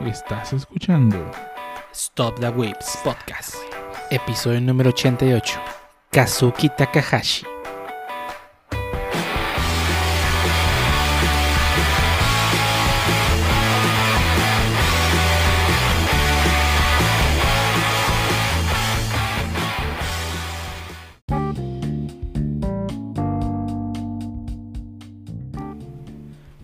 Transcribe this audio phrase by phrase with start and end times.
[0.00, 1.30] Estás escuchando
[1.92, 3.54] Stop the Whips Podcast,
[4.10, 5.58] episodio número 88.
[6.10, 7.53] Kazuki Takahashi.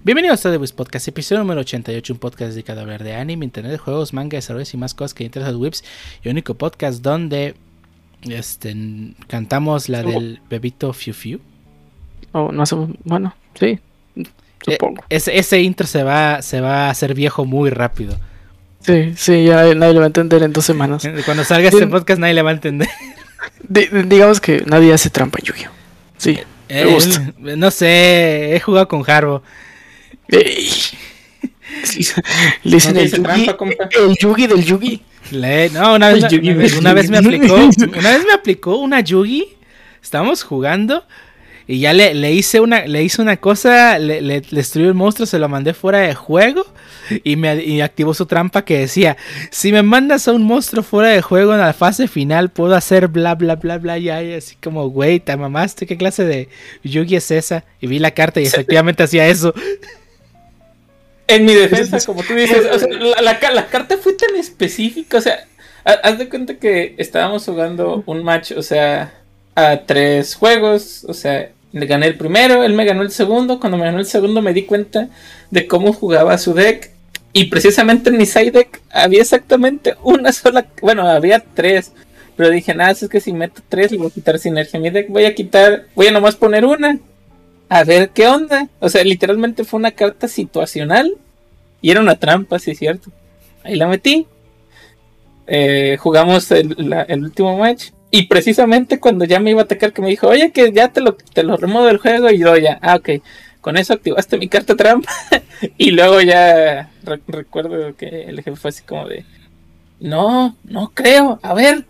[0.02, 3.44] Bienvenidos a The Whips Podcast, episodio número 88, un podcast dedicado a hablar de anime,
[3.44, 5.84] internet, juegos, manga, desarrollos y más cosas que interesan a Whips.
[6.24, 7.54] Y único podcast donde
[8.22, 8.74] este,
[9.26, 11.40] cantamos la del bebito Fiu Fiu.
[12.32, 12.90] Oh, no hacemos.
[13.04, 13.78] Bueno, sí.
[14.64, 15.02] Supongo.
[15.02, 18.16] Eh, ese, ese intro se va, se va a hacer viejo muy rápido.
[18.80, 21.06] Sí, sí, ya nadie lo va a entender en dos semanas.
[21.26, 22.88] Cuando salga este podcast nadie le va a entender.
[23.68, 25.70] Di- digamos que nadie hace trampa en Yu-Gi-Oh!
[26.16, 26.38] Sí.
[26.70, 27.32] Eh, Me gusta.
[27.38, 29.42] no sé, he jugado con Harbo.
[30.32, 30.70] Ey.
[32.64, 33.88] Le dicen No el dice Yugi, trampa, compa.
[33.90, 35.02] el Yugi del Yugi.
[35.32, 37.54] Le- no, una vez, Yugi, una, vez- Yugi, una vez me aplicó,
[37.98, 39.48] una vez me aplicó una Yugi.
[40.02, 41.04] Estábamos jugando
[41.66, 44.94] y ya le, le hice una, le hice una cosa, le, le, le destruyó el
[44.94, 46.66] monstruo, se lo mandé fuera de juego
[47.22, 49.16] y me y activó su trampa que decía,
[49.50, 53.08] si me mandas a un monstruo fuera de juego en la fase final, puedo hacer
[53.08, 56.48] bla bla bla bla ya, y así como, güey, te mamaste, ¿qué clase de
[56.82, 57.64] Yugi es esa?
[57.80, 59.54] Y vi la carta y efectivamente hacía eso.
[61.30, 65.18] En mi defensa, como tú dices, o sea, la, la la carta fue tan específica,
[65.18, 65.46] o sea,
[65.84, 69.12] ha- haz de cuenta que estábamos jugando un match, o sea,
[69.54, 73.78] a tres juegos, o sea, le gané el primero, él me ganó el segundo, cuando
[73.78, 75.08] me ganó el segundo me di cuenta
[75.50, 76.90] de cómo jugaba su deck,
[77.32, 81.92] y precisamente en mi side deck había exactamente una sola, bueno, había tres,
[82.36, 84.90] pero dije, nada, es que si meto tres le voy a quitar sinergia a mi
[84.90, 86.98] deck, voy a quitar, voy a nomás poner una,
[87.70, 88.68] a ver qué onda.
[88.80, 91.14] O sea, literalmente fue una carta situacional
[91.80, 93.10] y era una trampa, sí es cierto.
[93.64, 94.26] Ahí la metí.
[95.46, 97.90] Eh, jugamos el, el último match.
[98.10, 101.00] Y precisamente cuando ya me iba a atacar, que me dijo, oye, que ya te
[101.00, 102.28] lo, te lo remuevo del juego.
[102.30, 103.22] Y yo ya, ah, ok.
[103.60, 105.10] Con eso activaste mi carta trampa.
[105.78, 109.24] y luego ya re- recuerdo que el jefe fue así como de,
[110.00, 111.38] no, no creo.
[111.42, 111.84] A ver.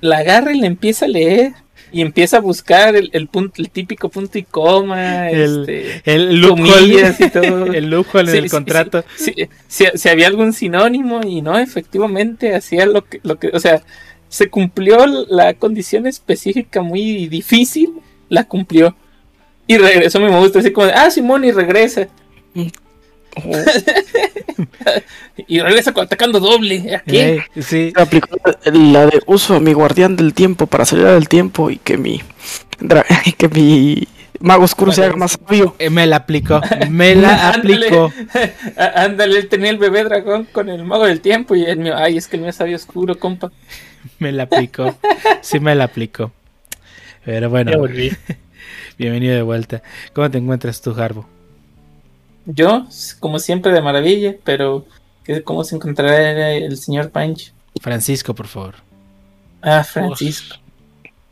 [0.00, 1.52] La agarra y le empieza a leer.
[1.92, 5.30] Y empieza a buscar el, el punto, el típico punto y coma.
[5.30, 7.66] El- este, El comillas y todo.
[7.72, 9.04] el loophole en Sí, el sí, contrato.
[9.16, 13.48] sí, sí, si, si había algún sinónimo y no, efectivamente hacía lo que, lo que,
[13.48, 13.82] o sea,
[14.28, 17.92] se cumplió la condición específica muy difícil,
[18.30, 18.96] la cumplió.
[19.66, 22.08] Y regresó mi gusta así como de, ah, Simón, y regresa.
[25.46, 26.94] Y regresa atacando doble.
[26.96, 27.42] ¿A qué?
[27.54, 27.92] Ey, sí.
[27.96, 31.96] aplicó la de uso a mi guardián del tiempo para salir del tiempo y que
[31.96, 32.20] mi
[33.38, 34.06] que mi
[34.40, 35.74] mago oscuro se haga más sabio.
[35.78, 36.60] Eh, Me la aplicó.
[36.90, 38.12] Me la aplicó.
[38.96, 42.16] Ándale, él tenía el bebé dragón con el mago del tiempo y el mío, ay,
[42.18, 43.50] es que el mío es sabio oscuro, compa.
[44.18, 44.96] Me la aplicó.
[45.42, 46.32] Sí me la aplicó.
[47.24, 48.12] Pero bueno, Ya volví.
[48.98, 49.82] bienvenido de vuelta.
[50.12, 51.26] ¿Cómo te encuentras tú, Harbo?
[52.46, 52.86] Yo,
[53.20, 54.84] como siempre, de maravilla, pero
[55.24, 57.52] ¿qué- ¿cómo se encontrará el señor Pancho?
[57.80, 58.74] Francisco, por favor.
[59.62, 60.56] Ah, Francisco.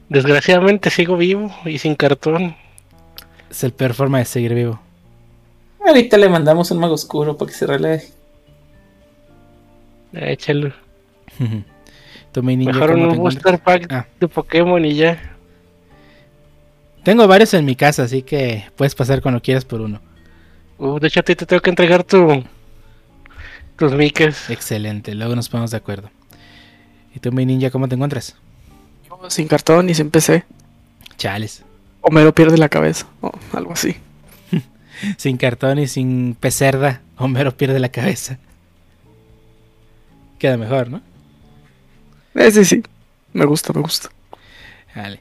[0.08, 2.56] Desgraciadamente sigo vivo y sin cartón.
[3.50, 4.80] Es el peor forma de seguir vivo.
[5.86, 8.08] Ahorita le mandamos un mago oscuro para que se relaje.
[10.12, 10.72] Échalo.
[12.42, 14.06] Niño, Mejor ¿cómo un booster pack Ah.
[14.20, 15.20] de Pokémon y ya.
[17.02, 20.00] Tengo varios en mi casa, así que puedes pasar cuando quieras por uno.
[20.80, 22.42] Uh, de hecho, a ti te tengo que entregar tu
[23.76, 24.48] tus miques.
[24.48, 26.10] Excelente, luego nos ponemos de acuerdo.
[27.14, 28.34] ¿Y tú, mi ninja, cómo te encuentras?
[29.28, 30.44] Sin cartón y sin PC.
[31.18, 31.64] Chales.
[32.00, 33.06] Homero pierde la cabeza.
[33.20, 33.96] O algo así.
[35.18, 38.38] Sin cartón y sin pecerda, Homero pierde la cabeza.
[40.38, 41.02] Queda mejor, ¿no?
[42.34, 42.82] Ese sí.
[43.34, 44.08] Me gusta, me gusta.
[44.96, 45.20] Vale.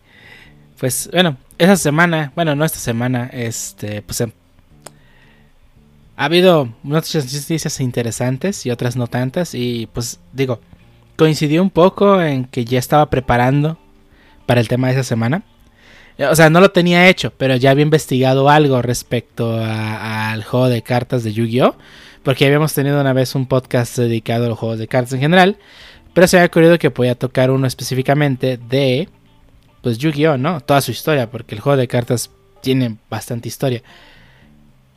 [0.79, 4.31] Pues bueno, esa semana, bueno, no esta semana, este, pues em,
[6.19, 10.59] ha habido muchas noticias interesantes y otras no tantas y pues digo,
[11.15, 13.77] coincidió un poco en que ya estaba preparando
[14.45, 15.43] para el tema de esa semana.
[16.29, 20.81] O sea, no lo tenía hecho, pero ya había investigado algo respecto al juego de
[20.81, 21.77] cartas de Yu-Gi-Oh!
[22.21, 25.57] Porque habíamos tenido una vez un podcast dedicado a los juegos de cartas en general.
[26.13, 29.07] Pero se me había ocurrido que podía tocar uno específicamente de
[29.81, 30.59] pues Yu-Gi-Oh, ¿no?
[30.59, 32.29] Toda su historia, porque el juego de cartas
[32.61, 33.83] tiene bastante historia.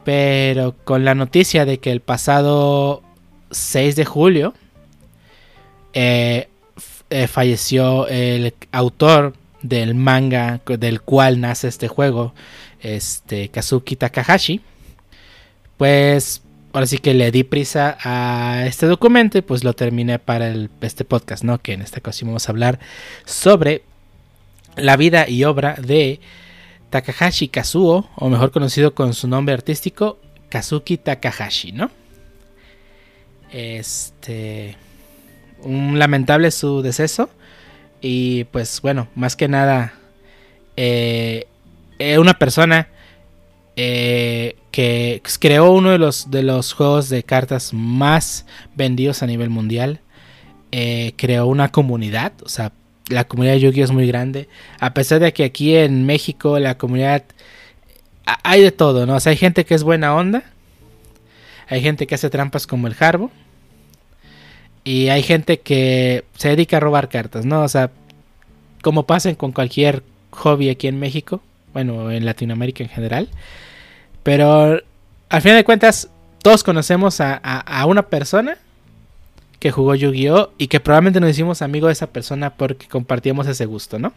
[0.05, 3.03] Pero con la noticia de que el pasado
[3.51, 4.55] 6 de julio
[5.93, 6.49] eh,
[7.11, 12.35] eh, falleció el autor del manga del cual nace este juego,
[12.81, 14.61] este Kazuki Takahashi,
[15.77, 20.55] pues ahora sí que le di prisa a este documento y pues lo terminé para
[20.81, 21.59] este podcast, ¿no?
[21.59, 22.81] Que en esta ocasión vamos a hablar
[23.25, 23.83] sobre
[24.77, 26.21] la vida y obra de
[26.93, 30.19] Takahashi Kazuo, o mejor conocido con su nombre artístico,
[30.51, 31.91] Kazuki Takahashi, ¿no?
[33.51, 34.77] Este.
[35.63, 37.31] Un lamentable su deceso.
[38.03, 39.95] Y pues bueno, más que nada.
[40.77, 41.47] Eh,
[41.99, 42.89] eh, una persona
[43.77, 48.45] eh, que creó uno de los, de los juegos de cartas más
[48.75, 50.01] vendidos a nivel mundial.
[50.71, 52.73] creó una comunidad, o sea,
[53.09, 54.49] la comunidad de Yu-Gi-Oh es muy grande.
[54.81, 57.25] A pesar de que aquí en México la comunidad
[58.25, 59.17] hay de todo, ¿no?
[59.17, 60.45] O sea, hay gente que es buena onda.
[61.69, 63.31] Hay gente que hace trampas como el Harbo.
[64.85, 67.63] Y hay gente que se dedica a robar cartas, ¿no?
[67.63, 67.91] O sea,
[68.83, 71.41] como pasen con cualquier hobby aquí en México,
[71.73, 73.29] bueno, en Latinoamérica en general.
[74.23, 74.81] Pero
[75.29, 76.09] al final de cuentas,
[76.43, 78.59] todos conocemos a, a una persona
[79.63, 80.51] que jugó Yu-Gi-Oh!
[80.59, 84.13] y que probablemente nos hicimos amigos de esa persona porque compartíamos ese gusto, ¿no?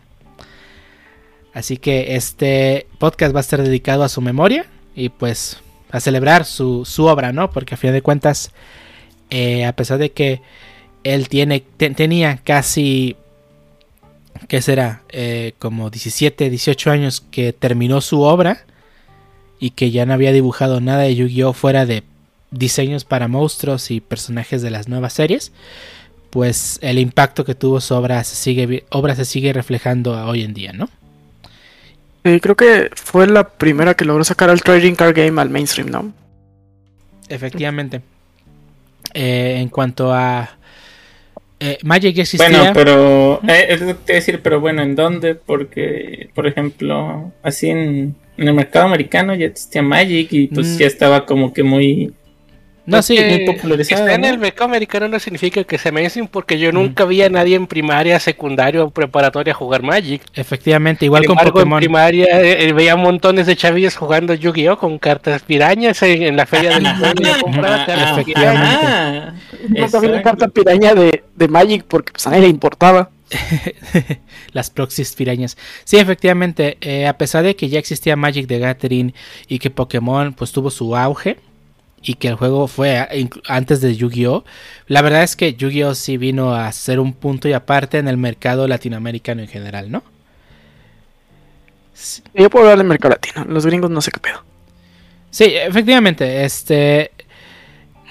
[1.53, 4.65] Así que este podcast va a estar dedicado a su memoria
[4.95, 5.59] y pues
[5.91, 7.51] a celebrar su, obra, ¿no?
[7.51, 8.53] Porque a fin de cuentas,
[9.29, 10.41] eh, a pesar de que
[11.03, 13.15] él tiene, tenía casi,
[14.47, 15.03] ¿qué será?
[15.09, 18.65] Eh, como 17, 18 años que terminó su obra
[19.59, 21.53] y que ya no había dibujado nada de Yu-Gi-Oh!
[21.53, 22.01] fuera de
[22.57, 25.51] diseños para monstruos y personajes de las nuevas series,
[26.29, 30.53] pues el impacto que tuvo su obra se sigue, obra se sigue reflejando hoy en
[30.53, 30.89] día, ¿no?
[32.41, 36.11] creo que fue la primera que logró sacar al trading card game al mainstream, ¿no?
[37.29, 38.01] Efectivamente.
[39.13, 40.57] Eh, en cuanto a
[41.59, 42.49] eh, Magic ya existía.
[42.49, 45.35] Bueno, pero eh, es lo que te decir, pero bueno, ¿en dónde?
[45.35, 50.77] Porque, por ejemplo, así en, el mercado americano ya existía Magic y pues mm.
[50.77, 52.13] ya estaba como que muy
[52.85, 54.13] no, sí, muy popularizada.
[54.13, 57.55] en el mercado americano no significa que se me porque yo nunca vi a nadie
[57.55, 60.21] en primaria, secundaria o preparatoria jugar Magic.
[60.33, 61.79] Efectivamente, igual con Pokémon.
[61.79, 64.77] En primaria eh, veía montones de chavillos jugando Yu-Gi-Oh!
[64.77, 67.29] con cartas pirañas en, la feria del pueblo.
[67.87, 69.33] Efectivamente.
[69.69, 73.09] No había carta piraña de, de Magic porque pues, a nadie le importaba.
[74.51, 75.57] las proxies pirañas.
[75.83, 79.13] Sí, efectivamente, eh, a pesar de que ya existía Magic de Gathering
[79.47, 81.37] y que Pokémon pues tuvo su auge,
[82.05, 83.07] y que el juego fue
[83.47, 84.45] antes de Yu-Gi-Oh!
[84.87, 85.95] La verdad es que Yu-Gi-Oh!
[85.95, 90.03] sí vino a ser un punto y aparte en el mercado latinoamericano en general, ¿no?
[92.35, 94.43] Yo puedo hablar del mercado latino, los gringos no sé qué pedo.
[95.31, 97.11] Sí, efectivamente, este...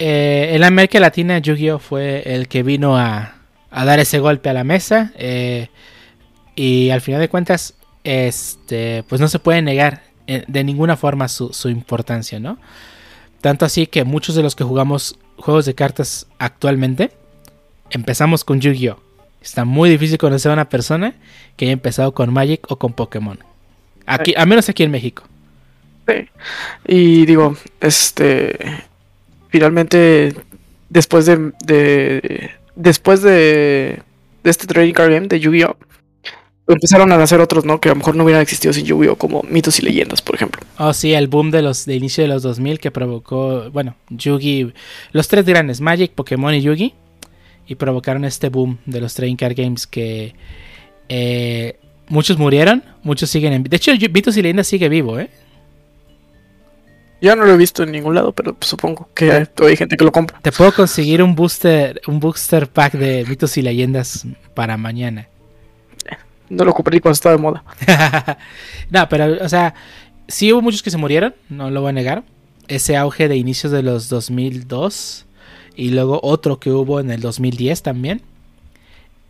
[0.01, 1.79] Eh, en América Latina Yu-Gi-Oh!
[1.79, 3.37] fue el que vino a,
[3.71, 5.69] dar ese golpe a la mesa eh,
[6.57, 11.29] y al final de cuentas, este, pues no se puede negar eh, de ninguna forma
[11.29, 12.59] su, su importancia, ¿no?
[13.45, 17.11] Tanto así que muchos de los que jugamos juegos de cartas actualmente
[17.91, 18.99] empezamos con Yu-Gi-Oh!
[19.43, 21.15] Está muy difícil conocer a una persona
[21.55, 23.39] que haya empezado con Magic o con Pokémon.
[24.07, 25.25] Aquí, a menos aquí en México.
[26.09, 26.27] Sí.
[26.89, 28.57] Y digo, este.
[29.51, 30.35] Finalmente,
[30.89, 31.53] después de.
[31.67, 34.01] de después de.
[34.43, 35.77] de este trading card game de Yu-Gi-Oh!
[36.67, 37.81] Empezaron a nacer otros, ¿no?
[37.81, 39.17] Que a lo mejor no hubieran existido sin Yu-Gi-Oh!
[39.17, 40.63] como mitos y leyendas, por ejemplo.
[40.79, 44.73] Oh, sí, el boom de los de inicio de los 2000 que provocó, bueno, Yu-Gi,
[45.13, 46.95] los tres grandes, Magic, Pokémon y Yu-Gi,
[47.67, 50.35] y provocaron este boom de los trading card games que
[51.09, 51.79] eh,
[52.09, 53.63] muchos murieron, muchos siguen en...
[53.65, 55.31] De hecho, mitos y leyendas sigue vivo, ¿eh?
[57.21, 60.13] Ya no lo he visto en ningún lado, pero supongo que hay, gente que lo
[60.13, 60.39] compra.
[60.43, 65.29] Te puedo conseguir un booster, un booster pack de mitos y leyendas para mañana.
[66.55, 67.65] No lo compré cuando estaba de moda.
[68.91, 69.75] no, pero, o sea,
[70.29, 72.25] sí hubo muchos que se murieron, no lo voy a negar.
[72.69, 75.27] Ese auge de inicios de los 2002
[75.77, 78.23] y luego otro que hubo en el 2010 también.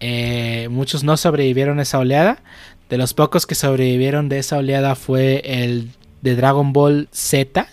[0.00, 2.42] Eh, muchos no sobrevivieron a esa oleada.
[2.88, 5.90] De los pocos que sobrevivieron de esa oleada fue el
[6.20, 7.66] de Dragon Ball Z.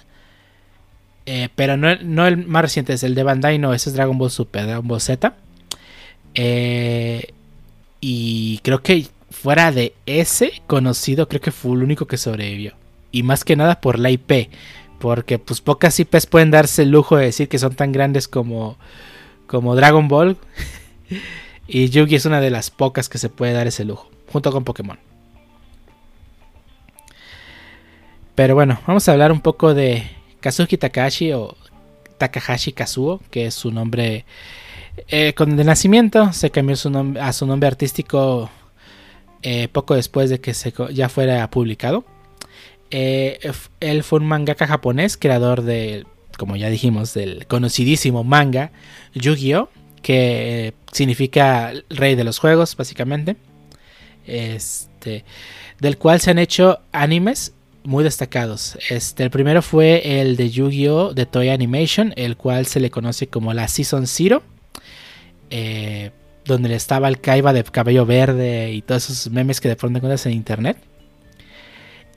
[1.25, 4.17] Eh, pero no, no, el más reciente, es el de Bandai, no, ese es Dragon
[4.17, 5.35] Ball Super, Dragon Ball Z.
[6.33, 7.33] Eh,
[7.99, 12.73] y creo que fuera de ese conocido, creo que fue el único que sobrevivió.
[13.11, 14.49] Y más que nada por la IP.
[14.99, 18.77] Porque pues pocas IPs pueden darse el lujo de decir que son tan grandes como,
[19.47, 20.37] como Dragon Ball.
[21.67, 24.09] y Yugi es una de las pocas que se puede dar ese lujo.
[24.31, 24.99] Junto con Pokémon.
[28.35, 30.03] Pero bueno, vamos a hablar un poco de
[30.39, 31.55] Kazuki Takahashi o
[32.17, 34.25] Takahashi Kazuo, que es su nombre
[35.07, 36.31] eh, con de nacimiento.
[36.33, 38.49] Se cambió su a su nombre artístico
[39.43, 42.05] eh, poco después de que se, ya fuera publicado.
[42.89, 43.39] Eh,
[43.79, 46.05] él fue un mangaka japonés, creador de
[46.37, 48.71] como ya dijimos, del conocidísimo manga
[49.13, 49.69] Yu-Gi-Oh!
[50.01, 53.35] que significa rey de los juegos, básicamente.
[54.25, 55.23] Este,
[55.79, 58.77] del cual se han hecho animes muy destacados.
[58.89, 61.13] Este, el primero fue el de Yu-Gi-Oh!
[61.13, 64.41] de Toy Animation, el cual se le conoce como la Season Zero.
[65.51, 66.09] Eh,
[66.45, 70.25] donde estaba el Kaiba de cabello verde y todos esos memes que de pronto encuentras
[70.25, 70.77] en internet.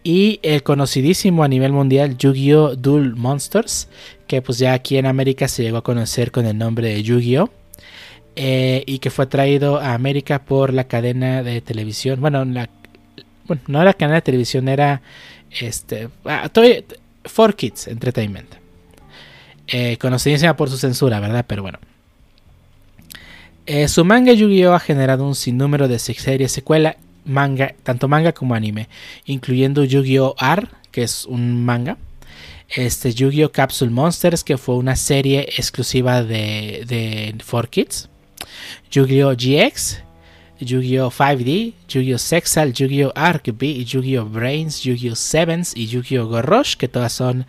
[0.03, 2.77] Y el conocidísimo a nivel mundial Yu-Gi-Oh!
[2.77, 3.89] Duel Monsters,
[4.27, 7.51] que pues ya aquí en América se llegó a conocer con el nombre de Yu-Gi-Oh!
[8.37, 12.21] Eh, y que fue traído a América por la cadena de televisión.
[12.21, 12.69] Bueno, la,
[13.47, 15.01] bueno no era cadena de televisión, era
[15.51, 16.51] este, ah,
[17.25, 18.49] For Kids Entertainment.
[19.69, 21.45] Eh, conocidísima por su censura, ¿verdad?
[21.49, 21.79] Pero bueno.
[23.67, 24.75] Eh, su manga Yu-Gi-Oh!
[24.75, 28.91] ha generado un sinnúmero de series secuela, manga, tanto manga como anime,
[29.25, 30.35] incluyendo Yu-Gi-Oh!
[30.39, 31.97] R, que es un manga.
[32.69, 33.53] Este Yu-Gi-Oh!
[33.53, 38.09] Capsule Monsters, que fue una serie exclusiva de, de 4Kids.
[38.91, 39.33] Yu-Gi-Oh!
[39.33, 40.03] GX,
[40.61, 41.11] Yu-Gi-Oh!
[41.11, 42.19] 5D, Yu-Gi-Oh!
[42.19, 43.13] Sexal, Yu-Gi-Oh!
[43.15, 44.27] Arc B, Yu-Gi-Oh!
[44.27, 45.17] Brains, Yu-Gi-Oh!
[45.17, 46.27] Sevens y Yu-Gi-Oh!
[46.27, 47.47] Gorosh, que todas son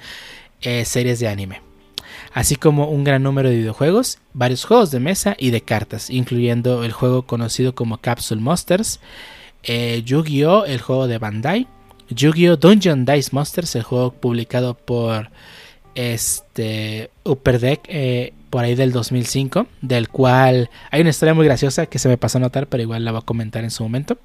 [0.61, 1.64] eh, series de anime
[2.35, 6.83] así como un gran número de videojuegos, varios juegos de mesa y de cartas, incluyendo
[6.83, 8.99] el juego conocido como Capsule Monsters,
[9.63, 10.65] eh, Yu-Gi-Oh!
[10.65, 11.65] el juego de Bandai,
[12.09, 12.57] Yu-Gi-Oh!
[12.57, 15.29] Dungeon Dice Monsters, el juego publicado por
[15.95, 21.85] este Upper Deck eh, por ahí del 2005, del cual hay una historia muy graciosa
[21.85, 24.17] que se me pasó a notar, pero igual la voy a comentar en su momento.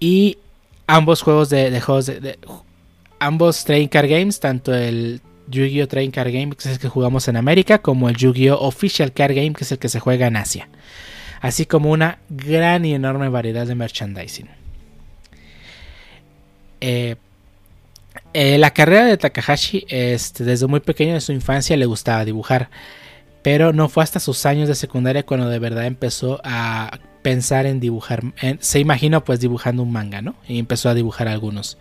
[0.00, 0.38] Y
[0.88, 2.40] ambos juegos de, juegos de,
[3.20, 5.88] ambos trading card games, tanto el Yu-Gi-Oh!
[5.88, 8.58] Train Card Game, que es el que jugamos en América, como el Yu-Gi-Oh!
[8.58, 10.68] Official Card Game, que es el que se juega en Asia.
[11.40, 14.48] Así como una gran y enorme variedad de merchandising.
[16.80, 17.16] Eh,
[18.32, 22.68] eh, la carrera de Takahashi, este, desde muy pequeño en su infancia le gustaba dibujar,
[23.42, 27.80] pero no fue hasta sus años de secundaria cuando de verdad empezó a pensar en
[27.80, 28.22] dibujar.
[28.60, 30.34] se imaginó pues dibujando un manga, ¿no?
[30.46, 31.78] Y empezó a dibujar algunos.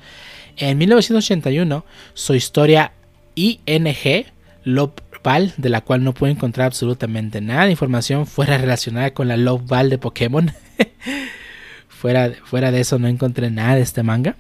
[0.58, 2.94] En 1981, su historia
[3.36, 4.26] ING
[4.64, 9.28] Love Ball, de la cual no puedo encontrar absolutamente nada de información fuera relacionada con
[9.28, 10.52] la Love Ball de Pokémon.
[11.88, 14.36] fuera, fuera de eso no encontré nada de este manga.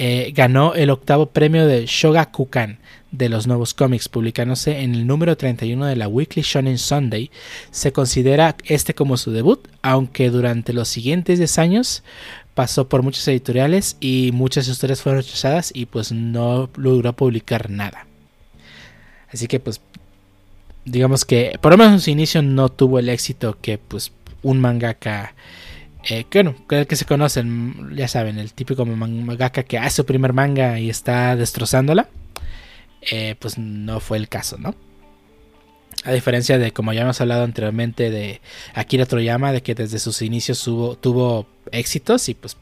[0.00, 2.78] Eh, ganó el octavo premio de Shogakukan
[3.10, 7.32] de los nuevos cómics, publicándose en el número 31 de la Weekly Shonen Sunday.
[7.72, 12.04] Se considera este como su debut, aunque durante los siguientes 10 años
[12.58, 18.08] pasó por muchos editoriales y muchas historias fueron rechazadas y pues no logró publicar nada.
[19.32, 19.80] Así que pues
[20.84, 24.10] digamos que por lo menos en su inicio no tuvo el éxito que pues
[24.42, 25.36] un mangaka
[26.02, 30.32] eh, que bueno, que se conocen, ya saben, el típico mangaka que hace su primer
[30.32, 32.08] manga y está destrozándola,
[33.02, 34.74] eh, pues no fue el caso, ¿no?
[36.04, 38.40] A diferencia de, como ya hemos hablado anteriormente, de
[38.74, 42.56] Akira Toriyama, de que desde sus inicios tuvo éxitos y pues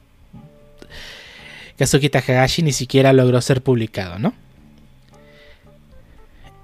[1.79, 4.33] Kazuki Takagashi ni siquiera logró ser publicado, ¿no?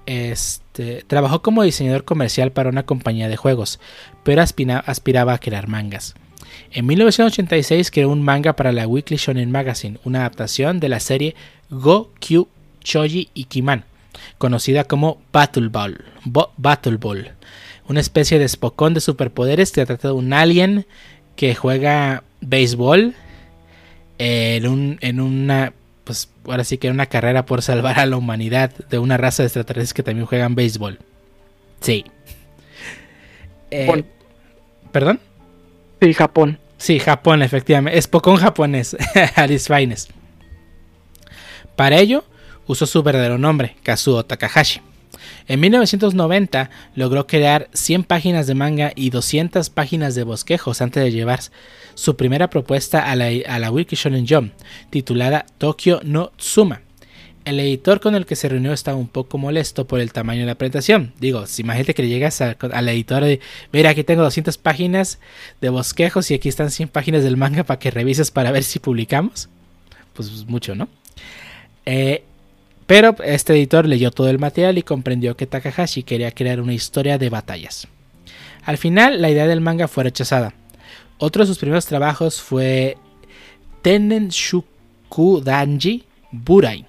[0.05, 3.79] Este, trabajó como diseñador comercial para una compañía de juegos,
[4.23, 6.15] pero aspiraba a crear mangas.
[6.71, 11.35] En 1986 creó un manga para la Weekly Shonen Magazine, una adaptación de la serie
[11.69, 12.47] Go Kyu
[12.83, 13.85] Choji Ikiman,
[14.37, 16.03] conocida como Battle Ball,
[16.57, 17.33] Battle Ball,
[17.87, 20.85] una especie de espocón de superpoderes que trata de un alien
[21.35, 23.15] que juega béisbol
[24.17, 25.73] en, un, en una,
[26.03, 29.43] pues ahora sí que en una carrera por salvar a la humanidad de una raza
[29.43, 30.99] de extraterrestres que también juegan béisbol.
[31.79, 32.05] Sí.
[33.71, 34.03] Eh,
[34.91, 35.19] ¿Perdón?
[36.01, 36.59] Sí, Japón.
[36.77, 37.97] Sí, Japón, efectivamente.
[37.97, 38.95] Es Pocón japonés.
[39.35, 40.09] Alice Fines.
[41.75, 42.23] Para ello,
[42.67, 44.81] usó su verdadero nombre, Kazuo Takahashi.
[45.47, 51.11] En 1990 logró crear 100 páginas de manga y 200 páginas de bosquejos antes de
[51.11, 51.39] llevar
[51.95, 54.53] su primera propuesta a la, a Wiki Shonen Jump,
[54.89, 56.81] titulada Tokyo no Tsuma.
[57.45, 60.45] El editor con el que se reunió estaba un poco molesto por el tamaño de
[60.45, 61.13] la presentación.
[61.19, 63.41] Digo, si imagínate que llegas al editor y
[63.73, 65.19] mira, aquí tengo 200 páginas
[65.59, 68.79] de bosquejos y aquí están 100 páginas del manga para que revises para ver si
[68.79, 69.49] publicamos.
[70.13, 70.87] Pues mucho, ¿no?
[71.85, 72.23] Eh,
[72.85, 77.17] pero este editor leyó todo el material y comprendió que Takahashi quería crear una historia
[77.17, 77.87] de batallas.
[78.63, 80.53] Al final, la idea del manga fue rechazada.
[81.17, 82.97] Otro de sus primeros trabajos fue
[83.81, 86.85] Tenen Shuku Danji Burai,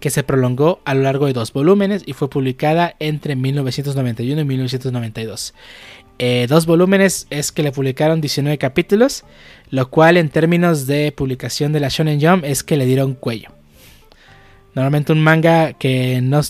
[0.00, 4.44] que se prolongó a lo largo de dos volúmenes y fue publicada entre 1991 y
[4.44, 5.54] 1992.
[6.18, 9.24] Eh, dos volúmenes es que le publicaron 19 capítulos,
[9.68, 13.55] lo cual en términos de publicación de la Shonen Jump es que le dieron cuello.
[14.76, 16.40] Normalmente un manga que no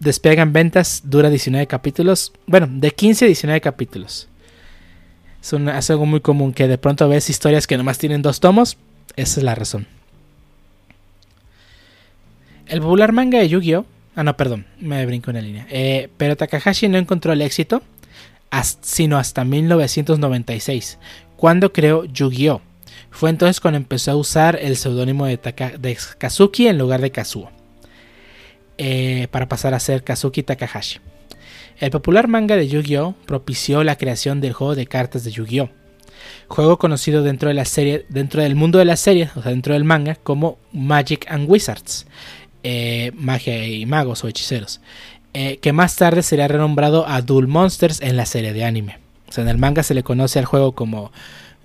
[0.00, 2.32] despegan ventas, dura 19 capítulos.
[2.46, 4.28] Bueno, de 15 a 19 capítulos.
[5.40, 8.76] Es, algo muy común que de pronto ves historias que nomás tienen dos tomos.
[9.14, 9.86] Esa es la razón.
[12.66, 13.86] El popular manga de Yu-Gi-Oh!
[14.16, 15.66] Ah, no, perdón, me brinco una línea.
[15.70, 17.82] Eh, pero Takahashi no encontró el éxito
[18.80, 20.98] sino hasta 1996,
[21.36, 22.60] cuando creó Yu-Gi-Oh!
[23.10, 25.38] Fue entonces cuando empezó a usar el seudónimo de,
[26.18, 27.50] Kazuki en lugar de Kazuo,
[28.78, 31.00] eh, para pasar a ser Kazuki Takahashi.
[31.78, 33.14] El popular manga de Yu-Gi-Oh!
[33.26, 35.70] propició la creación del juego de cartas de Yu-Gi-Oh!
[36.48, 39.74] Juego conocido dentro de la serie, dentro del mundo de la serie, o sea, dentro
[39.74, 42.06] del manga, como Magic and Wizards,
[42.62, 44.80] eh, magia y magos o hechiceros,
[45.34, 48.98] eh, que más tarde sería renombrado a Duel Monsters en la serie de anime.
[49.28, 51.12] O sea, en el manga se le conoce al juego como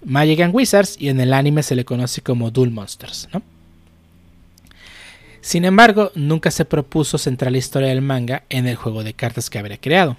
[0.03, 3.41] Magic and Wizards y en el anime se le conoce como Duel Monsters, ¿no?
[5.41, 9.49] Sin embargo, nunca se propuso centrar la historia del manga en el juego de cartas
[9.49, 10.17] que habría creado.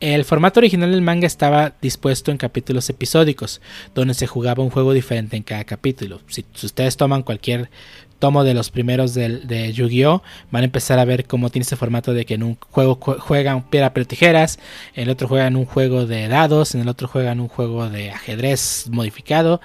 [0.00, 3.60] El formato original del manga estaba dispuesto en capítulos episódicos,
[3.94, 6.20] donde se jugaba un juego diferente en cada capítulo.
[6.26, 7.70] Si, ustedes toman cualquier
[8.18, 10.22] tomo de los primeros de, Yu-Gi-Oh!
[10.50, 13.62] van a empezar a ver cómo tiene ese formato de que en un juego juegan
[13.62, 14.58] piedra, pero tijeras,
[14.94, 18.10] en el otro juegan un juego de dados, en el otro juegan un juego de
[18.10, 19.60] ajedrez modificado,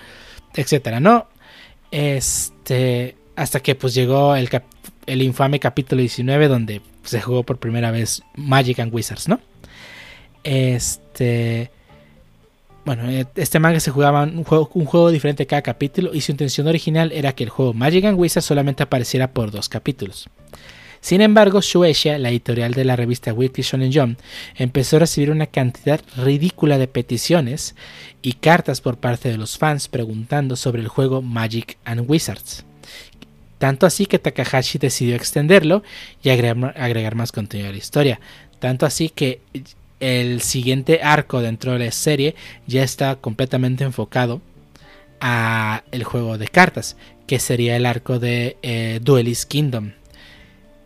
[0.54, 1.28] etcétera, ¿no?
[1.92, 8.22] Este, hasta que pues llegó el, infame capítulo 19 donde se jugó por primera vez
[8.36, 9.40] Magic and Wizards, ¿no?
[10.44, 11.72] Este.
[12.84, 16.32] Bueno, eh, este manga se jugaba un juego, un juego diferente cada capítulo y su
[16.32, 20.30] intención original era que el juego Magic and Wizards solamente apareciera por dos capítulos.
[21.00, 24.20] Sin embargo, Shueisha, la editorial de la revista Weekly Shonen Jump,
[24.56, 27.76] empezó a recibir una cantidad ridícula de peticiones
[28.22, 32.66] y cartas por parte de los fans preguntando sobre el juego Magic and Wizards.
[33.60, 35.84] Tanto así que Takahashi decidió extenderlo
[36.24, 38.20] y agregar, más contenido a la historia.
[38.60, 39.42] Tanto así que
[40.00, 42.36] el siguiente arco dentro de la serie
[42.68, 44.42] ya está completamente enfocado
[45.20, 46.96] a el juego de cartas,
[47.28, 49.92] que sería el arco de eh, Duelist Kingdom.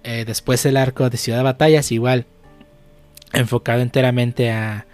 [0.04, 2.26] Eh, después el arco de Ciudad de Batallas, igual
[3.34, 4.88] enfocado enteramente a,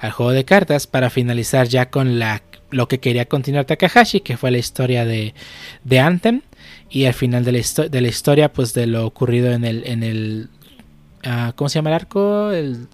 [0.00, 4.36] al juego de cartas, para finalizar ya con la, lo que quería continuar Takahashi, que
[4.36, 5.32] fue la historia de,
[5.84, 6.42] de Anthem,
[6.90, 10.02] y al final de la, de la, historia, pues de lo ocurrido en el, en
[10.02, 10.48] el
[11.24, 12.50] ah, ¿cómo se llama el arco?
[12.50, 12.88] El,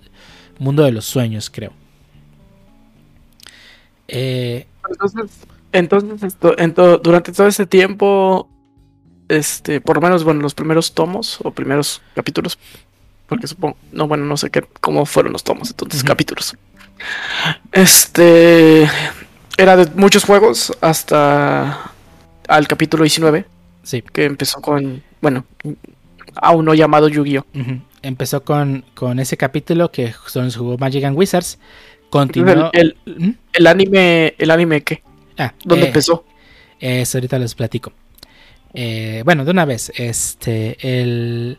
[0.58, 1.72] Mundo de los Sueños, creo.
[4.08, 4.66] Eh,
[5.72, 6.54] entonces, esto,
[7.02, 8.48] durante todo ese tiempo,
[9.28, 12.58] este, por lo menos, bueno, los primeros tomos o primeros capítulos,
[13.26, 16.56] porque supongo, no, bueno, no sé qué, cómo fueron los tomos, entonces capítulos.
[17.72, 18.88] Este,
[19.58, 21.92] era de muchos juegos hasta
[22.48, 23.55] al capítulo 19.
[23.86, 24.02] Sí.
[24.02, 25.46] Que empezó con, bueno,
[26.34, 27.46] aún no llamado Yu-Gi-Oh!
[28.02, 31.60] empezó con, con ese capítulo que son jugó Magic and Wizards.
[32.10, 32.70] Continuó.
[32.72, 33.30] El, ¿Mm?
[33.52, 34.34] el, anime.
[34.38, 35.04] ¿El anime qué?
[35.38, 36.24] Ah, ¿Dónde eh, empezó?
[36.80, 37.92] Eso ahorita les platico.
[38.74, 39.92] Eh, bueno, de una vez.
[39.94, 40.76] Este.
[40.80, 41.58] El,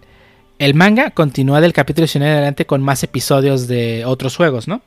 [0.59, 4.81] el manga continúa del capítulo 19 en adelante con más episodios de otros juegos, ¿no?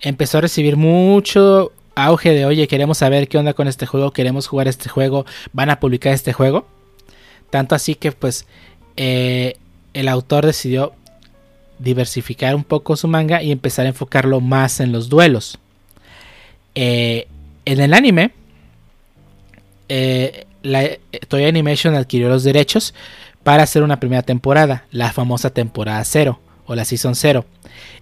[0.00, 4.46] Empezó a recibir mucho auge de, oye, queremos saber qué onda con este juego, queremos
[4.46, 6.66] jugar este juego, van a publicar este juego.
[7.50, 8.46] Tanto así que pues
[8.96, 9.56] eh,
[9.94, 10.92] el autor decidió
[11.78, 15.58] diversificar un poco su manga y empezar a enfocarlo más en los duelos.
[16.74, 17.26] Eh,
[17.64, 18.32] en el anime,
[19.88, 20.88] eh, la
[21.28, 22.94] Toy Animation adquirió los derechos
[23.42, 27.44] para hacer una primera temporada, la famosa temporada 0 o la Season 0.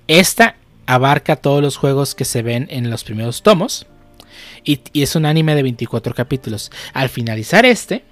[0.09, 3.87] Esta abarca todos los juegos que se ven en los primeros tomos
[4.65, 6.71] y, es un anime de 24 capítulos.
[6.93, 8.05] Al finalizar este,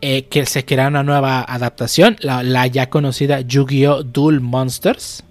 [0.00, 4.02] eh, que se crea una nueva adaptación, la, ya conocida Yu-Gi-Oh!
[4.02, 5.22] Duel Monsters,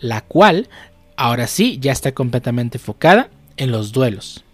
[0.00, 0.68] la cual
[1.16, 4.44] ahora sí ya está completamente enfocada en los duelos.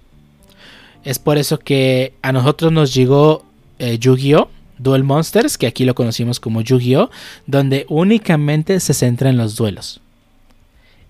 [1.04, 3.44] Es por eso que a nosotros nos llegó
[3.78, 4.50] eh, Yu-Gi-Oh!
[4.78, 7.10] Duel Monsters, que aquí lo conocimos como Yu-Gi-Oh!
[7.46, 10.00] donde únicamente se centra en los duelos.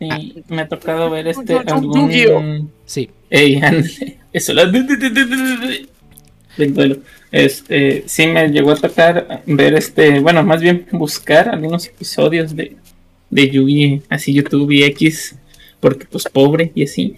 [0.00, 0.18] Y ah.
[0.48, 2.70] me ha tocado ver este algún...
[2.86, 3.10] Sí.
[4.32, 4.66] eso, la...
[4.66, 5.88] del
[6.74, 6.96] duelo.
[7.30, 12.76] Este, sí me llegó a tocar ver este, bueno, más bien buscar algunos episodios de,
[13.28, 15.36] de Yugi, así YouTube y X,
[15.78, 17.16] porque pues pobre y así.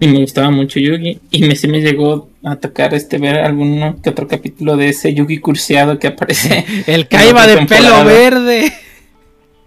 [0.00, 1.20] Y me gustaba mucho Yugi.
[1.30, 5.14] Y me, sí me llegó a tocar este ver alguno que otro capítulo de ese
[5.14, 6.64] Yugi curseado que aparece.
[6.86, 8.72] El Kaiba de pelo verde.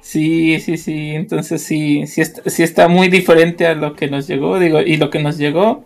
[0.08, 1.16] Sí, sí, sí.
[1.16, 4.58] Entonces sí, sí está, sí está muy diferente a lo que nos llegó.
[4.58, 5.84] Digo, y lo que nos llegó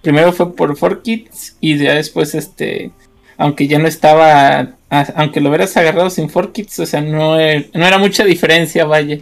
[0.00, 2.92] primero fue por 4Kids y ya después este
[3.36, 7.98] aunque ya no estaba aunque lo hubieras agarrado sin 4Kids, o sea, no, no era
[7.98, 9.18] mucha diferencia, vaya.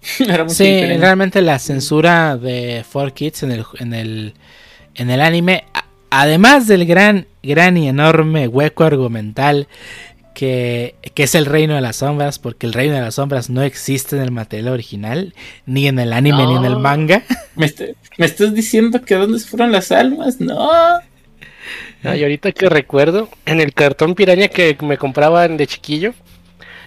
[0.48, 4.34] sí, realmente la censura de 4Kids en el, en el,
[4.94, 5.64] en el anime,
[6.08, 9.68] además del gran, gran y enorme hueco argumental
[10.34, 14.16] que, es el reino de las sombras, porque el reino de las sombras no existe
[14.16, 15.34] en el material original,
[15.66, 17.22] ni en el anime, ni en el manga.
[17.56, 20.40] ¿Me, estás diciendo que dónde se fueron las almas?
[20.40, 20.70] No.
[22.02, 26.14] y ahorita que recuerdo, en el cartón piraña que me compraban de chiquillo,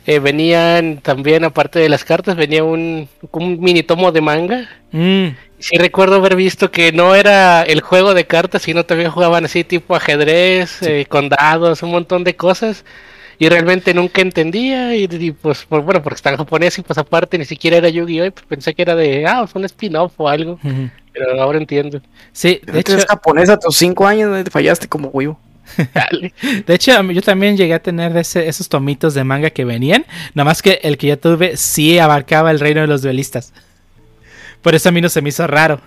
[0.07, 4.69] eh, venían también, aparte de las cartas, venía un, un mini tomo de manga.
[4.91, 5.29] Mm.
[5.57, 9.63] Sí recuerdo haber visto que no era el juego de cartas, sino también jugaban así
[9.63, 12.85] tipo ajedrez, eh, con dados, un montón de cosas
[13.37, 17.45] y realmente nunca entendía y, pues bueno porque está en japonés y pues aparte ni
[17.45, 20.59] siquiera era Yu-Gi-Oh pues pensé que era de ah fue un spin-off o algo
[21.13, 22.01] pero ahora entiendo.
[22.31, 25.39] Sí de hecho es japonés a tus cinco años te fallaste como huevo.
[26.67, 30.61] De hecho yo también llegué a tener esos tomitos de manga que venían nada más
[30.61, 33.51] que el que yo tuve sí abarcaba el reino de los duelistas.
[34.61, 35.81] Por eso a mí no se me hizo raro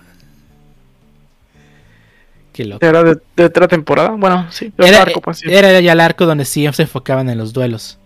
[2.79, 4.11] era de, otra temporada.
[4.11, 4.71] Bueno, sí.
[4.77, 7.97] Era, pues, era, ya el arco donde sí se enfocaban en los duelos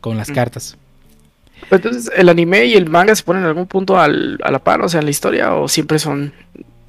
[0.00, 0.34] con las mm.
[0.34, 0.76] cartas.
[1.70, 4.82] Entonces, ¿el anime y el manga se ponen en algún punto al, a la par,
[4.82, 6.32] o sea, en la historia, o siempre son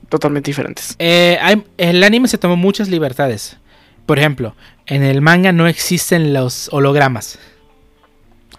[0.10, 0.96] totalmente diferentes?
[1.00, 1.38] Eh,
[1.78, 3.58] el anime se tomó muchas libertades.
[4.06, 4.56] Por ejemplo,
[4.86, 7.40] en el manga no existen los hologramas.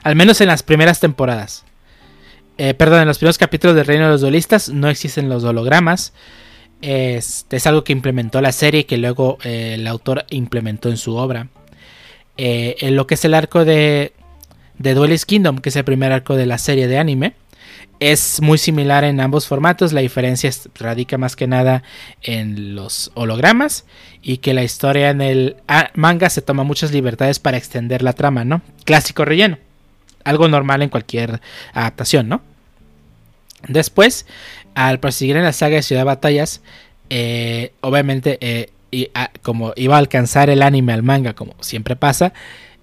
[0.03, 1.64] Al menos en las primeras temporadas.
[2.57, 6.12] Eh, perdón, en los primeros capítulos del Reino de los Duelistas no existen los hologramas.
[6.87, 11.16] Este, es algo que implementó la serie que luego eh, el autor implementó en su
[11.16, 11.49] obra.
[12.37, 14.12] Eh, en lo que es el arco de,
[14.79, 17.33] de Duelist Kingdom, que es el primer arco de la serie de anime,
[18.01, 19.94] es muy similar en ambos formatos.
[19.94, 21.85] La diferencia radica más que nada
[22.20, 23.87] en los hologramas
[24.20, 28.12] y que la historia en el ah, manga se toma muchas libertades para extender la
[28.12, 28.61] trama, ¿no?
[28.85, 29.57] Clásico relleno.
[30.23, 31.40] Algo normal en cualquier
[31.73, 32.42] adaptación, ¿no?
[33.68, 34.27] Después,
[34.75, 36.61] al proseguir en la saga de Ciudad de Batallas,
[37.11, 41.97] eh, obviamente, eh, y, ah, como iba a alcanzar el anime al manga, como siempre
[41.97, 42.33] pasa,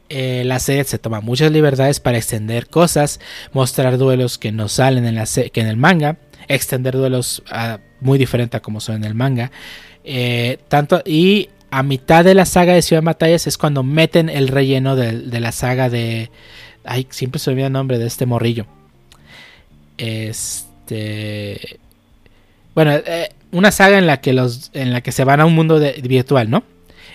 [0.09, 3.19] eh, la serie se toma muchas libertades para extender cosas,
[3.53, 8.17] mostrar duelos que no salen en, la que en el manga, extender duelos ah, muy
[8.17, 9.51] diferentes a como son en el manga.
[10.67, 14.49] tanto, y a mitad de la saga de Ciudad de Batallas es cuando meten el
[14.49, 16.29] relleno de, de la saga de.
[16.83, 18.65] Ay, siempre se olvida el nombre de este morrillo.
[19.97, 21.79] Este.
[22.75, 25.55] Bueno, eh, una saga en la que los en la que se van a un
[25.55, 26.63] mundo virtual, ¿no?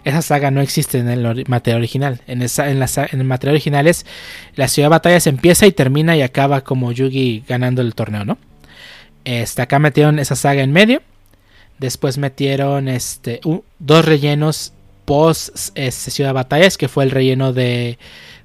[0.04, 2.20] Esa saga no existe en el material original.
[2.28, 4.06] En, esa, en, el material original es
[4.54, 8.24] la ciudad de batalla se empieza y termina y acaba como Yugi ganando el torneo,
[8.24, 8.38] ¿no?
[9.24, 11.02] Este, acá metieron esa saga en medio.
[11.78, 13.40] Después metieron este,
[13.80, 14.72] dos rellenos
[15.04, 17.98] post este, Ciudad de Batallas, que fue el relleno de,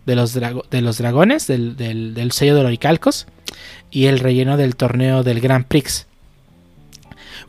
[0.06, 3.28] de, los, de los dragones, del, del, sello de Oricalcos,
[3.89, 6.08] y el relleno del torneo del Grand Prix.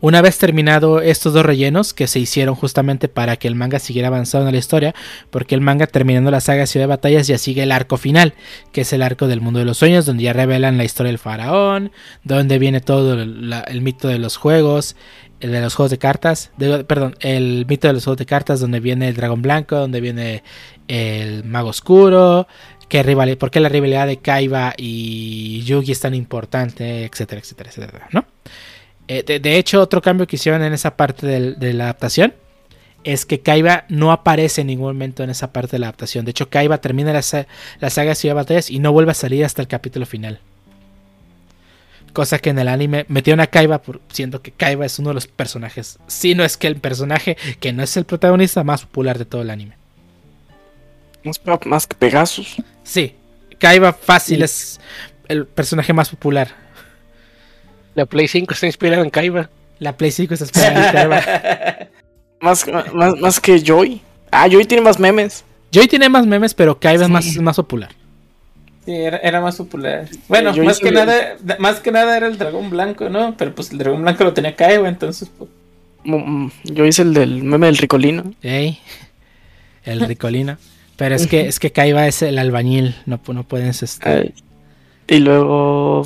[0.03, 4.09] Una vez terminado estos dos rellenos que se hicieron justamente para que el manga siguiera
[4.09, 4.97] avanzando en la historia,
[5.31, 8.35] porque el manga terminando la saga Ciudad de Batallas ya sigue el arco final,
[8.73, 11.21] que es el arco del mundo de los sueños, donde ya revelan la historia del
[11.21, 11.93] faraón,
[12.25, 14.97] donde viene todo el, mito de los juegos,
[15.39, 19.07] de los juegos de cartas, perdón, el mito de los juegos de cartas, donde viene
[19.07, 20.43] el dragón blanco, donde viene
[20.89, 22.49] el mago oscuro,
[22.89, 28.09] qué rival, por la rivalidad de Kaiba y Yugi es tan importante, etcétera, etcétera, etcétera,
[28.11, 28.27] ¿no?
[29.09, 32.35] Eh, de, hecho, otro cambio que hicieron en esa parte de la adaptación
[33.05, 36.25] es que Kaiba no aparece en ningún momento en esa parte de la adaptación.
[36.25, 39.45] De hecho, Kaiba termina la, saga de Ciudad de Batallas y no vuelve a salir
[39.45, 40.41] hasta el capítulo final.
[42.13, 45.15] Cosa que en el anime metieron a Kaiba por, siendo que Kaiba es uno de
[45.15, 49.19] los personajes, si no es que el personaje que no es el protagonista más popular
[49.19, 49.77] de todo el anime.
[51.65, 52.57] Más, que Pegasus.
[52.83, 53.15] Sí,
[53.59, 54.81] Kaiba fácil es
[55.29, 56.55] el personaje más popular.
[57.95, 59.51] La Play 5 está inspirada en Kaiba.
[59.79, 61.89] La Play 5 está inspirada en Kaiba.
[62.41, 64.01] más, más, más que Joy.
[64.31, 65.45] Ah, Joy tiene más memes.
[65.73, 67.91] Joy tiene más memes, pero Kaiba es más, más popular.
[68.85, 70.09] Sí, era, más popular.
[70.29, 73.37] Bueno, más que, nada, más que nada era el dragón blanco, ¿no?
[73.37, 75.51] Pero pues el dragón blanco lo tenía Kaiba, entonces pues...
[76.65, 78.35] Yo hice el del meme del Ricolino.
[78.43, 78.81] Ey,
[79.85, 80.59] el Ricolino.
[80.97, 84.35] Pero es que es que Kaiba es el albañil, no, no puedes este...
[85.09, 86.05] Y luego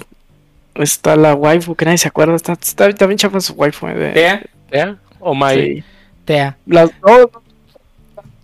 [0.79, 2.37] está la waifu, que nadie se acuerda.
[2.37, 2.53] Está,
[2.89, 3.87] está, bien chafa su waifu.
[3.87, 4.13] De...
[4.13, 4.43] ¿Tea?
[4.71, 4.97] ¿Tea?
[5.21, 5.85] ¿O Mai?
[6.25, 6.57] Tea.
[6.67, 7.31] Las dos.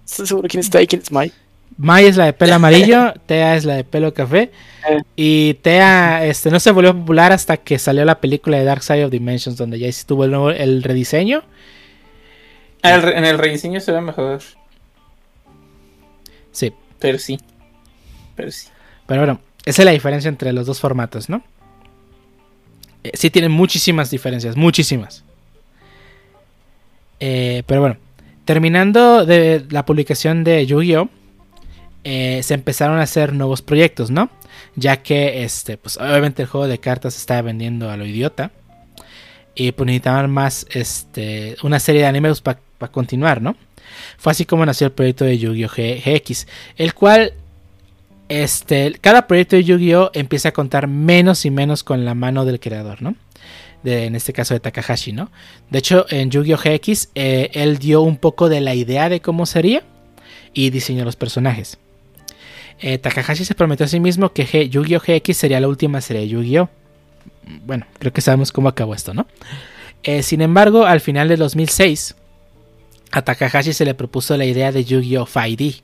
[0.04, 1.32] estoy seguro quién está ahí, quién es Mai.
[1.78, 4.50] Mai es la de pelo amarillo, Tea es la de pelo café.
[4.88, 5.02] Eh.
[5.16, 9.04] Y Tea este, no se volvió popular hasta que salió la película de Dark Side
[9.04, 11.42] of Dimensions, donde ya estuvo el, nuevo, el rediseño.
[12.82, 14.40] Ah, en el rediseño se ve mejor.
[16.50, 16.72] Sí.
[16.98, 17.38] Pero sí.
[18.36, 18.68] pero sí.
[19.06, 21.42] Pero bueno, esa es la diferencia entre los dos formatos, ¿no?
[23.04, 25.24] Eh, sí tienen muchísimas diferencias, muchísimas.
[27.20, 27.96] Eh, pero bueno,
[28.44, 31.08] terminando de la publicación de Yu-Gi-Oh!
[32.04, 34.28] Eh, se empezaron a hacer nuevos proyectos, ¿no?
[34.74, 38.50] Ya que, este, pues obviamente el juego de cartas estaba vendiendo a lo idiota.
[39.54, 42.58] Y pues necesitaban más, este, una serie de animes para
[42.90, 43.54] continuar, ¿no?
[44.16, 45.68] Fue así como nació el proyecto de Yu-Gi-Oh!
[45.68, 47.34] GX, el cual
[48.32, 52.60] este, cada proyecto de Yu-Gi-Oh empieza a contar menos y menos con la mano del
[52.60, 53.14] creador, ¿no?
[53.84, 55.30] En este caso de Takahashi, ¿no?
[55.68, 59.44] De hecho, en Yu-Gi-Oh GX, eh, él dio un poco de la idea de cómo
[59.44, 59.82] sería
[60.54, 61.76] y diseñó los personajes.
[62.80, 66.28] Eh, Takahashi se prometió a sí mismo que Yu-Gi-Oh GX sería la última serie de
[66.28, 66.70] Yu-Gi-Oh.
[67.66, 69.26] Bueno, creo que sabemos cómo acabó esto, ¿no?
[70.04, 72.16] Eh, sin embargo, al final de 2006,
[73.10, 75.82] a Takahashi se le propuso la idea de Yu-Gi-Oh 5D.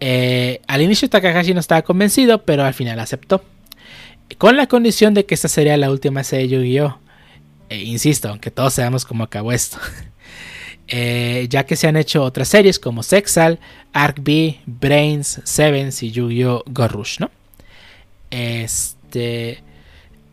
[0.00, 3.42] Eh, al inicio Takahashi no estaba convencido, pero al final aceptó.
[4.36, 6.98] Con la condición de que esta sería la última serie de Yu-Gi-Oh!
[7.70, 9.78] E insisto, aunque todos sabemos cómo acabó esto.
[10.90, 13.58] Eh, ya que se han hecho otras series como Sexal,
[13.92, 16.64] Arc B, Brains, Sevens y Yu-Gi-Oh!
[16.66, 17.30] Gorush, ¿no?
[18.30, 19.62] Este.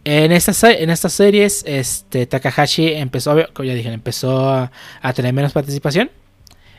[0.06, 4.72] En estas, en estas series, este, Takahashi empezó, como ya dije, empezó a,
[5.16, 6.12] tener menos participación.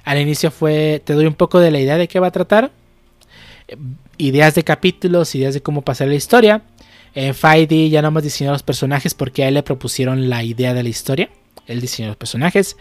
[0.06, 2.70] Al inicio fue, te doy un poco de la idea de qué va a tratar.
[4.16, 6.62] Ideas de capítulos, ideas de cómo pasar la historia.
[7.12, 10.74] En Fidy ya no hemos diseñado los personajes porque a él le propusieron la idea
[10.74, 11.28] de la historia.
[11.66, 12.76] Él diseñó los personajes.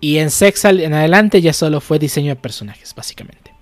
[0.00, 3.52] Y en Sexal en adelante ya solo fue diseño de personajes, básicamente.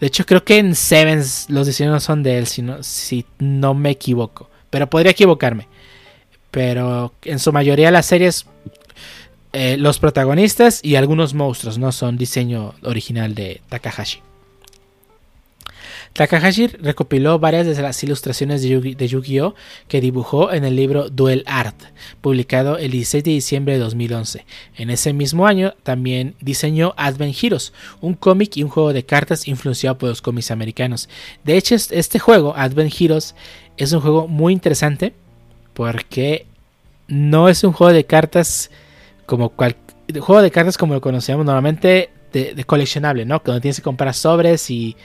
[0.00, 3.72] De hecho, creo que en Sevens los diseños son de él, si no, si no
[3.74, 4.50] me equivoco.
[4.68, 5.68] Pero podría equivocarme.
[6.50, 8.46] Pero en su mayoría las series,
[9.52, 14.20] eh, los protagonistas y algunos monstruos no son diseño original de Takahashi.
[16.12, 19.54] Takahashi recopiló varias de las ilustraciones de Yu-Gi-Oh
[19.86, 21.76] que dibujó en el libro Duel Art,
[22.20, 24.44] publicado el 16 de diciembre de 2011.
[24.76, 29.46] En ese mismo año también diseñó Advent Heroes, un cómic y un juego de cartas
[29.46, 31.08] influenciado por los cómics americanos.
[31.44, 33.36] De hecho, este juego, Advent Heroes,
[33.76, 35.14] es un juego muy interesante
[35.74, 36.46] porque
[37.06, 38.70] no es un juego de cartas
[39.30, 39.76] como cual,
[40.18, 43.40] juego de cartas como lo conocemos normalmente de, coleccionable, ¿no?
[43.44, 44.96] Donde tienes que comprar sobres y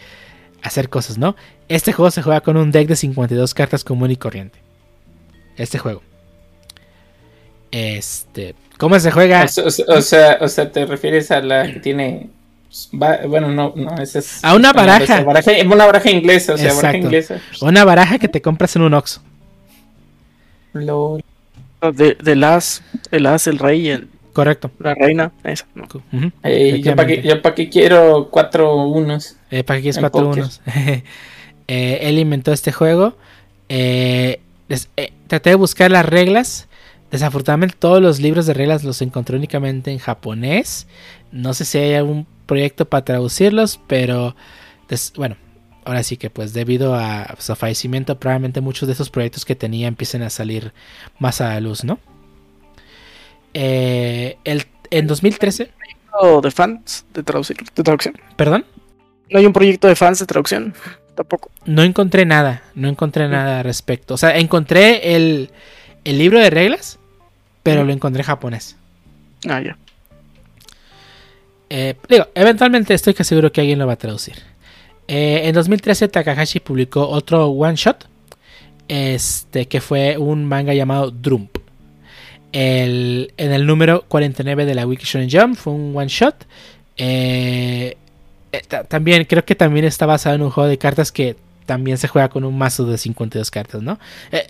[0.63, 1.35] hacer cosas, ¿no?
[1.69, 4.57] Este juego se juega con un deck de 52 cartas común y corriente.
[5.57, 6.01] Este juego.
[7.69, 9.43] Este, ¿cómo se juega?
[9.43, 12.29] O, sea, o sea, te refieres a la que tiene
[12.91, 14.43] bueno, no, no, esa es.
[14.43, 15.21] A una baraja.
[15.21, 17.41] Una baraja inglesa, o sea, baraja inglesa.
[17.61, 19.21] Una baraja que te compras en un Oxxo.
[20.73, 21.19] Lo...
[21.93, 24.69] De, del as, el as, el rey, el, Correcto.
[24.79, 25.65] La reina, esa.
[26.43, 26.95] yo
[27.41, 29.37] para qué, quiero cuatro unos.
[29.49, 30.61] Eh, ¿Para qué quieres cuatro unos?
[31.67, 33.17] Eh, él inventó este juego.
[33.69, 34.39] Eh,
[35.25, 36.67] traté de buscar las reglas.
[37.09, 40.85] Desafortunadamente todos los libros de reglas los encontré únicamente en japonés.
[41.31, 44.35] No sé si hay algún proyecto para traducirlos, pero
[45.15, 45.37] bueno,
[45.85, 49.87] ahora sí que pues debido a su fallecimiento probablemente muchos de esos proyectos que tenía
[49.87, 50.71] empiecen a salir
[51.17, 51.97] más a la luz, ¿no?
[53.57, 55.71] Eh, el, en 2013.
[56.43, 58.15] de fans de, traducir, de traducción?
[58.35, 58.65] ¿Perdón?
[59.29, 60.73] ¿No hay un proyecto de fans de traducción?
[61.15, 61.49] Tampoco.
[61.65, 64.15] No encontré nada, no encontré nada al respecto.
[64.15, 65.49] O sea, encontré el,
[66.03, 66.99] el libro de reglas,
[67.63, 68.75] pero lo encontré en japonés.
[69.47, 69.77] Ah, ya.
[71.69, 74.35] Eh, digo, eventualmente estoy que seguro que alguien lo va a traducir.
[75.07, 78.05] Eh, en 2013 Takahashi publicó otro one shot,
[78.89, 81.11] este que fue un manga llamado
[82.55, 86.45] Drump en el número 49 de la Wiki Shonen Jump fue un one shot.
[86.97, 87.97] Eh,
[88.51, 92.07] eh, también creo que también está basado en un juego de cartas que también se
[92.07, 93.99] juega con un mazo de 52 cartas, ¿no?
[94.31, 94.47] Eh,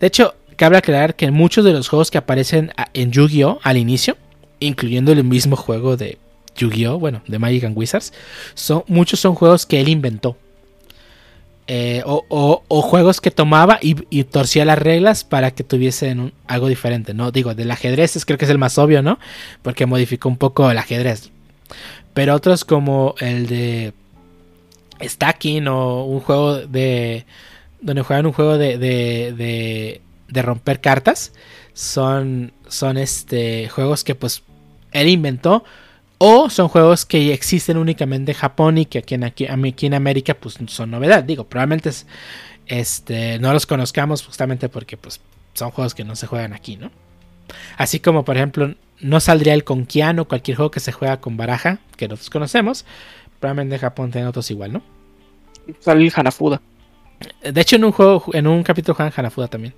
[0.00, 4.16] de hecho, cabe aclarar que muchos de los juegos que aparecen en Yu-Gi-Oh al inicio,
[4.60, 6.18] incluyendo el mismo juego de
[6.56, 8.12] Yu-Gi-Oh, bueno, de Magic and Wizards,
[8.54, 10.36] son, muchos son juegos que él inventó.
[11.66, 17.30] Eh, o, juegos que tomaba y, torcía las reglas para que tuviesen algo diferente, ¿no?
[17.30, 19.18] Digo, del ajedrez creo que es el más obvio, ¿no?
[19.62, 21.30] Porque modificó un poco el ajedrez.
[22.12, 23.94] Pero otros como el de
[25.02, 27.24] Stacking o un juego de...
[27.80, 31.32] donde juegan un juego de, de, de, romper cartas,
[31.72, 34.42] son, son este, juegos que pues
[34.92, 35.64] él inventó
[36.18, 39.46] o son juegos que existen únicamente en Japón y que aquí en, aquí,
[39.86, 41.24] en América pues son novedad.
[41.24, 41.90] Digo, probablemente
[42.66, 45.20] este, no los conozcamos justamente porque pues
[45.54, 46.90] son juegos que no se juegan aquí, ¿no?
[47.76, 51.78] Así como por ejemplo no saldría el Conquiano, cualquier juego que se juega con baraja,
[51.96, 52.84] que nosotros conocemos.
[53.40, 54.82] Probablemente en Japón tienen otros igual, ¿no?
[55.80, 56.60] sale el Hanafuda.
[57.42, 59.74] De hecho, en un juego, en un capítulo juegan Hanafuda también.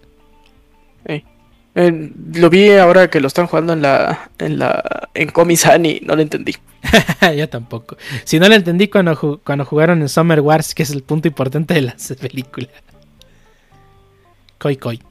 [1.79, 6.01] Eh, lo vi ahora que lo están jugando en la en la en Comisan y
[6.01, 6.55] no lo entendí.
[7.37, 7.97] Yo tampoco.
[8.25, 11.29] Si no lo entendí cuando, ju- cuando jugaron en Summer Wars, que es el punto
[11.29, 12.69] importante de la película.
[14.59, 15.03] Koi Koi.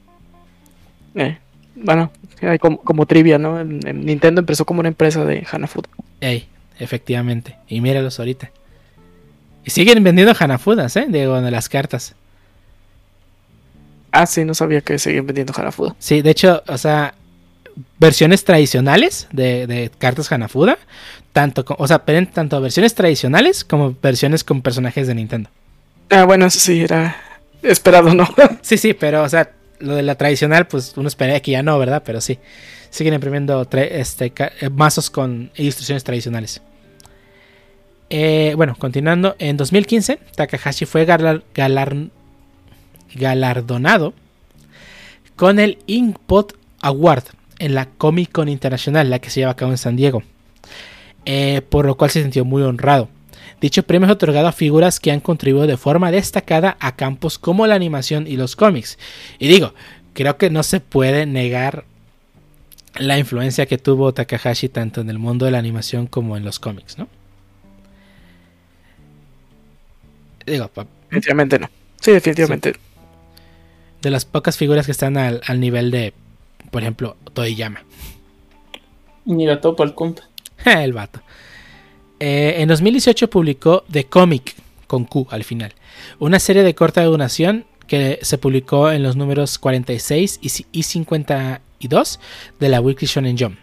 [1.14, 1.38] Eh,
[1.76, 2.10] bueno,
[2.60, 3.60] como, como trivia, ¿no?
[3.60, 5.88] En- en Nintendo empezó como una empresa de Hanafuda.
[6.20, 6.48] Ey,
[6.78, 7.56] efectivamente.
[7.68, 8.50] Y míralos ahorita.
[9.64, 11.06] Y siguen vendiendo Hanafudas, ¿eh?
[11.08, 12.14] De las cartas.
[14.18, 15.94] Ah, sí, no sabía que seguían vendiendo Hanafuda.
[15.98, 17.14] Sí, de hecho, o sea,
[17.98, 20.78] versiones tradicionales de, de cartas Hanafuda.
[21.32, 21.98] Tanto, o sea,
[22.32, 25.50] tanto versiones tradicionales como versiones con personajes de Nintendo.
[26.08, 27.16] Ah, bueno, eso sí, era
[27.62, 28.26] esperado, ¿no?
[28.62, 29.50] Sí, sí, pero, o sea,
[29.80, 32.02] lo de la tradicional, pues uno esperaría que ya no, ¿verdad?
[32.06, 32.38] Pero sí,
[32.88, 36.62] siguen imprimiendo este, eh, mazos con ilustraciones tradicionales.
[38.08, 41.96] Eh, bueno, continuando, en 2015, Takahashi fue galar- galar-
[43.16, 44.14] galardonado
[45.34, 47.24] con el Inkpot Award
[47.58, 50.22] en la Comic Con Internacional, la que se lleva a cabo en San Diego,
[51.24, 53.08] eh, por lo cual se sintió muy honrado.
[53.60, 57.66] Dicho premio es otorgado a figuras que han contribuido de forma destacada a campos como
[57.66, 58.98] la animación y los cómics.
[59.38, 59.72] Y digo,
[60.12, 61.84] creo que no se puede negar
[62.98, 66.58] la influencia que tuvo Takahashi tanto en el mundo de la animación como en los
[66.58, 67.08] cómics, ¿no?
[70.46, 70.70] Digo,
[71.04, 71.68] definitivamente no.
[72.00, 72.76] Sí, definitivamente.
[74.02, 76.12] De las pocas figuras que están al, al nivel de,
[76.70, 77.84] por ejemplo, Toriyama.
[79.24, 80.22] Mira, todo para el compa.
[80.64, 81.20] el vato.
[82.20, 84.54] Eh, en 2018 publicó The Comic,
[84.86, 85.74] con Q al final,
[86.18, 90.82] una serie de corta duración que se publicó en los números 46 y, ci- y
[90.84, 92.20] 52
[92.58, 93.58] de la Weekly Shonen Jump.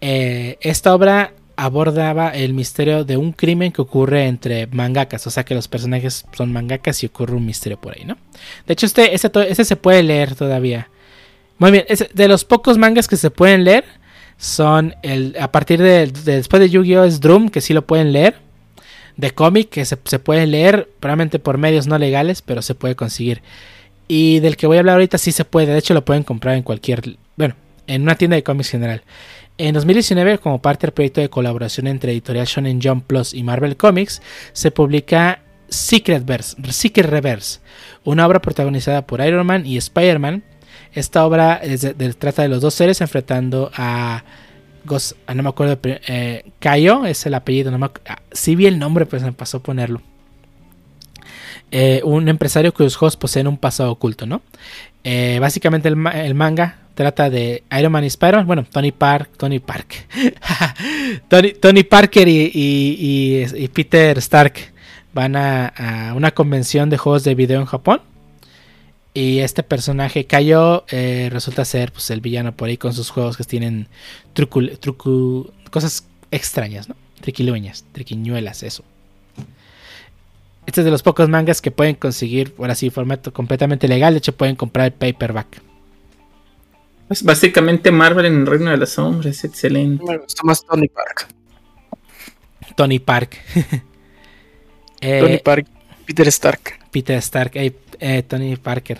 [0.00, 5.44] Eh, esta obra abordaba el misterio de un crimen que ocurre entre mangakas, o sea
[5.44, 8.16] que los personajes son mangakas y ocurre un misterio por ahí, ¿no?
[8.66, 10.88] De hecho, este, este, este se puede leer todavía.
[11.58, 13.84] Muy bien, de los pocos mangas que se pueden leer,
[14.36, 18.12] son el a partir de, de- después de Yu-Gi-Oh es Drum que sí lo pueden
[18.12, 18.36] leer
[19.16, 22.94] de cómic que se, se puede leer probablemente por medios no legales pero se puede
[22.94, 23.42] conseguir
[24.06, 26.54] y del que voy a hablar ahorita sí se puede de hecho lo pueden comprar
[26.54, 27.56] en cualquier bueno
[27.88, 29.02] en una tienda de cómics general
[29.58, 33.76] en 2019 como parte del proyecto de colaboración entre Editorial Shonen Jump Plus y Marvel
[33.76, 37.60] Comics se publica Secret Verse, Secret Reverse
[38.04, 40.42] una obra protagonizada por Iron Man y Spider-Man
[40.94, 41.86] esta obra es
[42.18, 44.24] trata de los dos seres enfrentando a
[44.86, 46.44] Gos- ah, no me acuerdo, eh,
[47.06, 50.00] es el apellido, no me ah, sí vi el nombre, pues me pasó ponerlo.
[51.70, 54.40] Eh, un empresario cuyos juegos poseen un pasado oculto, ¿no?
[55.04, 60.08] Eh, básicamente el manga trata de Iron Man y Spider-Man, bueno, Tony Park, Tony Park,
[61.28, 64.54] Tony, Tony Parker y, y- y- Peter Stark
[65.14, 68.00] van a, a una convención de juegos de video en Japón.
[69.14, 73.36] Y este personaje cayó, eh, resulta ser pues, el villano por ahí con sus juegos
[73.36, 73.86] que tienen
[74.34, 76.96] trucul- trucu- cosas extrañas, ¿no?
[77.20, 78.82] Triquilueñas, triquiñuelas, eso.
[80.66, 84.14] Este es de los pocos mangas que pueden conseguir, ahora sí, formato completamente legal.
[84.14, 85.62] De hecho, pueden comprar el paperback.
[87.10, 89.44] Es básicamente Marvel en el Reino de las Sombras.
[89.44, 90.04] Excelente.
[90.04, 91.28] Me gustó más Tony Park.
[92.76, 93.38] Tony Park.
[95.00, 95.68] Eh, Tony Park,
[96.06, 96.80] Peter Stark.
[96.90, 98.98] Peter Stark, eh, eh, Tony Parker.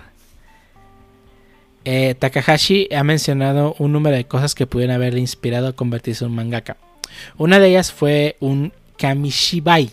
[1.85, 6.31] Eh, Takahashi ha mencionado un número de cosas que pudieron haberle inspirado a convertirse en
[6.31, 6.77] un mangaka.
[7.37, 9.91] Una de ellas fue un Kamishibai,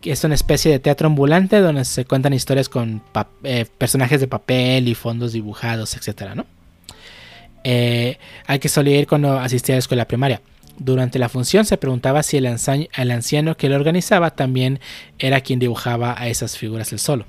[0.00, 3.02] que es una especie de teatro ambulante donde se cuentan historias con
[3.44, 6.34] eh, personajes de papel y fondos dibujados, etc.
[6.34, 6.46] ¿no?
[7.64, 10.40] Eh, al que solía ir cuando asistía a la escuela primaria.
[10.78, 14.78] Durante la función se preguntaba si el, anciano que lo organizaba también
[15.18, 17.24] era quien dibujaba a esas figuras él solo.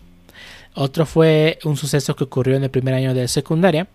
[0.73, 3.87] Otro fue un suceso que ocurrió en el primer año de secundaria.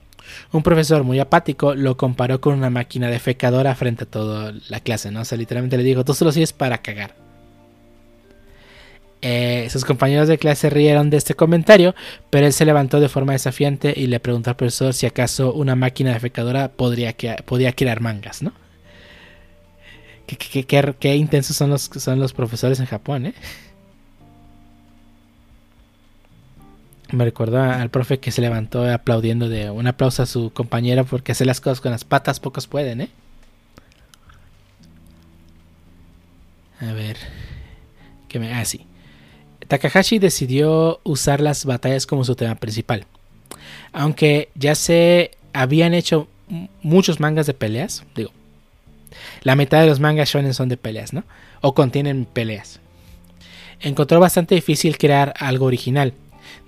[0.52, 5.10] Un profesor muy apático lo comparó con una máquina defecadora frente a toda la clase,
[5.10, 5.20] ¿no?
[5.20, 7.21] O sea, literalmente le dijo, tú solo sirves para cagar.
[9.24, 11.94] Eh, sus compañeros de clase rieron de este comentario,
[12.28, 15.76] pero él se levantó de forma desafiante y le preguntó al profesor si acaso una
[15.76, 18.52] máquina defecadora podría que- podía crear mangas, ¿no?
[20.26, 23.34] Qué, qué- qué- intensos son los, son los profesores en Japón, ¿eh?
[27.12, 31.32] Me recordó al profe que se levantó aplaudiendo de un aplauso a su compañero porque
[31.32, 33.08] hacer las cosas con las patas pocos pueden, ¿eh?
[36.80, 37.16] A ver.
[38.28, 38.86] Que me, ah, sí.
[39.72, 43.06] Takahashi decidió usar las batallas como su tema principal.
[43.94, 46.28] Aunque ya se habían hecho
[46.82, 48.32] muchos mangas de peleas, digo,
[49.40, 51.24] la mitad de los mangas shonen son de peleas, ¿no?
[51.62, 52.80] O contienen peleas.
[53.80, 56.12] encontró bastante difícil crear algo original.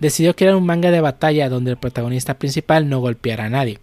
[0.00, 3.80] Decidió crear un manga de batalla donde el protagonista principal no golpeara a nadie,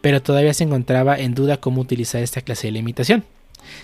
[0.00, 3.24] pero todavía se encontraba en duda cómo utilizar esta clase de limitación.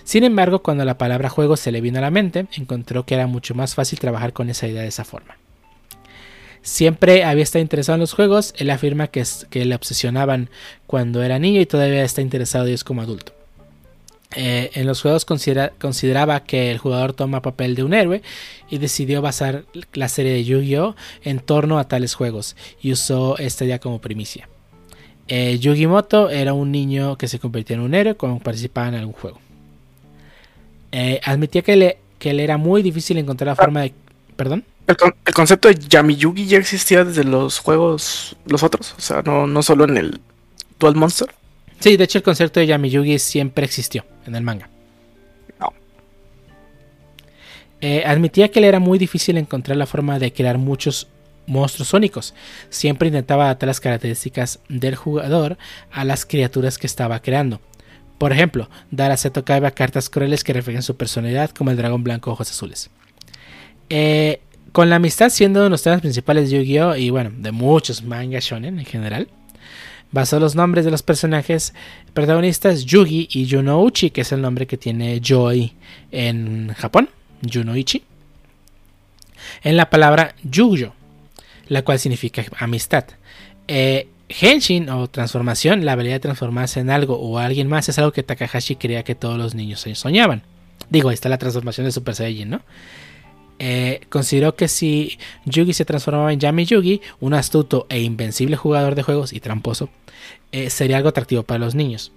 [0.04, 3.26] Sin embargo, cuando la palabra juego se le vino a la mente, encontró que era
[3.26, 5.36] mucho más fácil trabajar con esa idea de esa forma.
[6.62, 10.50] Siempre había estado interesado en los juegos, él afirma que, le obsesionaban
[10.86, 13.32] cuando era niño y todavía está interesado en ellos como adulto.
[14.36, 18.22] Eh, en los juegos consideraba que el jugador toma papel de un héroe
[18.68, 23.64] y decidió basar la serie de Yu-Gi-Oh en torno a tales juegos y usó esta
[23.64, 24.48] idea como primicia.
[25.32, 28.96] Eh, Yugi Moto era un niño que se convirtió en un héroe cuando participaba en
[28.96, 29.40] algún juego.
[30.92, 33.92] Eh, admitía que le, que le era muy difícil encontrar la forma de...
[34.36, 34.64] ¿Perdón?
[34.86, 34.96] El,
[35.34, 39.62] concepto de Yami Yugi ya existía desde los juegos, los otros, o sea, no, no
[39.62, 40.20] solo en el
[40.80, 41.28] Dual Monster.
[41.78, 44.68] Sí, de hecho el concepto de Yami Yugi siempre existió en el manga.
[45.60, 45.72] No.
[47.80, 51.06] Eh, admitía que le era muy difícil encontrar la forma de crear muchos
[51.46, 52.34] monstruos sónicos.
[52.68, 55.56] Siempre intentaba adaptar las características del jugador
[55.92, 57.60] a las criaturas que estaba creando.
[58.20, 62.04] Por ejemplo, dar a Seto Kaiba cartas crueles que reflejen su personalidad, como el dragón
[62.04, 62.90] blanco ojos azules.
[63.88, 64.42] Eh,
[64.72, 66.96] con la amistad siendo uno de los temas principales de Yu-Gi-Oh!
[66.96, 69.28] y bueno, de muchos mangas shonen en general,
[70.12, 71.72] basó los nombres de los personajes
[72.12, 75.72] protagonistas Yugi y Junouchi, que es el nombre que tiene Joy
[76.12, 77.08] en Japón,
[77.50, 78.04] Junoichi,
[79.62, 80.92] en la palabra Yuyo,
[81.68, 83.06] la cual significa amistad.
[83.66, 88.12] Eh, Henshin o transformación, la habilidad de transformarse en algo o alguien más, es algo
[88.12, 90.42] que Takahashi creía que todos los niños soñaban.
[90.88, 92.62] Digo, ahí está la transformación de Super Saiyan, ¿no?
[93.58, 98.94] Eh, consideró que si Yugi se transformaba en Yami Yugi, un astuto e invencible jugador
[98.94, 99.90] de juegos y tramposo,
[100.52, 102.12] eh, sería algo atractivo para los niños.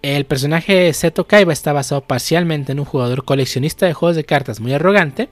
[0.00, 4.60] El personaje Seto Kaiba está basado parcialmente en un jugador coleccionista de juegos de cartas
[4.60, 5.28] muy arrogante,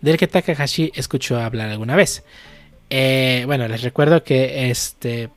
[0.00, 2.24] del que Takahashi escuchó hablar alguna vez.
[2.88, 5.28] Eh, bueno, les recuerdo que este,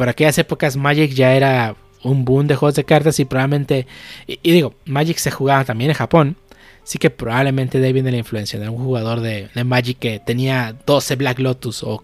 [0.00, 3.86] por aquellas épocas Magic ya era un boom de juegos de cartas y probablemente,
[4.26, 6.36] y digo, Magic se jugaba también en Japón,
[6.84, 10.74] Sí que probablemente de ahí viene la influencia de un jugador de, Magic que tenía
[10.86, 12.02] 12 Black Lotus o,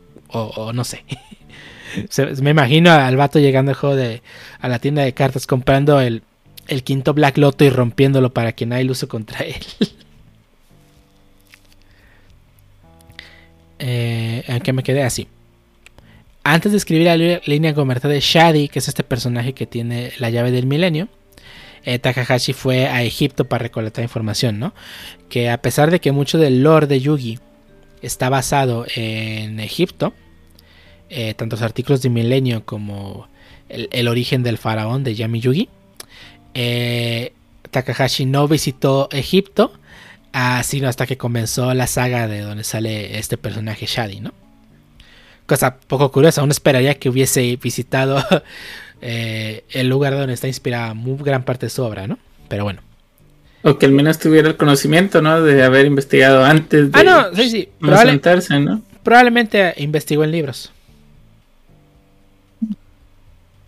[0.74, 1.06] no sé.
[2.42, 4.20] me imagino al vato llegando al juego de,
[4.60, 6.22] a la tienda de cartas comprando el,
[6.84, 9.54] quinto Black Loto y rompiéndolo para que nadie lo use contra él.
[13.78, 15.28] eh, que me quedé así.
[16.48, 20.30] Antes de escribir la línea comercial de Shadi, que es este personaje que tiene la
[20.30, 21.08] llave del milenio,
[21.84, 24.72] eh, Takahashi fue a Egipto para recolectar información, ¿no?
[25.28, 27.40] Que a pesar de que mucho del lore de Yugi
[28.00, 30.14] está basado en Egipto,
[31.10, 33.26] eh, tanto los artículos de Milenio como
[33.68, 35.68] el, origen del faraón de Yami Yugi,
[36.54, 37.32] eh,
[37.72, 39.72] Takahashi no visitó Egipto,
[40.32, 44.45] ah, sino hasta que comenzó la saga de donde sale este personaje Shadi, ¿no?
[45.46, 48.22] Cosa poco curiosa, uno esperaría que hubiese visitado
[49.00, 52.18] eh, el lugar donde está inspirada muy gran parte de su obra, ¿no?
[52.48, 52.82] Pero bueno.
[53.62, 55.42] O que al menos tuviera el conocimiento, ¿no?
[55.42, 57.68] De haber investigado antes de ah, no, sí, sí.
[58.60, 58.82] ¿no?
[59.02, 60.72] Probablemente investigó en libros.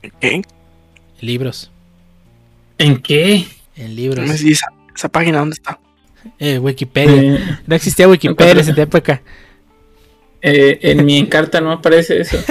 [0.02, 0.42] ¿En qué?
[1.20, 1.70] Libros.
[2.78, 3.46] ¿En qué?
[3.76, 4.28] En libros.
[4.30, 5.80] Esa, esa página dónde está?
[6.38, 7.34] Eh, Wikipedia.
[7.34, 9.22] Eh, no existía Wikipedia en esa época.
[10.40, 12.38] Eh, en mi encarta no aparece eso.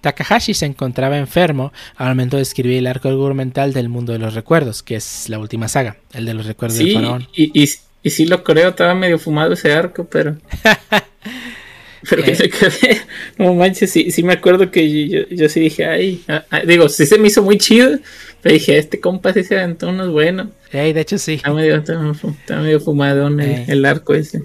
[0.00, 4.34] Takahashi se encontraba enfermo al momento de escribir el arco argumental del mundo de los
[4.34, 7.28] recuerdos, que es la última saga, el de los recuerdos del faraón.
[7.32, 7.68] Y, y,
[8.02, 10.36] y, sí lo creo, estaba medio fumado ese arco, pero.
[12.10, 12.36] pero que eh.
[12.36, 13.00] se quedé.
[13.38, 17.06] No manches, sí, sí me acuerdo que yo, sí dije, ay, ah, ah", digo, sí
[17.06, 17.98] se me hizo muy chido,
[18.42, 20.48] pero dije, este compa sí se aventó unos buenos.
[20.72, 21.34] de hecho sí.
[21.34, 23.64] Está medio, está, medio fumado el, eh.
[23.68, 24.42] el, arco ese.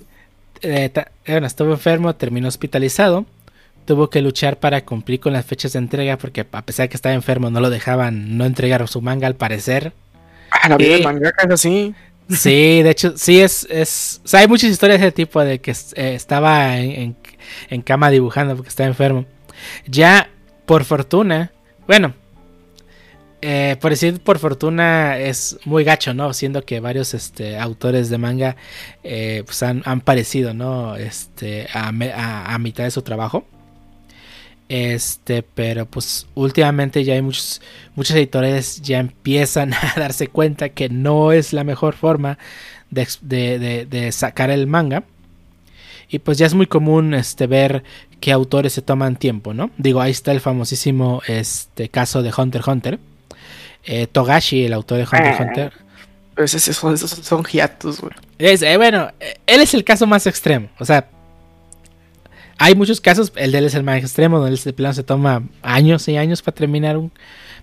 [0.62, 0.92] Eh,
[1.28, 3.26] bueno, estuvo enfermo, terminó hospitalizado
[3.86, 6.96] tuvo que luchar para cumplir con las fechas de entrega porque a pesar de que
[6.96, 9.94] estaba enfermo no lo dejaban no entregar su manga al parecer.
[10.50, 11.96] Ah, la vida mangaka es así.
[12.30, 14.22] Sí, de hecho, sí es, es...
[14.24, 17.16] O sea, hay muchas historias de ese tipo de que eh, estaba en,
[17.84, 19.26] cama dibujando porque estaba enfermo.
[19.86, 20.30] Ya,
[20.66, 21.52] por fortuna,
[21.86, 22.14] bueno,
[23.46, 26.32] eh, por decir por fortuna es muy gacho, ¿no?
[26.32, 28.56] Siendo que varios este, autores de manga
[29.04, 30.96] eh, pues han, parecido, ¿no?
[30.96, 33.46] Este, a, a, mitad de su trabajo.
[34.70, 37.62] Este, pero pues últimamente ya hay muchos,
[37.96, 42.38] muchos editores ya empiezan a darse cuenta que no es la mejor forma
[42.92, 45.04] de, sacar el manga.
[46.08, 47.84] Y pues ya es muy común este, ver
[48.22, 49.70] que autores se toman tiempo, ¿no?
[49.78, 53.00] Digo, ahí está el famosísimo este, caso de Hunter x Hunter.
[53.86, 55.74] Eh, Togashi, el autor de Hunter x Hunter.
[56.36, 58.14] Pues esos, son- esos son hiatus, güey.
[58.40, 60.70] Es, eh, bueno, eh, él es el caso más extremo.
[60.80, 61.08] O sea,
[62.58, 63.32] hay muchos casos.
[63.36, 66.42] El de él es el más extremo, donde de plano se toma años y años
[66.42, 67.12] para terminar un,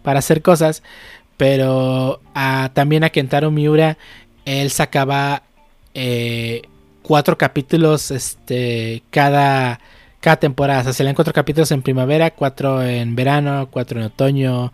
[0.03, 0.83] para hacer cosas.
[1.37, 3.97] Pero a- también a Kentaro Miura,
[4.45, 5.43] él sacaba
[5.95, 6.63] eh,
[7.03, 9.81] cuatro capítulos este, cada,
[10.21, 10.81] cada temporada.
[10.81, 14.73] O sea, salían cuatro capítulos en primavera, cuatro en verano, cuatro en otoño.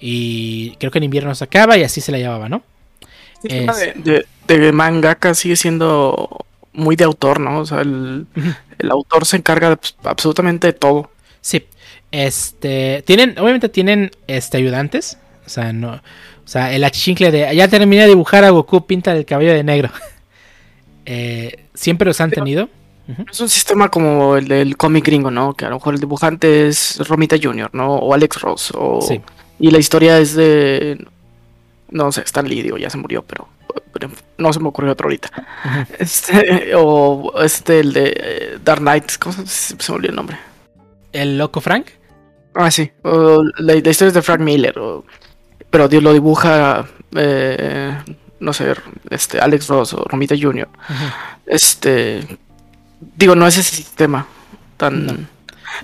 [0.00, 2.62] Y creo que en invierno sacaba y así se la llevaba, ¿no?
[3.42, 7.60] El tema de, de, de mangaka sigue siendo muy de autor, ¿no?
[7.60, 8.26] O sea, el,
[8.78, 11.10] el autor se encarga de pues, absolutamente de todo.
[11.40, 11.64] Sí.
[12.10, 13.02] Este.
[13.06, 13.38] Tienen.
[13.38, 15.18] Obviamente tienen este ayudantes.
[15.46, 15.92] O sea, no.
[15.92, 17.54] O sea, el achichincle de.
[17.56, 19.90] Ya terminé de dibujar a Goku, pinta el cabello de negro.
[21.08, 22.68] Eh, siempre los han Pero- tenido.
[23.30, 25.54] Es un sistema como el del cómic gringo, ¿no?
[25.54, 27.94] Que a lo mejor el dibujante es Romita Jr., ¿no?
[27.94, 28.72] O Alex Ross.
[28.74, 29.00] O...
[29.00, 29.20] Sí.
[29.58, 31.06] Y la historia es de.
[31.90, 33.48] No sé, Stan Lee, digo, ya se murió, pero.
[33.92, 35.30] pero no se me ocurrió otro ahorita.
[35.98, 39.46] Este, o este, el de eh, Dark Knight, ¿cómo se,
[39.78, 40.36] se me olvidó el nombre?
[41.12, 41.86] El loco Frank.
[42.54, 42.90] Ah, sí.
[43.02, 45.04] o la, la historia es de Frank Miller, o-
[45.70, 47.94] pero Dios lo dibuja, eh,
[48.40, 48.74] no sé,
[49.10, 50.68] este, Alex Ross o Romita Jr.
[51.44, 52.26] Este,
[53.16, 54.26] digo, no es ese sistema
[54.76, 55.06] tan...
[55.06, 55.35] No.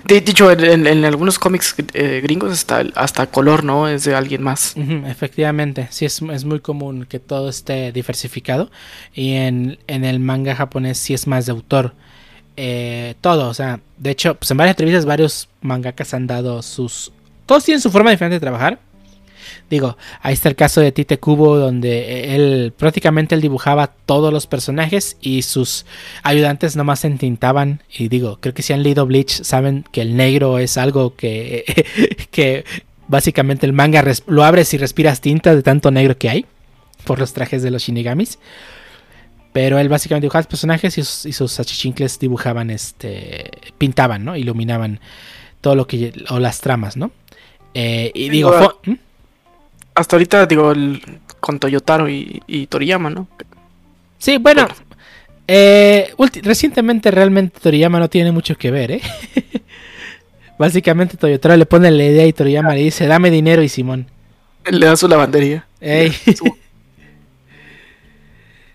[0.05, 3.87] De, dicho, en, algunos cómics eh, gringos hasta, hasta color, ¿no?
[3.87, 4.75] Es de alguien más.
[5.07, 8.71] Efectivamente, sí es, es muy común que todo esté diversificado
[9.13, 11.93] y en, en el manga japonés sí es más de autor.
[12.55, 17.11] Eh, todo, o sea, de hecho, pues en varias entrevistas varios mangakas han dado sus...
[17.45, 18.79] Todos tienen su forma diferente de trabajar.
[19.73, 24.45] Digo, ahí está el caso de Tite Kubo donde él prácticamente él dibujaba todos los
[24.45, 25.87] personajes y sus
[26.21, 27.81] ayudantes nomás se entintaban.
[27.91, 31.65] Y digo, creo que si han leído Bleach saben que el negro es algo que,
[32.29, 32.65] que
[33.07, 36.45] básicamente el manga lo abres y respiras tinta de tanto negro que hay
[37.03, 38.37] por los trajes de los shinigamis.
[39.53, 43.49] Pero él básicamente dibujaba los personajes y sus, y sus achichincles dibujaban, este,
[43.79, 44.35] pintaban, ¿no?
[44.35, 44.99] Iluminaban
[45.61, 47.09] todo lo que, o las tramas, ¿no?
[47.73, 48.51] Eh, y digo,
[48.85, 48.93] ¿Mm?
[49.95, 51.01] Hasta ahorita, digo, el,
[51.39, 53.27] con Toyotaro y, y Toriyama, ¿no?
[54.17, 54.67] sí, bueno,
[55.47, 59.01] eh, recientemente realmente Toriyama no tiene mucho que ver, ¿eh?
[60.57, 64.07] Básicamente Toyotaro le pone la idea y Toriyama le dice, dame dinero y Simón.
[64.65, 65.67] Le da su lavandería.
[65.81, 66.13] Ey.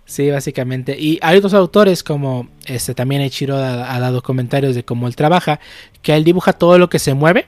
[0.04, 0.98] Sí, básicamente.
[0.98, 5.14] Y hay otros autores como este también Ichiro ha, ha dado comentarios de cómo él
[5.14, 5.60] trabaja,
[6.00, 7.44] que él dibuja todo lo que se mueve,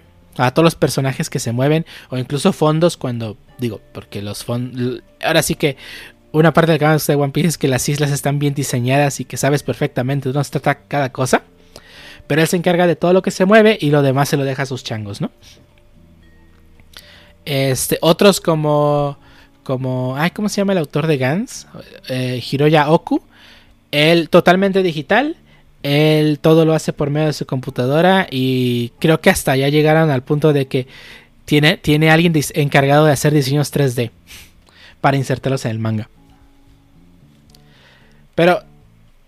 [0.46, 5.02] a todos los personajes que se mueven, o incluso fondos cuando, digo, porque los fondos...
[5.22, 5.76] Ahora sí que
[6.32, 9.24] una parte del gusta de One Piece es que las islas están bien diseñadas y
[9.24, 11.42] que sabes perfectamente de dónde se trata cada cosa.
[12.26, 14.44] Pero él se encarga de todo lo que se mueve y lo demás se lo
[14.44, 15.30] deja a sus changos, ¿no?
[17.44, 19.18] Este, otros como
[19.62, 21.66] como, ay, ¿cómo se llama el autor de Gans?
[22.08, 23.22] Eh, Hiroya Oku.
[23.90, 25.36] Él totalmente digital.
[25.82, 30.10] Él todo lo hace por medio de su computadora y creo que hasta ya llegaron
[30.10, 30.86] al punto de que
[31.44, 34.10] tiene, tiene alguien encargado de hacer diseños 3D
[35.00, 36.08] para insertarlos en el manga.
[38.34, 38.62] Pero,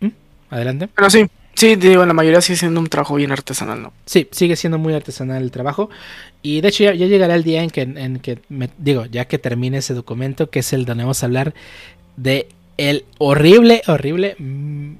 [0.01, 0.09] ¿Mm?
[0.51, 0.89] adelante.
[0.95, 3.93] Pero sí, sí, digo, la mayoría sigue siendo un trabajo bien artesanal, ¿no?
[4.07, 5.91] Sí, sigue siendo muy artesanal el trabajo.
[6.43, 9.25] Y de hecho ya, ya llegará el día en que, en que me, digo, ya
[9.27, 11.55] que termine ese documento, que es el donde vamos a hablar
[12.17, 14.93] de el horrible, horrible mm,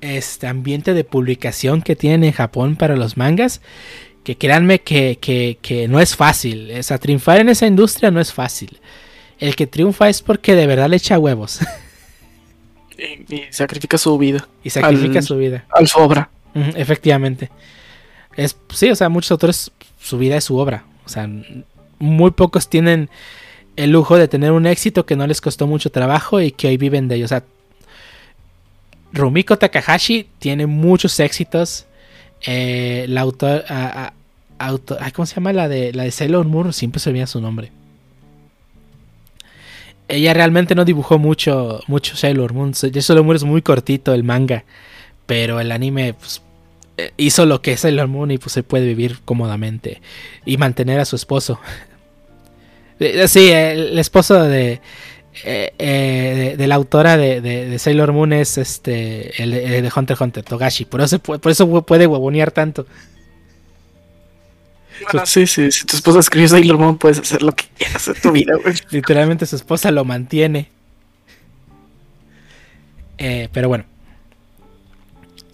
[0.00, 3.60] este ambiente de publicación que tienen en Japón para los mangas.
[4.24, 6.70] Que créanme que, que, que no es fácil.
[6.78, 8.78] O sea, triunfar en esa industria no es fácil.
[9.38, 11.60] El que triunfa es porque de verdad le echa huevos
[12.98, 15.64] Y, y sacrifica su vida y sacrifica Al- su vida.
[15.70, 16.28] al su obra.
[16.76, 17.50] Efectivamente.
[18.36, 20.84] Es, sí, o sea, muchos autores, su vida es su obra.
[21.06, 21.28] O sea,
[21.98, 23.08] muy pocos tienen
[23.76, 26.76] el lujo de tener un éxito que no les costó mucho trabajo y que hoy
[26.76, 27.24] viven de ello.
[27.24, 27.42] O sea,
[29.12, 31.86] Rumiko Takahashi tiene muchos éxitos.
[32.46, 36.72] Eh, la autor, ay, ¿cómo se llama la de la de Sailor Moon?
[36.72, 37.72] Siempre se olvida su nombre.
[40.08, 42.74] Ella realmente no dibujó mucho, mucho Sailor Moon.
[42.74, 44.64] Sailor Moon es muy cortito el manga.
[45.26, 46.42] Pero el anime pues,
[46.96, 50.00] eh, hizo lo que es Sailor Moon y pues se puede vivir cómodamente.
[50.44, 51.60] Y mantener a su esposo.
[53.02, 54.82] Eh, Sí, el esposo de,
[55.44, 59.78] eh, eh, de, de la autora de, de- de Sailor Moon es este el de,
[59.78, 60.84] el de Hunter x Hunter, Togashi.
[60.84, 62.86] Por eso, por eso puede huevonear tanto.
[65.12, 68.14] Bueno, sí, sí, si tu esposa escribió Sailor Moon, puedes hacer lo que quieras en
[68.20, 68.74] tu vida, güey.
[68.90, 70.68] Literalmente su esposa lo mantiene.
[73.18, 73.84] Eh, pero bueno.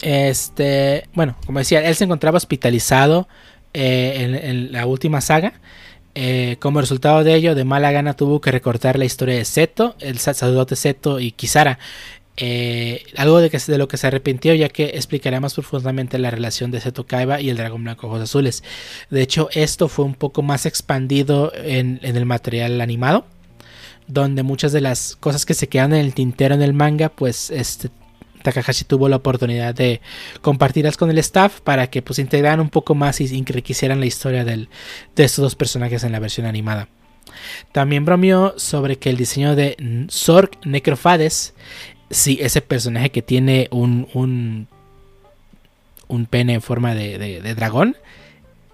[0.01, 3.27] Este, bueno, como decía, él se encontraba hospitalizado
[3.73, 5.53] eh, en, en la última saga.
[6.19, 9.95] Eh, como resultado de ello, de mala gana tuvo que recortar la historia de Seto,
[9.99, 11.77] el sacerdote Seto y Kisara.
[12.37, 16.81] Eh, algo de, lo que se arrepintió, ya que explicará más profundamente la relación de
[16.81, 18.63] Seto Kaiba y el dragón blanco ojos azules.
[19.11, 23.27] De hecho, esto fue un poco más expandido en, en el material animado,
[24.07, 27.51] donde muchas de las cosas que se quedan en el tintero en el manga, pues
[27.51, 27.89] este,
[28.43, 30.01] Takahashi tuvo la oportunidad de
[30.41, 34.45] compartirlas con el staff para que pues integraran un poco más y enriquecieran la historia
[34.45, 34.69] del,
[35.15, 36.87] de estos dos personajes en la versión animada.
[37.71, 39.77] También bromeó sobre que el diseño de
[40.09, 41.53] Zork Necrofades,
[42.09, 44.07] sí, ese personaje que tiene un,
[46.07, 47.95] un, pene en forma de, dragón,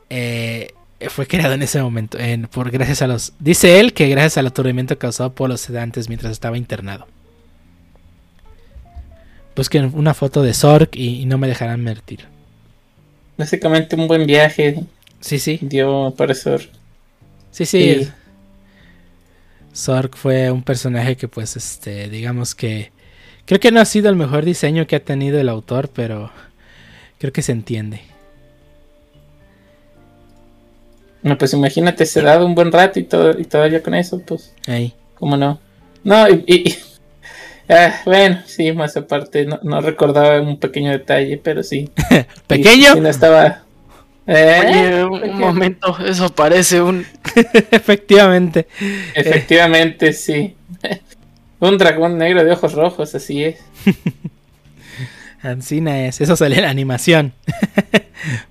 [0.09, 0.69] eh,
[1.09, 2.17] fue creado en ese momento.
[2.19, 6.07] En, por, gracias a los, dice él que gracias al aturdimiento causado por los sedantes
[6.07, 7.07] mientras estaba internado.
[9.55, 12.25] Busquen una foto de Zork y, y no me dejarán mentir.
[13.37, 14.83] Básicamente un buen viaje.
[15.19, 15.59] Sí, sí.
[15.61, 16.69] Dio para Zork.
[17.51, 18.09] Sí, sí.
[19.75, 22.91] Zork fue un personaje que pues este, digamos que
[23.45, 26.31] creo que no ha sido el mejor diseño que ha tenido el autor, pero
[27.19, 28.01] creo que se entiende.
[31.21, 34.19] No, pues imagínate, se ha dado un buen rato y, todo, y todavía con eso,
[34.19, 34.53] pues.
[34.67, 34.93] Ahí.
[35.15, 35.59] ¿Cómo no?
[36.03, 36.75] No, y, y
[37.69, 41.89] Ah, bueno, sí, más aparte, no, no, recordaba un pequeño detalle, pero sí.
[42.47, 42.93] ¿Pequeño?
[42.93, 43.63] Sí, no estaba.
[44.27, 44.61] ¿Eh?
[44.65, 45.39] Oye, un pequeño.
[45.39, 47.05] momento, eso parece un.
[47.71, 48.67] Efectivamente.
[49.13, 50.13] Efectivamente, eh.
[50.13, 50.55] sí.
[51.59, 53.59] un dragón negro de ojos rojos, así es.
[55.41, 57.33] Ancina es, eso sale en la animación.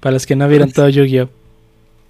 [0.00, 1.41] Para los que no vieron todo Yu-Gi-Oh!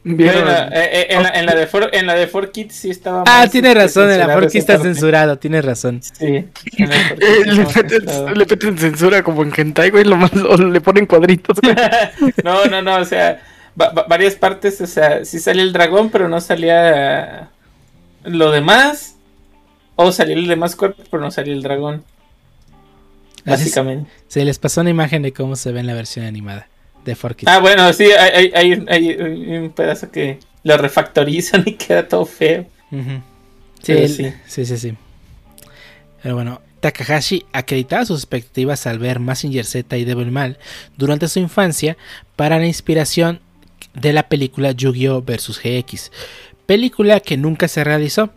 [0.04, 3.22] Bueno, eh, en, la, en, la de for, en la de 4Kids sí estaba.
[3.24, 6.02] Ah, tiene razón, en la 4Kids está censurado, tiene razón.
[6.02, 6.24] Sí.
[6.26, 6.48] Eh,
[7.46, 11.56] le, meten, le meten censura como en Hentai, güey, lo más, o le ponen cuadritos.
[12.44, 13.42] no, no, no, o sea,
[13.80, 17.50] va, va, varias partes, o sea, sí salía el dragón, pero no salía
[18.24, 19.16] lo demás.
[19.94, 22.02] O salía el demás cuerpo, pero no salía el dragón.
[23.44, 24.10] Básicamente.
[24.26, 26.66] Se, se les pasó una imagen de cómo se ve en la versión animada
[27.04, 27.46] de Forky.
[27.48, 32.66] Ah, bueno, sí, hay, hay, hay, un pedazo que lo refactorizan y queda todo feo.
[32.90, 33.22] Uh -huh.
[33.82, 34.94] sí, el, sí, sí, sí, sí.
[36.22, 40.58] Pero bueno, Takahashi acreditaba sus expectativas al ver Massinger Z y Devil Mal
[40.96, 41.96] durante su infancia
[42.36, 43.40] para la inspiración
[43.94, 45.22] de la película Yu-Gi-Oh!
[45.22, 45.60] vs.
[45.62, 46.12] GX,
[46.66, 48.30] película que nunca se realizó,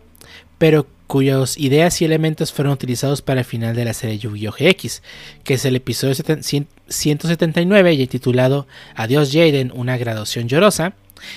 [0.58, 4.52] pero cuyas ideas y elementos fueron utilizados para el final de la serie Yu-Gi-Oh!
[4.52, 5.02] GX,
[5.44, 10.94] que es el episodio 179 y titulado Adiós Jaden, una graduación llorosa,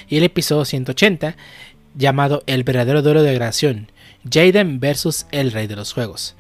[0.08, 1.36] y el episodio 180
[1.96, 3.92] llamado El verdadero duelo de graduación,
[4.30, 5.28] Jaden vs.
[5.32, 6.36] el rey de los juegos.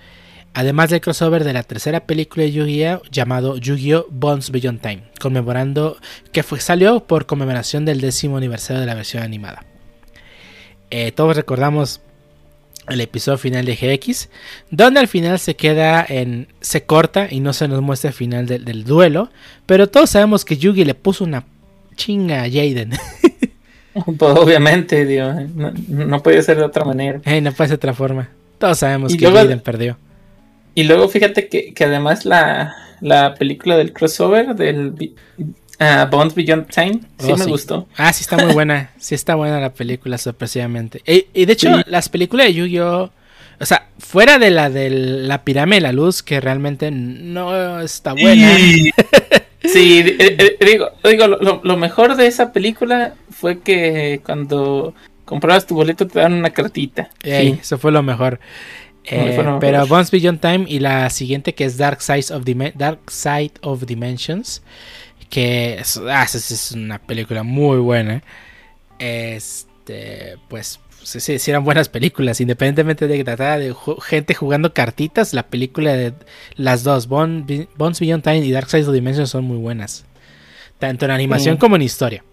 [0.54, 3.04] Además del crossover de la tercera película de Yu-Gi-Oh!
[3.12, 4.08] llamado Yu-Gi-Oh!
[4.10, 5.98] Bonds Beyond Time, conmemorando
[6.32, 9.66] que fue, salió por conmemoración del décimo aniversario de la versión animada.
[10.90, 12.02] Eh, todos recordamos
[12.88, 14.30] el episodio final de GX,
[14.72, 16.48] donde al final se queda en.
[16.62, 19.30] se corta y no se nos muestra el final de, del duelo.
[19.66, 21.46] Pero todos sabemos que Yugi le puso una
[21.96, 22.92] chinga a Jaden.
[24.06, 27.20] Pues obviamente, Dios, no, no puede ser de otra manera.
[27.42, 28.30] No puede ser de otra forma.
[28.58, 29.98] Todos sabemos y que luego, Jaden perdió.
[30.76, 34.94] Y luego fíjate que, que además la, la, película del crossover del
[35.80, 37.50] uh, Bonds Beyond Time sí oh, me sí.
[37.50, 37.88] gustó.
[37.98, 38.92] Ah, sí está muy buena.
[39.00, 41.02] sí está buena la película, sorpresivamente.
[41.06, 41.84] Y, y de hecho, sí.
[41.88, 43.12] las películas de Yu-Gi-Oh!
[43.62, 48.14] O sea, fuera de la de la pirámide de la luz, que realmente no está
[48.14, 48.58] buena.
[49.62, 50.16] Sí, eh,
[50.60, 54.94] eh, digo, digo lo, lo, mejor de esa película fue que cuando
[55.26, 57.10] comprabas tu boleto te dan una cartita.
[57.24, 57.60] Ey, sí.
[57.62, 58.40] Eso fue lo mejor.
[59.04, 60.00] Eh, lo pero mejor.
[60.00, 63.86] Once Beyond Time y la siguiente que es Dark Side of, Dim Dark Side of
[63.86, 64.64] Dimensions,
[65.30, 68.24] que es, ah, es, una película muy buena.
[68.98, 74.74] Este, pues sí, sí, sí, eran buenas películas, independientemente de que tratara de gente jugando
[74.74, 76.14] cartitas, la película de
[76.56, 80.06] las dos, Bonds Beyond Time y Dark Side of Dimensions son muy buenas,
[80.80, 81.60] tanto en animación mm.
[81.60, 82.24] como en historia.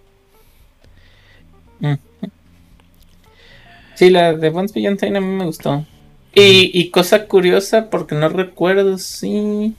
[1.80, 1.94] Mm.
[3.94, 5.86] Sí, la de Bonds Beyond Time a mí me gustó.
[6.34, 9.74] Y, y cosa curiosa, porque no recuerdo si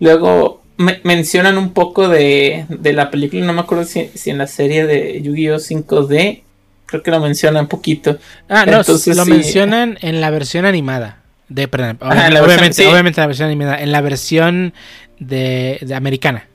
[0.00, 4.38] luego me mencionan un poco de, de, la película, no me acuerdo si, si en
[4.38, 6.42] la serie de Yu-Gi-Oh 5D
[6.86, 8.18] creo que lo mencionan un poquito.
[8.48, 9.30] Ah, no, Entonces, lo sí.
[9.30, 11.22] mencionan en la versión animada.
[11.48, 12.84] De, perdón, obviamente, versión, sí.
[12.84, 13.82] obviamente, en la versión animada.
[13.82, 14.74] En la versión
[15.18, 16.46] de, de americana.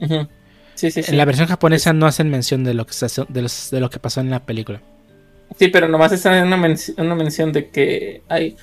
[0.00, 0.28] Uh -huh.
[0.74, 3.70] sí, sí, en la versión japonesa no hacen mención de lo que, se, de, los,
[3.70, 4.80] de lo que pasó en la película.
[5.58, 8.56] Sí, pero nomás está una, men una mención de que hay.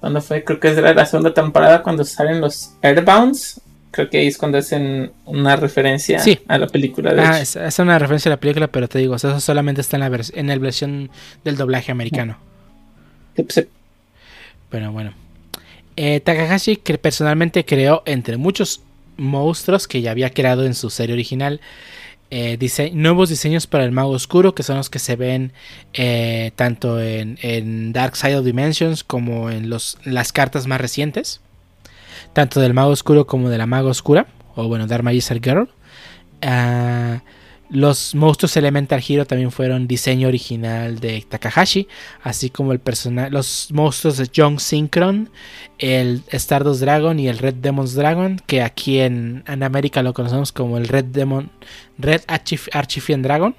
[0.00, 0.44] ¿Cuándo fue?
[0.44, 3.60] Creo que es de la segunda temporada cuando salen los Airbounds.
[3.96, 6.38] Creo que ahí es cuando hacen una referencia Sí.
[6.46, 9.16] a la película de Ah, es, es una referencia a la película, pero te digo,
[9.16, 11.10] eso solamente está en la, en la versión
[11.44, 12.38] del doblaje americano.
[13.34, 13.66] Sí, pues, sí.
[14.70, 15.12] Pero bueno.
[15.96, 18.82] Eh, Takahashi que personalmente creó entre muchos
[19.16, 21.60] monstruos que ya había creado en su serie original.
[22.30, 25.52] eh, dise- nuevos diseños para el mago oscuro que son los que se ven
[25.94, 31.40] eh, tanto en, en Dark Side of Dimensions como en los, las cartas más recientes
[32.36, 34.26] tanto del mago oscuro como de la maga oscura
[34.56, 35.68] o bueno Dark Magister Girl
[36.42, 37.22] Ah,
[37.70, 41.88] los monstruos Elemental Hero también fueron diseño original de Takahashi
[42.22, 45.30] así como el personaje, los monstruos de Young Synchron,
[45.78, 50.52] el Stardust Dragon y el Red Demon's Dragon, que aquí en, en América lo conocemos
[50.52, 51.50] como el Red Demon,
[51.98, 53.56] Red Archif- Archifian Dragon.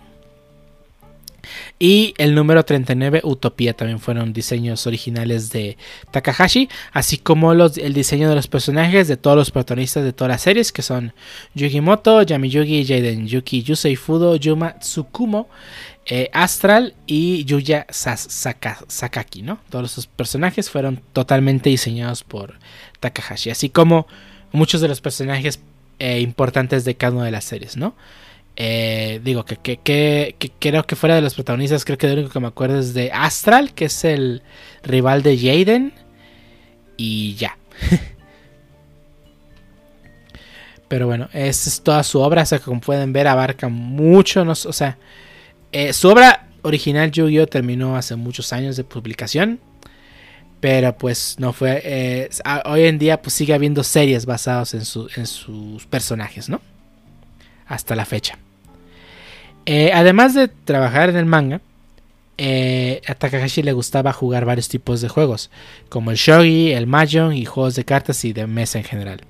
[1.79, 5.77] Y el número 39, Utopía, también fueron diseños originales de
[6.11, 10.29] Takahashi, así como los, el diseño de los personajes de todos los protagonistas de todas
[10.29, 11.13] las series, que son
[11.53, 15.49] Yugimoto, Yamiyugi, Jaden Yuki, Yusei Fudo, Yuma Tsukumo,
[16.05, 19.59] eh, Astral y Yuya Sas- Saka- Sakaki, ¿no?
[19.69, 22.59] Todos esos personajes fueron totalmente diseñados por
[22.99, 24.07] Takahashi, así como
[24.53, 25.59] muchos de los personajes
[25.99, 27.93] eh, importantes de cada una de las series, ¿no?
[28.59, 32.13] Eh, digo que, que- que- que creo que fuera de los protagonistas, creo que lo
[32.13, 34.41] único que me acuerdo es de Astral, que es el
[34.83, 35.93] rival de Jaden,
[36.97, 37.55] y ya.
[40.87, 44.53] Pero bueno, esa es toda su obra, o sea, como pueden ver, abarca mucho, no,
[44.53, 44.71] o
[45.73, 49.59] eh, su obra original Yu-Gi-Oh terminó hace muchos años de publicación.
[50.59, 51.81] Pero pues no fue.
[51.85, 52.29] eh,
[52.65, 54.81] hoy en día pues sigue habiendo series basadas en,
[55.15, 56.61] en sus personajes, ¿no?
[57.67, 58.39] Hasta la fecha.
[59.70, 61.59] Eh, además de trabajar en el manga,
[62.38, 65.51] eh, a Takahashi le gustaba jugar varios tipos de juegos,
[65.89, 69.22] como el shogi, el mahjong y juegos de cartas y de mesa en general.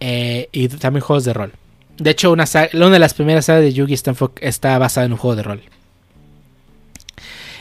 [0.00, 1.52] Eh, y también juegos de rol.
[1.98, 5.36] De hecho, una, de las primeras sagas de Yugi está, está basada en un juego
[5.36, 5.62] de rol.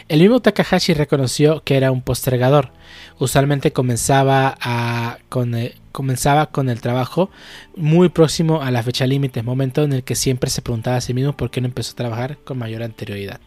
[0.07, 2.71] El mismo Takahashi reconoció que era un postergador.
[3.19, 5.53] Usualmente comenzaba, a, con,
[5.97, 7.31] comenzaba con el trabajo
[7.75, 11.11] muy próximo a la fecha límite, momento en el que siempre se preguntaba a sí
[11.11, 13.41] mismo por qué no empezó a trabajar con mayor anterioridad.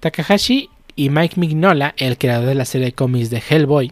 [0.00, 3.90] Takahashi y Mike Mignola, el creador de la serie de cómics de Hellboy,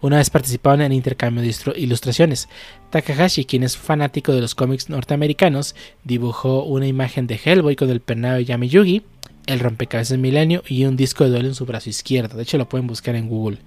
[0.00, 2.48] una vez participaron en intercambio de ilustraciones.
[2.90, 5.74] Takahashi, quien es fanático de los cómics norteamericanos,
[6.04, 9.02] dibujó una imagen de Hellboy con el pernado de Yami Yugi,
[9.46, 12.36] el rompecabezas milenio y un disco de duelo en su brazo izquierdo.
[12.36, 13.58] De hecho, lo pueden buscar en Google.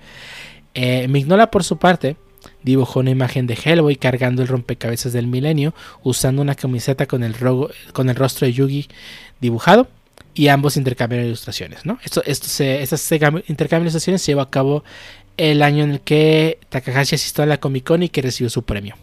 [0.73, 2.15] Eh, Mignola, por su parte,
[2.63, 5.73] dibujó una imagen de Hellboy cargando el rompecabezas del milenio,
[6.03, 8.87] usando una camiseta con el, rogo- con el rostro de Yugi
[9.41, 9.87] dibujado.
[10.33, 11.97] Y ambos intercambiaron ilustraciones, ¿no?
[12.03, 14.83] Esto, esto se, de ilustraciones se llevó a cabo
[15.37, 18.63] el año en el que Takahashi asistió a la Comic Con y que recibió su
[18.63, 18.95] premio.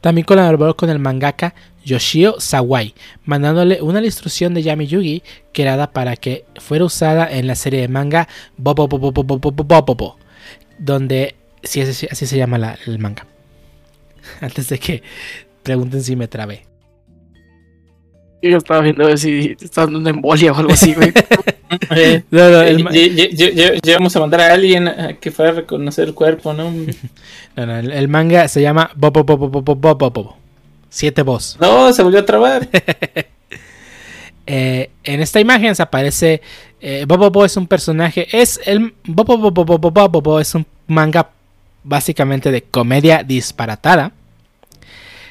[0.00, 1.54] También colaboró con el mangaka
[1.84, 2.94] Yoshio Sawai,
[3.24, 7.88] mandándole una ilustración de Yami Yugi creada para que fuera usada en la serie de
[7.88, 10.16] manga Bobo Bobo Bobo Bobo Bobo,
[10.78, 13.26] donde sí, así, así se llama la- el manga.
[14.40, 15.02] Antes de que
[15.62, 16.64] pregunten si me trabé.
[18.42, 21.12] Yo estaba viendo a ver si está dando una embolia o algo así, güey.
[21.94, 24.88] Eh, No, no, eh, el ma- lle- lle- lle- lle- Llegamos a mandar a alguien
[24.88, 26.70] a que fuera a reconocer el cuerpo, ¿no?
[27.56, 30.36] no, no, el, el manga se llama Bobo Bobo Bobo Bobo Bobo.
[30.88, 31.56] Siete voz.
[31.60, 32.68] No, se volvió a trabar.
[34.46, 36.40] Eh, en esta imagen se aparece
[36.80, 40.66] eh, Bobo Bobo es un personaje es el Bobo Bobo Bobo Bobo Bobo es un
[40.88, 41.30] manga
[41.84, 44.12] básicamente de comedia disparatada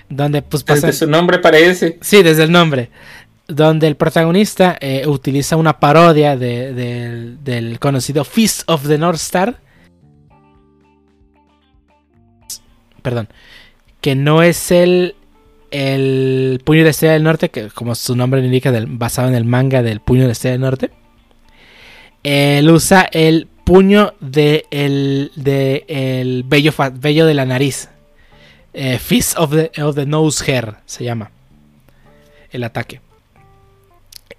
[0.10, 1.98] donde pues Desde su nombre parece.
[2.02, 2.90] sí desde el nombre
[3.48, 9.18] donde el protagonista eh, utiliza una parodia de- del- del conocido Fist of the North
[9.20, 9.58] Star
[13.02, 13.30] perdón
[14.02, 15.16] que no es el
[15.72, 19.28] el puño de la estrella del norte, que como su nombre lo indica, del- basado
[19.28, 20.90] en el manga del puño de la estrella del norte.
[22.24, 27.90] Él usa el puño de el, de el vello, vello de la nariz.
[28.74, 31.30] Eh, Fist of the, of the Nose Hair se llama.
[32.52, 33.00] El ataque.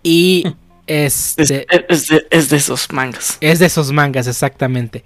[0.03, 0.45] Y
[0.87, 3.39] Es, este, es de, es de esos mangas.
[3.41, 5.05] es de esos mangas, exactamente.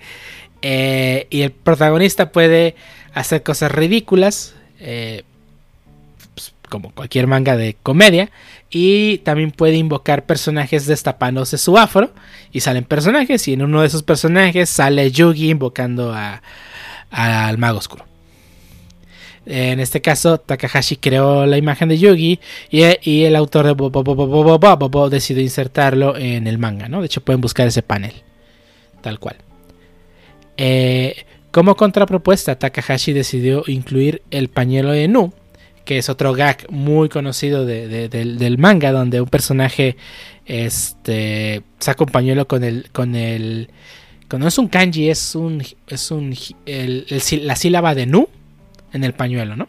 [0.62, 2.74] Eh, y el protagonista puede
[3.12, 5.24] hacer cosas ridículas, eh,
[6.34, 8.30] pues, como cualquier manga de comedia.
[8.76, 12.10] Y también puede invocar personajes destapándose su afro.
[12.50, 13.46] Y salen personajes.
[13.46, 16.42] Y en uno de esos personajes sale Yugi invocando a-
[17.10, 18.04] al mago oscuro.
[19.46, 24.58] En este caso, Takahashi creó la imagen de Yugi y, el autor de Bobo Bobo
[24.58, 27.00] Bobo decidió insertarlo en el manga, ¿no?
[27.00, 28.12] De hecho, pueden buscar ese panel,
[29.02, 29.36] tal cual.
[30.56, 35.32] Eh, Como contrapropuesta, Takahashi decidió incluir el pañuelo de Nu,
[35.84, 39.96] que es otro gag muy conocido del, manga, donde un personaje
[40.46, 43.68] este, saca un pañuelo con el, con el,
[44.38, 46.34] no es un kanji, es un, es un,
[47.42, 48.28] la sílaba de Nu
[48.92, 49.68] en el pañuelo, ¿no?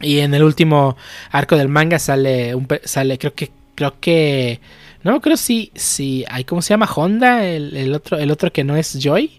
[0.00, 0.96] Y en el último
[1.30, 4.60] arco del manga sale, un, sale creo que, creo que,
[5.04, 6.88] no creo si, si, hay, ¿cómo se llama?
[6.94, 9.38] Honda, el, otro, el otro que no es Joy.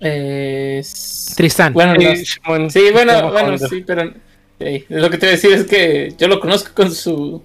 [0.00, 1.72] Tristan.
[1.74, 1.94] Bueno,
[2.70, 4.12] sí, bueno, bueno, sí, pero
[4.88, 7.42] lo que te voy a decir es que yo lo conozco con su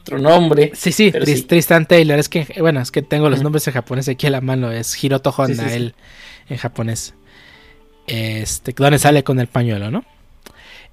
[0.00, 0.70] otro nombre.
[0.74, 2.18] Sí, sí, Tristan Taylor.
[2.18, 4.70] Es que, bueno, es que tengo los nombres en japonés aquí a la mano.
[4.70, 5.94] Es Hiroto Honda, él
[6.48, 7.14] en japonés.
[8.06, 10.04] Este, donde sale con el pañuelo, ¿no?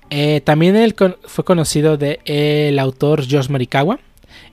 [0.09, 3.99] Eh, también él fue conocido de el autor Josh Morikawa,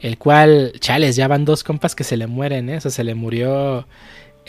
[0.01, 2.79] el cual, chales, ya van dos compas que se le mueren, ¿eh?
[2.79, 3.87] O sea, se le murió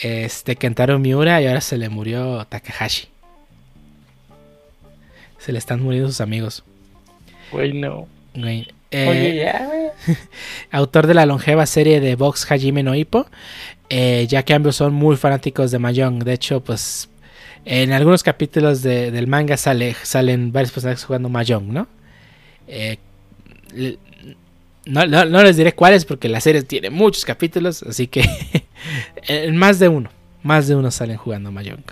[0.02, 3.08] este Kentaro Miura y ahora se le murió Takahashi.
[5.38, 6.64] Se le están muriendo sus amigos.
[7.52, 8.06] Güey, no.
[8.34, 10.16] Oye, ya, güey.
[10.70, 13.26] autor de la longeva serie de Box Hajime no Ippo.
[13.88, 16.22] Eh, ya que ambos son muy fanáticos de Mahjong.
[16.22, 17.08] De hecho, pues
[17.64, 21.88] en algunos capítulos del manga sale, salen varios personajes jugando Mahjong, ¿no?
[22.68, 22.98] Eh,
[24.86, 28.22] no, les diré cuáles porque la serie tiene muchos capítulos, así que
[29.26, 30.10] en más de uno,
[30.42, 31.84] más de uno salen jugando Mahjong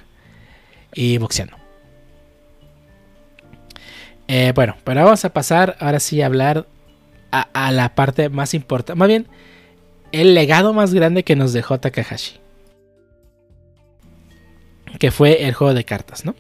[0.95, 1.57] y boxeando.
[4.29, 6.67] Eh, bueno, pero vamos a pasar ahora sí a hablar
[7.31, 9.27] a, la parte más importante, más bien
[10.13, 12.37] el legado más grande que nos dejó Takahashi,
[14.99, 16.35] que fue el juego de cartas, ¿no?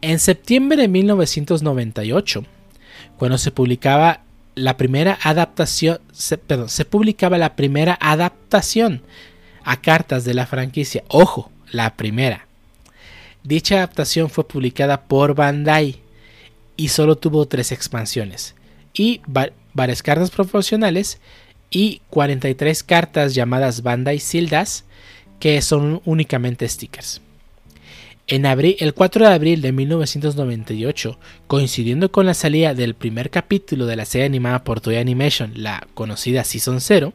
[0.00, 2.44] En septiembre de 1998,
[3.16, 4.22] cuando se publicaba
[4.54, 6.00] la primera adaptación,
[6.46, 9.02] perdón, se publicaba la primera adaptación
[9.64, 11.04] a cartas de la franquicia.
[11.08, 12.46] Ojo, la primera.
[13.44, 16.00] Dicha adaptación fue publicada por Bandai
[16.76, 18.54] y solo tuvo tres expansiones
[18.94, 19.20] y
[19.74, 21.20] varias cartas proporcionales
[21.70, 24.84] y 43 cartas llamadas Bandai Sildas
[25.40, 27.20] que son únicamente stickers.
[28.28, 33.86] En abril, el 4 de abril de 1998, coincidiendo con la salida del primer capítulo
[33.86, 37.12] de la serie animada por Toei Animation, la conocida Season 0,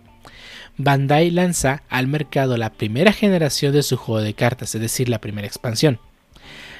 [0.77, 5.19] Bandai lanza al mercado la primera generación de su juego de cartas, es decir, la
[5.19, 5.99] primera expansión,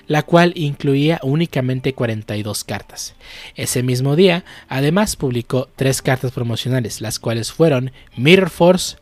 [0.05, 3.15] la cual incluía únicamente 42 cartas.
[3.55, 8.97] Ese mismo día, además publicó tres cartas promocionales, las cuales fueron Mirror Force,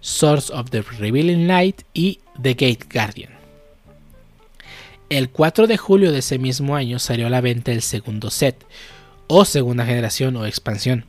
[0.00, 3.38] Source of the Revealing Light y The Gate Guardian.
[5.10, 8.64] El 4 de julio de ese mismo año salió a la venta el segundo set,
[9.26, 11.04] o segunda generación o expansión,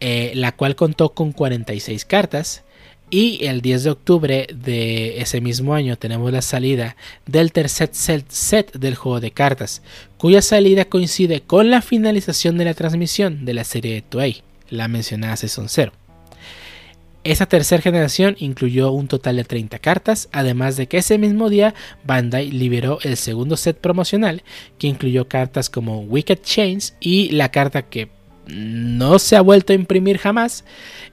[0.00, 2.62] eh, la cual contó con 46 cartas.
[3.08, 8.72] Y el 10 de octubre de ese mismo año tenemos la salida del tercer set,
[8.72, 9.80] del juego de cartas,
[10.18, 14.88] cuya salida coincide con la finalización de la transmisión de la serie de Toei, la
[14.88, 15.92] mencionada Season 0.
[17.26, 21.74] Esa tercera generación incluyó un total de 30 cartas, además de que ese mismo día
[22.04, 24.44] Bandai liberó el segundo set promocional,
[24.78, 28.15] que incluyó cartas como Wicked Chains y la carta que
[28.46, 30.64] no se ha vuelto a imprimir jamás,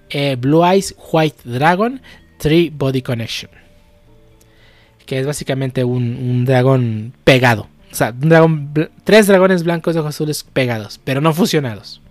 [0.09, 2.01] eh, Blue Eyes White Dragon
[2.37, 3.51] Three Body Connection.
[5.05, 7.67] Que es básicamente un, dragón pegado.
[7.91, 8.13] O sea,
[9.03, 12.01] tres dragones blancos de ojos azules pegados, pero no fusionados.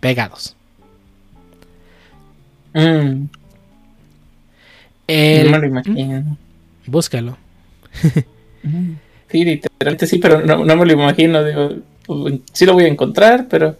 [0.00, 0.56] Pegados.
[2.72, 3.26] Mm.
[5.08, 6.36] no me lo imagino.
[6.86, 7.36] Búscalo.
[9.28, 11.44] sí, literalmente sí, pero no, me lo imagino.
[11.44, 11.76] Digo,
[12.52, 13.76] sí lo voy a encontrar, pero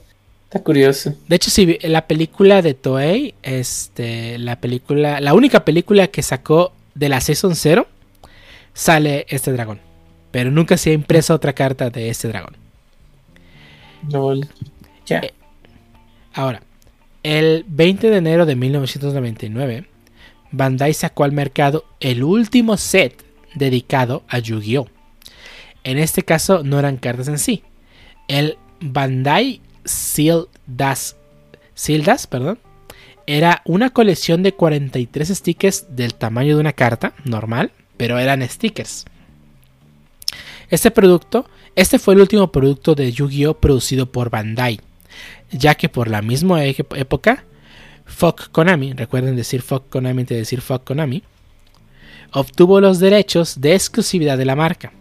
[0.50, 1.14] está curioso.
[1.28, 6.72] De hecho, sí, la película de Toei, este, la película, la única película que sacó
[6.96, 7.86] de la Season 0,
[8.74, 9.78] sale este dragón.
[10.32, 12.56] Pero nunca se ha impreso otra carta de este dragón.
[15.06, 15.20] Ya.
[15.20, 15.34] Eh,
[16.34, 16.62] ahora,
[17.22, 19.86] el 20 de enero de 1999,
[20.50, 23.24] Bandai sacó al mercado el último set
[23.54, 24.88] dedicado a Yu-Gi-Oh!
[25.84, 27.62] En este caso no eran cartas en sí.
[28.26, 31.16] El Bandai Sildas,
[31.74, 32.58] Sildas perdón,
[33.26, 39.04] era una colección de 43 stickers del tamaño de una carta normal, pero eran stickers.
[40.68, 43.54] Este producto, este fue el último producto de Yu-Gi-Oh!
[43.54, 44.80] producido por Bandai
[45.50, 47.44] ya que por la misma época,
[48.06, 51.22] Fuck Konami, recuerden decir Fuck Konami
[52.32, 54.92] obtuvo los derechos de exclusividad de la marca.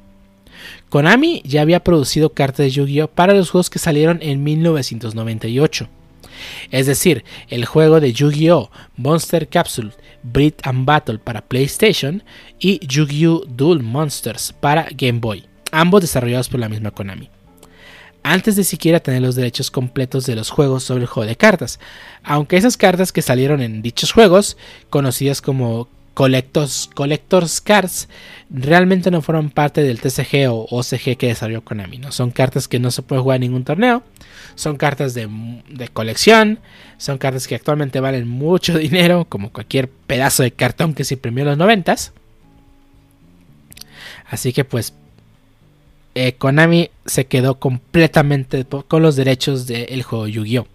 [0.90, 5.88] Konami ya había producido cartas de Yu-Gi-Oh para los juegos que salieron en 1998,
[6.72, 8.72] Es decir, el juego de Yu-Gi-Oh!
[8.98, 9.92] Monster Capsule
[10.24, 12.24] Breed and Battle para PlayStation
[12.60, 13.46] y Yu-Gi-Oh!
[13.48, 17.30] Duel Monsters para Game Boy, ambos desarrollados por la misma Konami.
[18.24, 21.80] Antes de siquiera tener los derechos completos de los juegos sobre el juego de cartas,
[22.24, 24.58] aunque esas cartas que salieron en dichos juegos,
[24.90, 25.88] conocidas como
[26.20, 28.10] Collectors, Collectors Cards
[28.50, 31.98] realmente no fueron parte del TCG o OCG que desarrolló Konami.
[31.98, 32.12] ¿no?
[32.12, 34.04] Son cartas que no se puede jugar en ningún torneo.
[34.56, 35.30] Son cartas de,
[35.94, 36.60] colección.
[36.98, 39.28] Son cartas que actualmente valen mucho dinero.
[39.30, 42.12] Como cualquier pedazo de cartón que se imprimió en los noventas.
[44.30, 44.94] Así que pues
[46.16, 50.68] eh, Konami se quedó completamente con los derechos del juego Yu-Gi-Oh!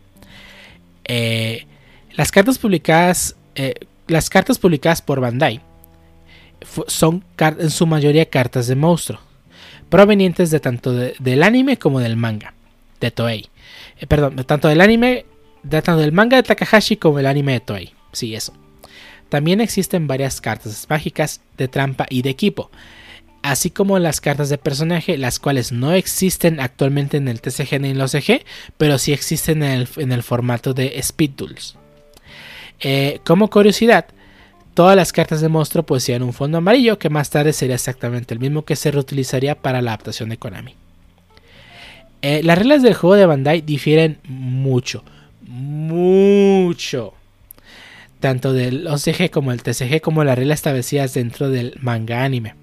[1.05, 1.67] Eh,
[2.13, 3.75] las cartas publicadas eh,
[4.07, 5.61] las cartas publicadas por Bandai
[6.87, 9.21] son en su mayoría cartas de monstruo,
[9.89, 12.55] provenientes de tanto del anime como del manga
[13.01, 13.49] de Toei.
[13.99, 15.27] Eh, perdón, tanto del anime,
[15.63, 17.95] de tanto del manga de Takahashi como el anime de Toei.
[18.13, 18.55] Sí, eso.
[19.29, 22.71] También existen varias cartas mágicas de trampa y de equipo,
[23.43, 27.91] así como las cartas de personaje, las cuales no existen actualmente en el TCG ni
[27.91, 28.45] en el OCG,
[28.79, 31.77] pero sí existen en el, en el formato de Speed Tools.
[32.81, 34.07] Eh, como curiosidad,
[34.75, 38.41] todas las cartas de monstruo poseían un fondo amarillo que más tarde sería exactamente el
[38.41, 40.75] mismo que se reutilizaría para la adaptación de Konami.
[42.23, 45.05] Eh, las reglas del juego de Bandai difieren mucho,
[45.43, 47.15] mucho.
[48.19, 52.55] Tanto del OCG como el TCG como las reglas establecidas dentro del manga anime.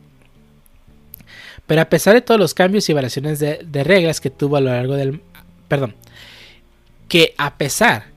[1.68, 4.72] Pero a pesar de todos los cambios y variaciones de reglas que tuvo a lo
[4.72, 5.22] largo del...
[5.68, 5.93] Perdón.
[7.07, 8.11] Que a pesar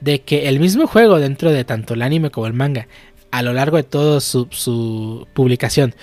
[0.00, 2.88] de que el mismo juego dentro de tanto el anime como el manga,
[3.30, 5.94] a lo largo de toda su, publicación,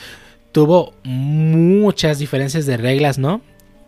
[0.51, 3.41] tuvo muchas diferencias de reglas, ¿no?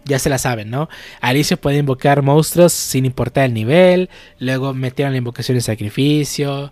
[0.05, 0.89] Ya se la saben, ¿no?
[1.22, 4.10] Alicia puede invocar monstruos sin importar el nivel.
[4.39, 6.72] Luego metieron la invocación de sacrificio.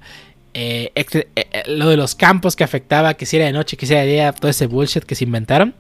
[0.54, 3.86] Eh, eh, eh, lo de los campos que afectaba, que si era de noche, que
[3.86, 5.76] si era de día, todo ese bullshit que se inventaron.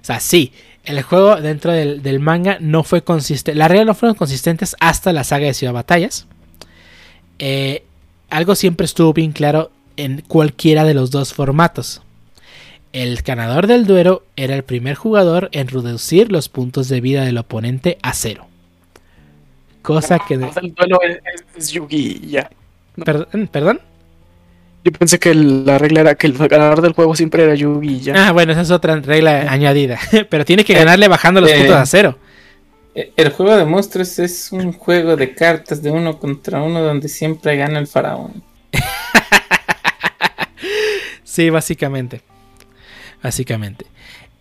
[0.00, 0.52] O sea, sí,
[0.84, 3.56] el juego dentro del, del manga no fue consistente.
[3.56, 6.26] Las reglas no fueron consistentes hasta la saga de Ciudad Batallas.
[7.38, 7.84] Eh,
[8.30, 12.02] algo siempre estuvo bien claro en cualquiera de los dos formatos.
[12.92, 17.38] El ganador del duelo era el primer jugador en reducir los puntos de vida del
[17.38, 18.46] oponente a cero.
[19.82, 20.34] Cosa que...
[20.34, 20.98] El duelo
[21.56, 22.50] es, Yugi ya.
[23.04, 23.80] ¿Perdón?
[24.84, 28.28] Yo pensé que la regla era que el ganador del juego siempre era Yugi ya.
[28.28, 29.98] Ah, bueno, esa es otra regla añadida.
[30.30, 32.18] Pero tiene que ganarle bajando los puntos a cero.
[33.16, 37.56] El juego de monstruos es un juego de cartas de uno contra uno donde siempre
[37.56, 38.42] gana el faraón.
[41.24, 42.22] sí, básicamente.
[43.22, 43.86] Básicamente.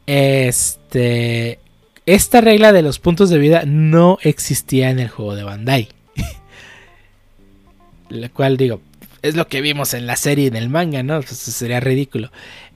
[0.05, 1.60] Este.
[2.05, 5.89] Esta regla de los puntos de vida no existía en el juego de Bandai.
[8.10, 8.80] Lo cual digo,
[9.22, 11.22] es lo que vimos en la serie y en el manga, ¿no?
[11.22, 12.32] Pues sería ridículo.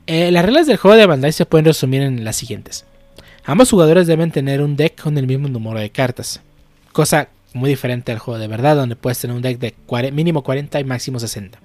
[0.06, 2.86] Eh, las reglas del juego de Bandai se pueden resumir en las siguientes.
[3.44, 6.42] Ambos jugadores deben tener un deck con el mismo número de cartas.
[6.92, 10.80] Cosa muy diferente al juego de verdad, donde puedes tener un deck de mínimo 40
[10.80, 11.60] y máximo 60.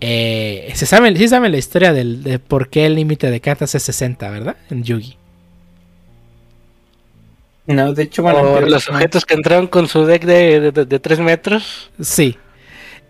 [0.00, 3.74] Eh, ¿se saben, sí saben la historia del, de por qué el límite de cartas
[3.76, 4.56] es 60, ¿verdad?
[4.68, 5.16] En Yugi.
[7.66, 11.90] No, de hecho, bueno, los objetos que entraron con su deck de, 3 metros.
[12.00, 12.36] Sí.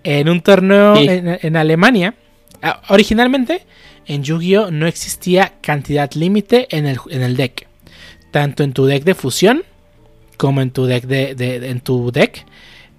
[0.05, 2.15] En un torneo en, Alemania.
[2.61, 3.65] Ah, originalmente
[4.07, 7.67] en Yu-Gi-Oh no existía cantidad límite en el, en el, deck.
[8.31, 9.65] Tanto en tu deck de fusión
[10.37, 12.45] como en tu deck de, en tu deck.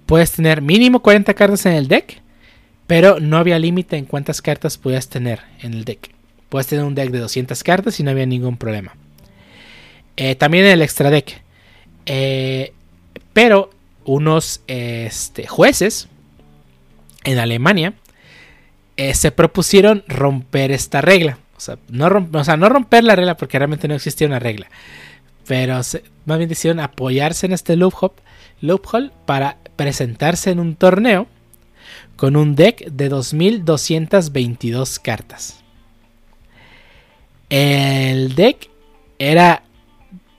[0.06, 2.20] Puedes tener mínimo 40 cartas en el deck.
[2.86, 6.10] Pero no había límite en cuántas cartas podías tener en el deck.
[6.50, 8.94] Puedes tener un deck de 200 cartas y no había ningún problema.
[10.16, 11.42] Eh, también en el extra deck.
[12.04, 12.74] Eh,
[13.32, 13.70] pero
[14.04, 16.08] unos este, jueces
[17.24, 17.94] en Alemania
[18.96, 21.38] eh, se propusieron romper esta regla.
[21.56, 24.68] O sea, no no romper la regla porque realmente no existía una regla.
[25.46, 31.26] Pero más bien decidieron apoyarse en este loophole, para presentarse en un torneo
[32.16, 35.60] con un deck de 2222 cartas.
[37.50, 38.70] El deck
[39.18, 39.64] era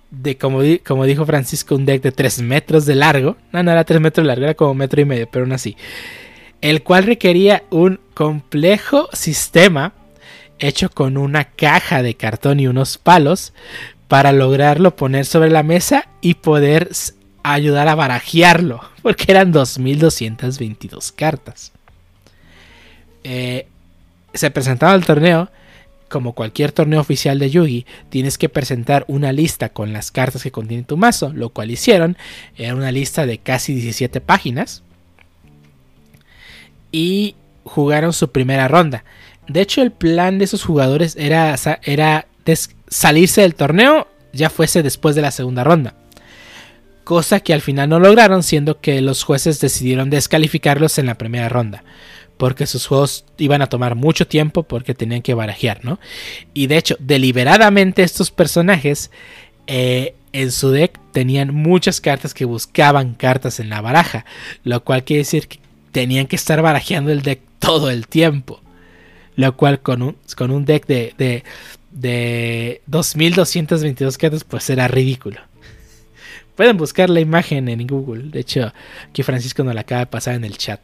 [0.09, 3.37] de, como, como, dijo Francisco, un deck de 3 metros de largo.
[3.51, 5.77] No, no era 3 metros de largo, era como metro y medio, pero aún así
[6.65, 9.93] el cual requería un complejo sistema
[10.57, 13.53] hecho con una caja de cartón y unos palos
[14.07, 16.89] para lograrlo poner sobre la mesa y poder
[17.43, 21.71] ayudar a barajearlo, porque eran 2222 cartas.
[23.23, 23.67] Eh,
[24.33, 25.51] se presentaba al torneo
[26.09, 30.51] como cualquier torneo oficial de Yugi, tienes que presentar una lista con las cartas que
[30.51, 32.17] contiene tu mazo, lo cual hicieron.
[32.57, 34.83] Era una lista de casi 17 páginas.
[36.95, 37.35] Y
[37.65, 39.03] jugaron su primera ronda.
[39.49, 42.27] De hecho, el plan de esos jugadores era, era
[42.87, 45.95] salirse del torneo, ya fuese después de la segunda ronda.
[47.03, 51.49] Cosa que al final no lograron, siendo que los jueces decidieron descalificarlos en la primera
[51.49, 51.83] ronda
[52.37, 55.99] porque sus juegos iban a tomar mucho tiempo porque tenían que barajear, ¿no?
[56.53, 59.09] Y de hecho, deliberadamente estos personajes
[59.67, 64.25] eh, en su deck tenían muchas cartas que buscaban cartas en la baraja,
[64.63, 65.59] lo cual quiere decir que
[65.95, 68.59] tenían que estar barajeando el deck todo el tiempo.
[69.37, 71.45] Lo cual con un, con un deck de, de,
[71.91, 75.39] de 2222 cartas pues era ridículo.
[76.57, 78.23] Pueden buscar la imagen en Google.
[78.23, 78.73] De hecho,
[79.09, 80.81] aquí Francisco nos la acaba de pasar en el chat.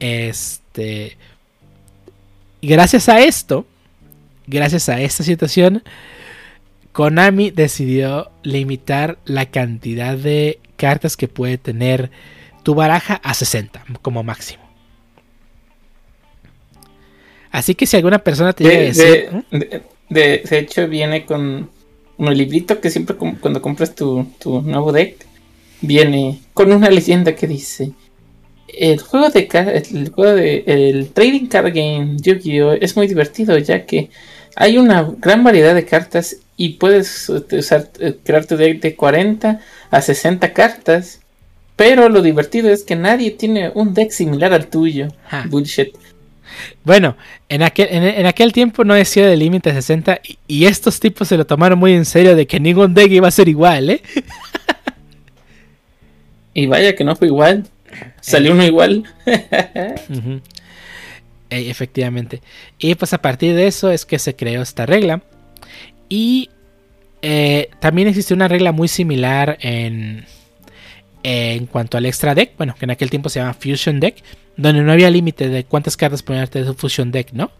[0.00, 1.16] Este.
[2.60, 3.66] Gracias a esto,
[4.48, 5.84] gracias a esta situación,
[6.90, 12.10] Konami decidió limitar la cantidad de cartas que puede tener
[12.64, 14.64] tu baraja a 60 como máximo.
[17.52, 19.44] Así que si alguna persona te llega a decir.
[20.10, 21.70] De, hecho, viene con
[22.16, 25.24] un librito que siempre cuando compras tu, tu nuevo deck,
[25.80, 27.92] viene con una leyenda que dice:
[28.66, 29.48] el juego de
[29.92, 34.10] el juego de el trading card game Yu-Gi-Oh es muy divertido ya que
[34.56, 39.60] hay una gran variedad de cartas y puedes usar eh, crear tu deck de 40
[39.90, 41.20] a 60 cartas
[41.76, 45.08] pero lo divertido es que nadie tiene un deck similar al tuyo
[45.48, 45.94] bullshit
[46.84, 47.16] bueno,
[47.48, 51.36] en aquel, en, aquel tiempo no decía de límite 60 y, y, estos tipos se
[51.36, 54.02] lo tomaron muy en serio de que ningún deck iba a ser igual, ¿eh?
[56.54, 57.66] y vaya que no fue igual.
[58.20, 59.04] Salió uno igual.
[61.50, 62.42] efectivamente.
[62.78, 65.22] Y pues a partir de eso es que se creó esta regla.
[66.08, 66.50] Y
[67.22, 70.26] eh, también existe una regla muy similar en,
[71.24, 72.56] en cuanto al extra deck.
[72.56, 74.22] Bueno, que en aquel tiempo se llama Fusion Deck.
[74.56, 77.50] Donde no había límite de cuántas cartas ponerte de su Fusion Deck, ¿no?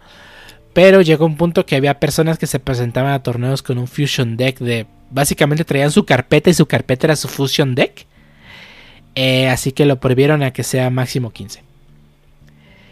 [0.74, 4.36] Pero llegó un punto que había personas que se presentaban a torneos con un Fusion
[4.36, 4.86] Deck de...
[5.10, 8.06] Básicamente traían su carpeta y su carpeta era su Fusion Deck.
[9.14, 11.62] Eh, así que lo prohibieron a que sea máximo 15.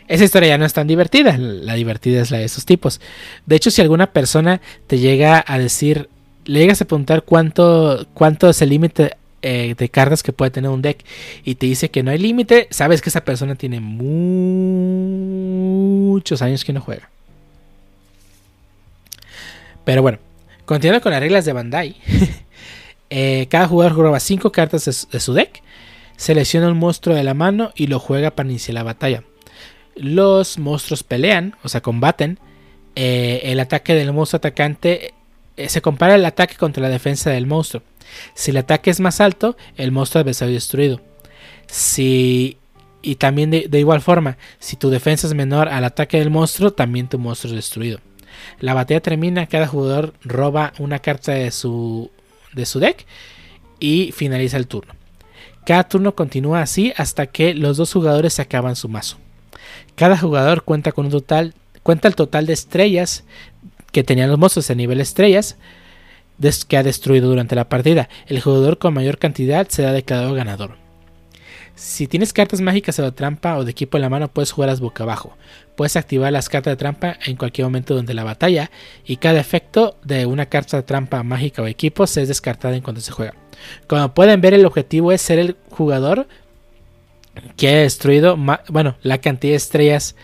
[0.09, 1.37] Esa historia ya no es tan divertida.
[1.37, 3.01] La divertida es la de esos tipos.
[3.47, 6.09] De hecho, si alguna persona te llega a decir,
[6.45, 10.71] le llegas a preguntar cuánto, cuánto es el límite eh, de cartas que puede tener
[10.71, 11.05] un deck
[11.45, 14.13] y te dice que no hay límite, sabes que esa persona tiene muchos
[16.43, 17.11] años que no juega.
[19.85, 20.19] Pero bueno,
[20.65, 21.97] continuando con las reglas de Bandai.
[23.15, 25.63] Eh, cada jugador juega 5 cartas de su deck
[26.17, 29.23] selecciona un monstruo de la mano y lo juega para iniciar la batalla.
[29.97, 32.39] Los monstruos pelean, o sea, combaten.
[32.97, 35.13] Eh, el ataque del monstruo atacante
[35.59, 37.83] se compara el ataque contra la defensa del monstruo.
[38.35, 41.01] Si el ataque es más alto, el monstruo debe ser destruido.
[41.67, 42.59] Si
[43.03, 47.09] y también de, igual forma, si tu defensa es menor al ataque del monstruo, también
[47.09, 47.99] tu monstruo es destruido.
[48.61, 52.11] La batalla termina, cada jugador roba una carta de su,
[52.53, 53.05] de su deck
[53.81, 54.95] y finaliza el turno.
[55.67, 59.19] Cada turno continúa así hasta que los dos jugadores acaban su mazo.
[59.97, 63.25] Cada jugador cuenta con un total, cuenta el total de estrellas
[63.91, 65.57] que tenían los monstruos a nivel estrellas
[66.65, 68.09] que ha destruido durante la partida.
[68.27, 70.77] El jugador con mayor cantidad será declarado ganador.
[71.75, 74.81] Si tienes cartas mágicas o de trampa o de equipo en la mano, puedes jugarlas
[74.81, 75.37] boca abajo.
[75.77, 78.71] Puedes activar las cartas de trampa en cualquier momento durante la batalla
[79.07, 82.83] y cada efecto de una carta de trampa mágica o equipo se es descartada en
[82.83, 83.35] cuanto se juega.
[83.87, 86.27] Como pueden ver, el objetivo es ser el jugador
[87.57, 88.37] que haya destruido,
[88.69, 90.17] bueno, la cantidad de estrellas,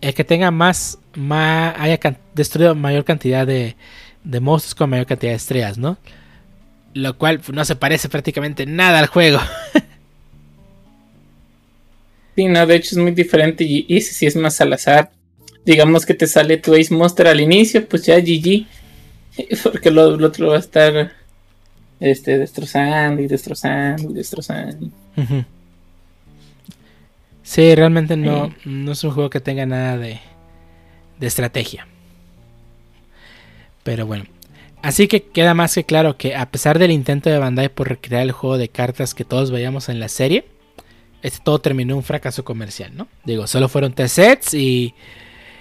[0.00, 1.98] el que tenga más, más haya
[2.34, 3.76] destruido mayor cantidad de,
[4.24, 5.96] de monstruos con mayor cantidad de estrellas, ¿no?
[6.94, 9.40] Lo cual no se parece prácticamente nada al juego.
[12.36, 15.10] sí, no, de hecho es muy diferente y, si es más al azar.
[15.64, 18.66] Digamos que te sale tu Ace Monster al inicio, pues ya GG.
[19.62, 21.12] Porque lo, lo otro va a estar
[22.00, 24.88] este, destrozando y destrozando y destrozando.
[27.42, 30.20] Sí, realmente no, no es un juego que tenga nada de,
[31.18, 31.86] de estrategia.
[33.82, 34.24] Pero bueno.
[34.82, 38.22] Así que queda más que claro que a pesar del intento de Bandai por recrear
[38.22, 40.44] el juego de cartas que todos veíamos en la serie,
[41.22, 43.06] este todo terminó un fracaso comercial, ¿no?
[43.24, 44.94] Digo, solo fueron tres sets y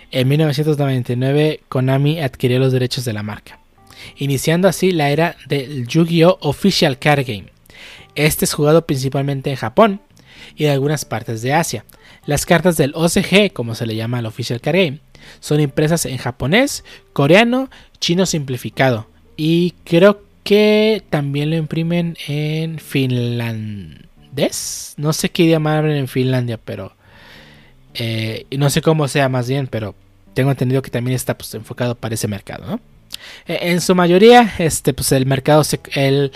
[0.10, 3.62] en 1999 Konami adquirió los derechos de la marca
[4.18, 6.38] iniciando así la era del Yu-Gi-Oh!
[6.42, 7.46] Official Card Game.
[8.16, 10.02] Este es jugado principalmente en Japón
[10.56, 11.86] y en algunas partes de Asia.
[12.26, 15.00] Las cartas del OCG, como se le llama al Official Card Game,
[15.40, 16.84] Son impresas en japonés,
[17.14, 17.70] coreano,
[18.02, 19.08] chino simplificado.
[19.38, 24.06] Y creo que también lo imprimen en finlandés.
[24.98, 26.94] No sé qué idioma hablan en Finlandia, pero...
[27.94, 29.96] Eh, no sé cómo sea más bien, pero
[30.34, 32.80] tengo entendido que también está pues, enfocado para ese mercado, ¿no?
[33.48, 36.32] Eh, en su mayoría, este, pues el mercado, se, el,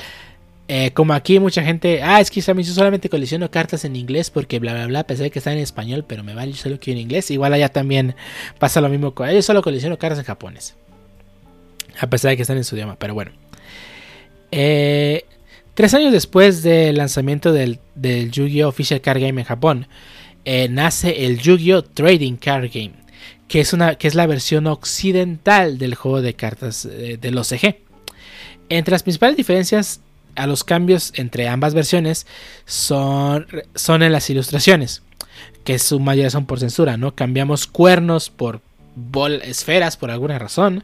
[0.68, 4.60] eh, como aquí mucha gente, ah, es que yo solamente colecciono cartas en inglés porque
[4.60, 7.04] bla, bla, bla, pensé que están en español, pero me vale, yo solo quiero en
[7.04, 7.32] inglés.
[7.32, 8.16] Igual allá también
[8.60, 10.76] pasa lo mismo con ellos, solo colecciono cartas en japonés.
[12.00, 13.32] A pesar de que están en su idioma, pero bueno.
[14.52, 15.26] Eh,
[15.74, 18.70] tres años después del lanzamiento del, del Yu-Gi-Oh!
[18.70, 19.88] Official Card Game en Japón,
[20.70, 21.84] nace el Yu-Gi-Oh!
[21.84, 23.06] Trading Card Game
[23.48, 27.52] que es, una, que es la versión occidental del juego de cartas eh, de, los
[27.52, 27.78] OCG.
[28.70, 30.02] Entre las principales diferencias
[30.36, 32.26] a los cambios entre ambas versiones
[32.66, 35.04] son, son en las ilustraciones,
[35.64, 37.16] que su mayoría son por censura, ¿no?
[37.16, 38.62] Cambiamos cuernos por
[39.44, 40.84] esferas por alguna razón.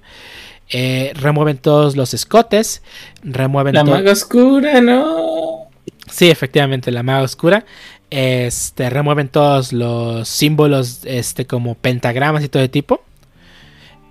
[0.71, 2.81] Eh, remueven todos los escotes.
[3.23, 5.69] Remueven la maga oscura, ¿no?
[6.09, 7.65] Sí, efectivamente, la maga oscura.
[8.09, 13.03] Este, remueven todos los símbolos este, como pentagramas y todo de tipo.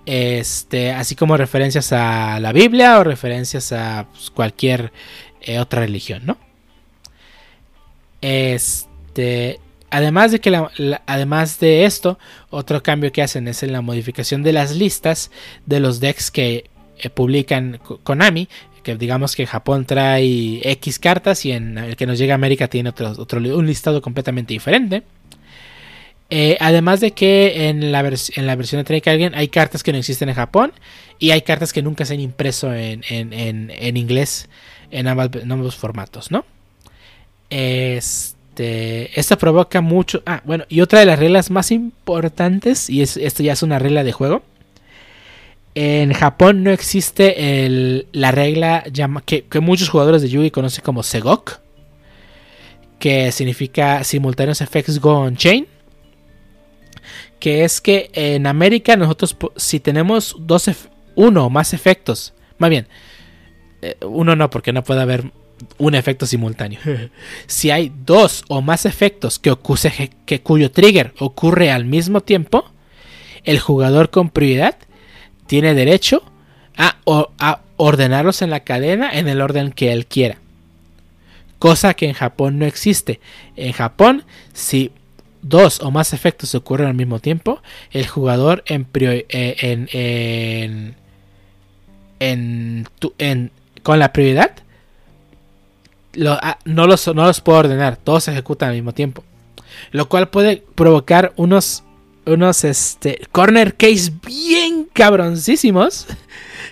[0.06, 4.92] Este, así como referencias a la Biblia o referencias a pues, cualquier
[5.42, 6.38] eh, otra religión, ¿no?
[8.20, 9.60] Este,
[9.90, 10.56] además de que
[11.06, 12.18] además de esto,
[12.50, 15.30] otro cambio que hacen es en la modificación de las listas
[15.66, 18.48] de los decks que eh, publican Konami
[18.82, 22.68] que digamos que Japón trae X cartas y en el que nos llega a América
[22.68, 25.02] tiene otro, un listado completamente diferente.
[26.30, 29.92] Eh, además de que en la, en la versión de Trade Alguien hay cartas que
[29.92, 30.72] no existen en Japón
[31.18, 34.48] y hay cartas que nunca se han impreso en, en, inglés
[34.90, 36.44] en, ambos formatos, ¿no?
[37.50, 40.22] Este, esto provoca mucho...
[40.26, 44.04] Ah, bueno, y otra de las reglas más importantes, y esto ya es una regla
[44.04, 44.42] de juego,
[45.74, 48.84] en Japón no existe la regla
[49.24, 51.60] que, muchos jugadores de Yugi conocen como Segok,
[52.98, 55.66] que significa Simultaneous Effects Go On Chain.
[57.38, 60.70] Que es que en América nosotros si tenemos dos
[61.14, 62.86] uno o más efectos, más bien,
[63.80, 65.32] eh, uno no porque no puede haber
[65.78, 66.80] un efecto simultáneo.
[67.46, 69.54] si hay dos o más efectos que,
[70.26, 72.64] que cuyo trigger ocurre al mismo tiempo,
[73.44, 74.76] el jugador con prioridad
[75.46, 76.22] tiene derecho
[76.76, 80.38] a, ordenarlos en la cadena en el orden que él quiera.
[81.58, 83.20] Cosa que en Japón no existe.
[83.56, 84.92] En Japón, si
[85.42, 90.94] dos o más efectos ocurren al mismo tiempo, el jugador en, eh,
[92.18, 93.50] en,
[93.82, 94.52] con la prioridad
[96.42, 99.24] ah, no, los, no los puede ordenar, todos se ejecutan al mismo tiempo.
[99.92, 101.84] Lo cual puede provocar unos
[102.26, 106.06] unos este, corner case bien cabroncísimos.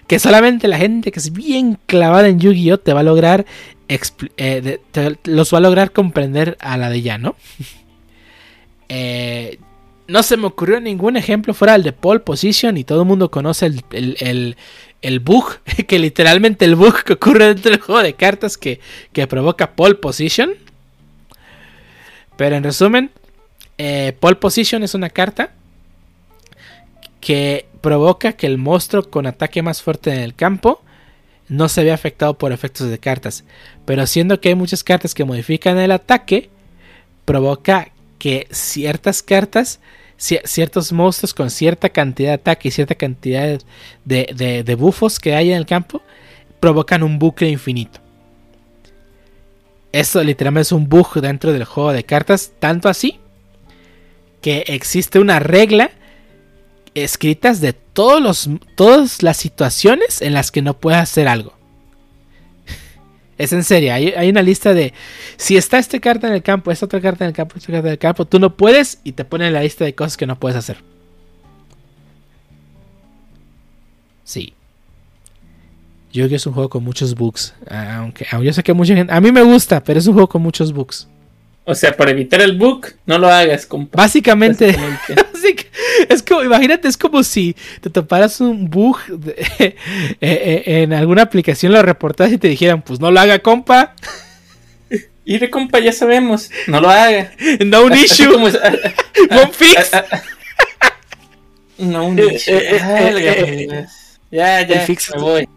[0.07, 2.79] Que solamente la gente que es bien clavada en Yu-Gi-Oh!
[2.79, 3.45] te va a lograr.
[3.89, 4.81] Eh,
[5.25, 7.37] los va a lograr comprender a la de ya, ¿no?
[8.91, 9.59] Eh,
[10.07, 13.31] no se me ocurrió ningún ejemplo fuera el de Pole Position y todo el mundo
[13.31, 14.57] conoce el,
[15.21, 18.81] bug, que literalmente el bug que ocurre dentro del juego de cartas que,
[19.13, 20.55] que provoca Pole Position.
[22.37, 23.11] Pero en resumen,
[23.79, 25.53] eh, pole Position es una carta
[27.21, 30.83] que provoca que el monstruo con ataque más fuerte en el campo
[31.49, 33.45] no se vea afectado por efectos de cartas.
[33.85, 36.51] Pero siendo que hay muchas cartas que modifican el ataque,
[37.25, 39.81] provoca que ciertas cartas,
[40.19, 43.61] ciertos monstruos con cierta cantidad de ataque y cierta cantidad
[44.05, 46.03] de, de bufos que hay en el campo,
[46.61, 48.01] provocan un bucle infinito.
[49.93, 53.19] Esto literalmente es un bug dentro del juego de cartas, tanto así
[54.43, 55.91] que existe una regla
[56.95, 61.58] escritas de todos los, todas las situaciones en las que no puedes hacer algo.
[63.39, 64.93] Es en serio, hay, una lista de
[65.37, 67.89] si está esta carta en el campo, esta otra carta en el campo, esta carta
[67.89, 70.39] en el campo, tú no puedes y te ponen la lista de cosas que no
[70.41, 70.79] puedes hacer.
[74.25, 74.55] Sí.
[76.13, 77.55] Yo creo que es un juego con muchos bugs.
[77.71, 79.13] Aunque, aunque yo sé que mucha gente.
[79.13, 81.07] A mí me gusta, pero es un juego con muchos bugs.
[81.69, 83.99] O sea, para evitar el bug, no lo hagas, compa.
[83.99, 84.75] Básicamente,
[86.09, 88.97] es como, imagínate, es como si te toparas un bug
[89.59, 89.77] eh,
[90.19, 93.95] eh, en alguna aplicación, lo reportas y te dijeran, pues no lo haga, compa.
[95.27, 97.33] Y de compa, ya sabemos, no lo haga.
[97.67, 98.33] No un issue.
[98.33, 99.91] Como, One fix.
[101.77, 102.59] no un issue.
[104.31, 105.49] ya, ya, me voy.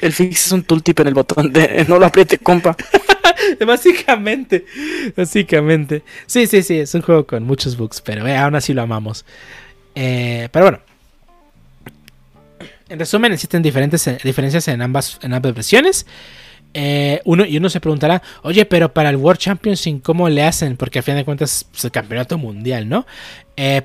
[0.00, 2.76] El fix es un tooltip en el botón de no lo apriete, compa.
[3.66, 4.64] básicamente,
[5.16, 6.02] básicamente.
[6.26, 9.24] Sí, sí, sí, es un juego con muchos bugs, pero eh, aún así lo amamos.
[9.94, 10.80] Eh, pero bueno.
[12.88, 16.06] En resumen, existen diferentes eh, diferencias en ambas, en ambas versiones.
[17.24, 20.76] Uno, y uno se preguntará, oye, pero para el World Championship, ¿cómo le hacen?
[20.76, 23.06] Porque a fin de cuentas es el campeonato mundial, ¿no?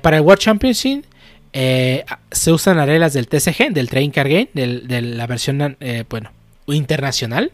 [0.02, 1.04] Para el World Championship
[1.52, 5.76] eh, se usan las del TCG, del Trading Card Game, de la versión,
[6.08, 6.32] bueno,
[6.66, 7.52] internacional.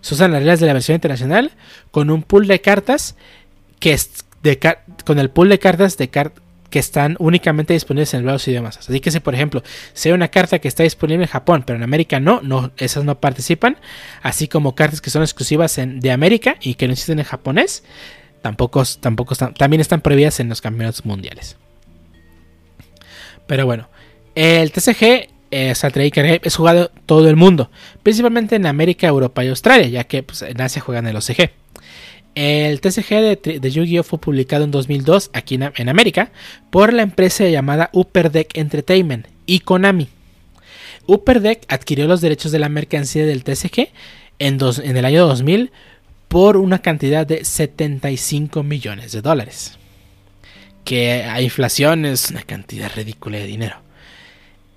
[0.00, 1.52] Se usan las reglas de la versión internacional
[1.90, 3.16] con un pool de cartas
[3.78, 4.58] que es de
[5.04, 6.32] con el pool de cartas de car-
[6.70, 8.78] que están únicamente disponibles en varios idiomas.
[8.78, 9.62] Así que si por ejemplo,
[9.92, 13.04] si hay una carta que está disponible en Japón, pero en América no, no esas
[13.04, 13.76] no participan,
[14.22, 17.82] así como cartas que son exclusivas de América y que no existen en japonés,
[18.40, 21.56] tampoco, tampoco también están prohibidas en los campeonatos mundiales.
[23.46, 23.88] Pero bueno,
[24.34, 27.70] el TCG eh, o sea, Trading es jugado todo el mundo,
[28.02, 31.50] principalmente en América, Europa y Australia, ya que pues, en Asia juegan el OCG.
[32.36, 36.30] El TCG de, Yu-Gi-Oh fue publicado en 2002 aquí en, América
[36.70, 40.08] por la empresa llamada Upper Deck Entertainment y Konami.
[41.06, 43.88] Upper Deck adquirió los derechos de la mercancía del TCG
[44.38, 45.72] en, en el año 2000
[46.28, 49.76] por una cantidad de 75 millones de dólares.
[50.84, 53.76] Que a inflación es una cantidad ridícula de dinero.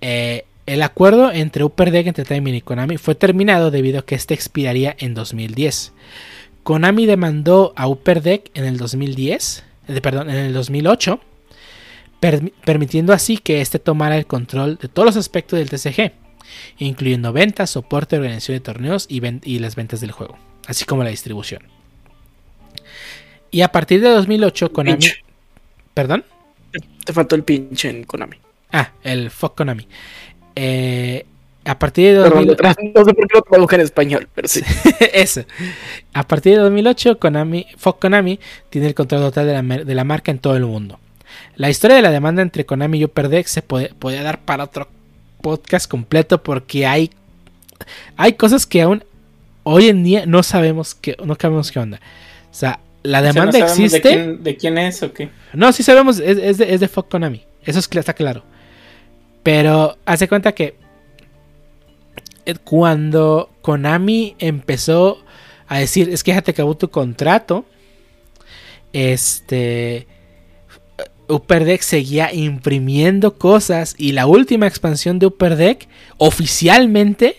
[0.01, 4.33] Eh, el acuerdo entre Upper Deck Entertainment y Konami fue terminado debido a que este
[4.33, 5.93] expiraría en 2010.
[6.63, 11.19] Konami demandó a Upper Deck en el 2010, eh, perdón, en el 2008,
[12.21, 16.13] permi- permitiendo así que este tomara el control de todos los aspectos del TCG,
[16.79, 20.37] incluyendo ventas, soporte, organización de torneos y, las ventas del juego,
[20.67, 21.63] así como la distribución.
[23.51, 25.05] Y a partir de 2008, Konami,
[25.93, 26.23] perdón,
[27.05, 28.37] Te faltó el pinche en Konami.
[28.71, 29.87] ah, el fuck Konami.
[30.55, 31.25] Eh,
[31.65, 34.61] a partir de Perdón, 2000 no sé por qué lo traduje en español, pero sí.
[35.13, 35.43] Eso.
[36.13, 38.39] A partir de 2008, Konami, Fox Konami
[38.69, 40.99] tiene el control total de la, mer- de la marca en todo el mundo.
[41.55, 44.87] La historia de la demanda entre Konami y Upper Deck se puede, dar para otro
[45.41, 47.11] podcast completo porque hay,
[48.17, 49.03] hay cosas que aún
[49.63, 51.99] hoy en día no sabemos que no sabemos qué onda.
[52.51, 53.97] O sea, la O sea, no demanda existe.
[53.97, 55.29] De quién, de quién es o qué?
[55.53, 57.41] No, sí sabemos, es, es de, es de Fox Konami.
[57.63, 58.43] Eso es, está claro.
[59.43, 60.75] Pero hace cuenta que
[62.63, 65.23] cuando Konami empezó
[65.67, 67.65] a decir, es que ya te acabó tu contrato,
[68.91, 70.07] este...
[71.29, 75.87] Upper Deck seguía imprimiendo cosas y la última expansión de Upper Deck
[76.17, 77.37] oficialmente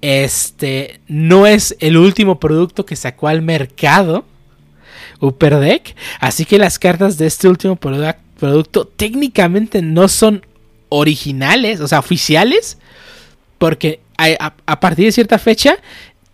[0.00, 4.24] este no es el último producto que sacó al mercado
[5.20, 5.94] Upper Deck.
[6.18, 10.44] Así que las cartas de este último produ- producto técnicamente no son
[10.92, 12.78] originales, o sea, oficiales.
[13.58, 15.76] Porque a, a- a partir de cierta fecha,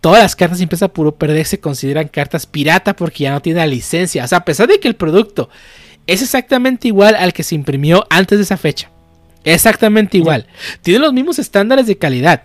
[0.01, 3.59] todas las cartas impresas por Upper Deck se consideran cartas pirata porque ya no tiene
[3.59, 4.23] la licencia.
[4.23, 5.49] O sea, a pesar de que el producto
[6.07, 8.89] es exactamente igual al que se imprimió antes de esa fecha.
[9.43, 10.47] Exactamente igual.
[10.81, 12.43] Tiene los mismos estándares de calidad.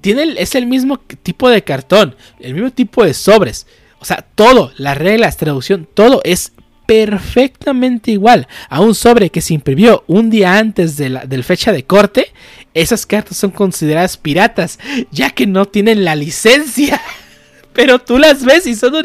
[0.00, 3.66] Tiene el- es el mismo tipo de cartón, el mismo tipo de sobres.
[4.00, 6.52] O sea, todo, las reglas, traducción, todo es
[6.88, 11.70] perfectamente igual a un sobre que se imprimió un día antes de la del fecha
[11.70, 12.32] de corte.
[12.72, 14.78] Esas cartas son consideradas piratas,
[15.10, 16.98] ya que no tienen la licencia.
[17.74, 19.02] Pero tú las ves y son O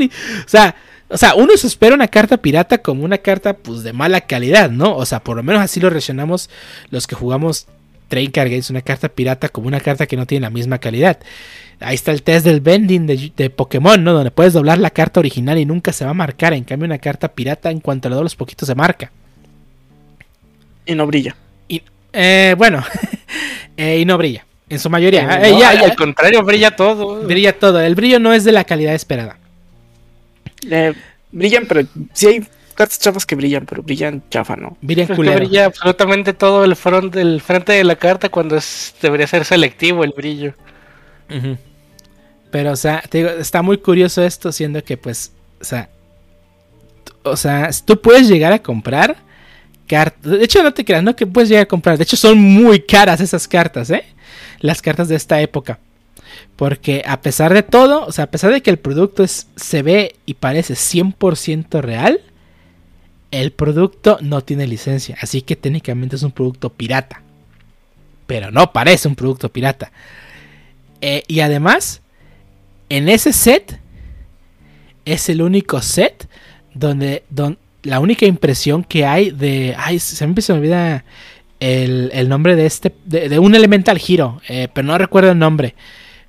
[0.48, 0.78] sea,
[1.10, 4.72] o sea, uno se espera una carta pirata como una carta pues de mala calidad,
[4.72, 4.96] ¿no?
[4.96, 6.50] O sea, por lo menos así lo reaccionamos
[6.90, 7.68] los que jugamos
[8.14, 11.18] Train Card Games, una carta pirata como una carta que no tiene la misma calidad.
[11.80, 14.14] Ahí está el test del vending de, de Pokémon, ¿no?
[14.14, 16.54] Donde puedes doblar la carta original y nunca se va a marcar.
[16.54, 19.12] En cambio, una carta pirata, en cuanto le doblas poquito, se marca.
[20.86, 21.36] Y no brilla.
[21.68, 21.82] Y,
[22.14, 22.84] eh, bueno,
[23.78, 24.46] eh, y no brilla.
[24.70, 25.26] En su mayoría.
[25.26, 27.24] No, Eh, ya- ay, ya- al contrario, brilla todo.
[27.24, 27.80] brilla todo.
[27.82, 29.38] El brillo no es de la calidad esperada.
[30.70, 30.94] Eh,
[31.32, 31.82] brillan, pero
[32.14, 34.78] sí hay cartas chafas que brillan, pero brillan chafa, ¿no?
[34.82, 35.38] Brilla Es que culero.
[35.40, 40.04] brilla absolutamente todo el front del frente de la carta cuando es- debería ser selectivo
[40.04, 40.54] el brillo.
[42.52, 45.90] Pero, o sea, te digo, está muy curioso esto, siendo que, pues, o sea,
[47.24, 49.16] o sea, tú puedes llegar a comprar
[49.88, 50.32] cartas.
[50.32, 51.98] De hecho, no te creas, no que puedes llegar a comprar.
[51.98, 54.04] De hecho, son muy caras esas cartas, ¿eh?
[54.60, 55.80] Las cartas de esta época.
[56.56, 59.82] Porque a pesar de todo, o sea, a pesar de que el producto es, se
[59.82, 62.22] ve y parece 100% real,
[63.34, 65.18] el producto no tiene licencia.
[65.20, 67.24] Así que técnicamente es un producto pirata.
[68.28, 69.92] Pero no parece un producto pirata.
[71.02, 72.02] Eh, y además,
[72.90, 73.80] en ese set
[75.06, 76.30] es el único set
[76.76, 79.76] donde, don- la única impresión que hay de.
[79.78, 81.04] Ay, se me olvida
[81.60, 82.94] el, el nombre de este.
[83.04, 85.76] De, de un Elemental Hero, eh, pero no recuerdo el nombre.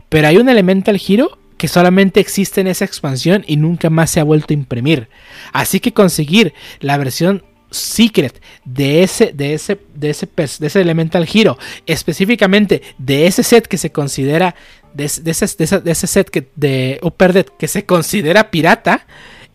[0.09, 4.21] Pero hay un Elemental Hero que solamente existe en esa expansión y nunca más se
[4.21, 5.09] ha vuelto a imprimir.
[5.51, 11.27] Así que conseguir la versión secret de ese, de ese, de ese, de ese Elemental
[11.33, 14.55] Hero, específicamente de ese set que se considera,
[14.93, 19.07] de, ese, de ese, set que, de Upper Dead que se considera pirata,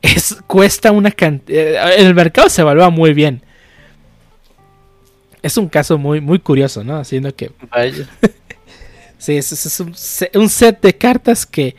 [0.02, 1.60] es, cuesta una cantidad.
[1.60, 3.44] Eh, el mercado se evalúa muy bien.
[5.44, 6.98] Es un caso muy, muy curioso, ¿no?
[6.98, 7.52] Haciendo que.
[9.20, 9.94] sí, es, un,
[10.34, 11.76] un, set de cartas que.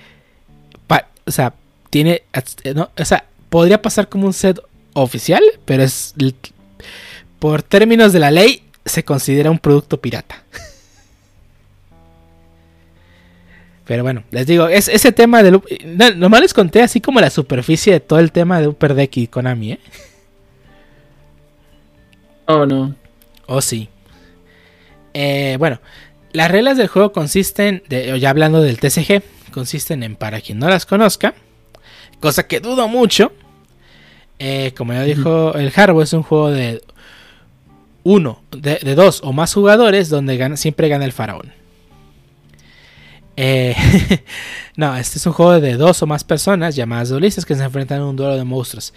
[1.27, 1.55] O sea,
[1.91, 2.23] tiene.
[2.75, 4.61] No, o sea, podría pasar como un set
[4.93, 6.15] oficial, pero es
[7.39, 10.45] por términos de la ley se considera un producto pirata.
[13.87, 15.51] Pero bueno, les digo, es ese tema de...
[15.51, 19.17] No, nomás les conté así como la superficie de todo el tema de Upper Deck
[19.17, 19.81] y Konami, ¿eh?
[22.47, 22.95] Oh, no.
[23.47, 23.89] Oh, sí.
[25.13, 25.81] Eh, bueno,
[26.33, 30.69] las reglas del juego consisten, de, ya hablando del TCG, consisten en, para quien no
[30.69, 31.35] las conozca,
[32.21, 33.33] cosa que dudo mucho,
[34.39, 36.83] eh, como ya dijo el Harbo, es un juego de
[38.03, 41.53] uno, de, dos o más jugadores donde siempre gana el faraón.
[43.37, 43.75] Eh,
[44.77, 47.99] no, este es un juego de dos o más personas llamadas duelistas que se enfrentan
[47.99, 48.93] en un duelo de monstruos.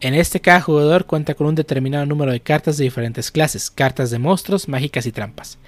[0.00, 4.10] En este cada jugador cuenta con un determinado número de cartas de diferentes clases, cartas
[4.10, 5.58] de monstruos, mágicas y trampas.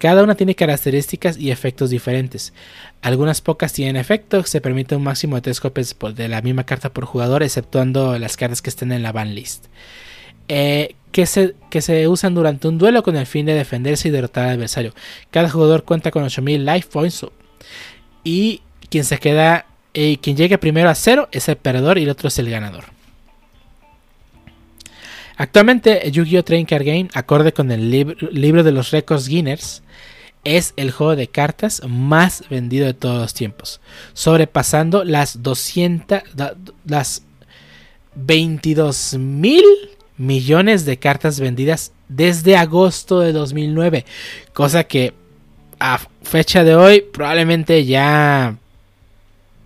[0.00, 2.54] Cada una tiene características y efectos diferentes.
[3.02, 6.88] Algunas pocas tienen efectos, se permite un máximo de 3 copias de la misma carta
[6.88, 9.66] por jugador, exceptuando las cartas que estén en la ban list.
[10.48, 14.10] Eh, que, se, que se usan durante un duelo con el fin de defenderse y
[14.10, 14.94] derrotar al adversario.
[15.30, 17.26] Cada jugador cuenta con 8000 life points
[18.24, 22.08] y quien se queda, eh, quien llegue primero a cero es el perdedor y el
[22.08, 22.84] otro es el ganador.
[25.40, 26.44] Actualmente, Yu-Gi-Oh!
[26.44, 29.82] Train Card Game, acorde con el libro de los récords Guinness,
[30.44, 33.80] es el juego de cartas más vendido de todos los tiempos,
[34.12, 36.24] sobrepasando las 200,
[36.84, 37.22] las
[38.16, 39.64] 22 mil
[40.18, 44.04] millones de cartas vendidas desde agosto de 2009,
[44.52, 45.14] cosa que
[45.78, 48.58] a fecha de hoy probablemente ya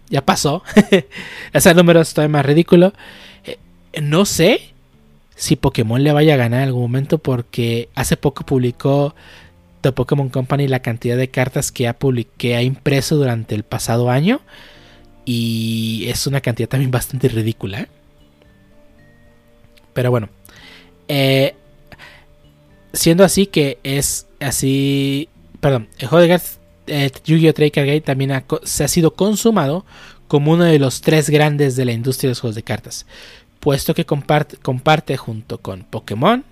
[0.09, 0.63] ya pasó.
[1.53, 2.93] Ese número está más ridículo.
[3.43, 3.59] Eh,
[4.01, 4.74] no sé
[5.37, 9.15] si Pokémon le vaya a ganar en algún momento porque hace poco publicó
[9.81, 11.97] The Pokémon Company la cantidad de cartas que ha,
[12.37, 14.41] que ha impreso durante el pasado año
[15.25, 17.81] y es una cantidad también bastante ridícula.
[17.81, 17.89] ¿eh?
[19.93, 20.29] Pero bueno,
[21.09, 21.55] eh,
[22.93, 25.29] siendo así que es así,
[25.61, 27.55] perdón, el juego de cartas eh, Yu-Gi-Oh!
[27.55, 29.85] Tracker Gate también se ha sido consumado
[30.29, 33.07] como uno de los tres grandes de la industria de los juegos de cartas
[33.65, 36.45] puesto que comparte, junto con Pokémon,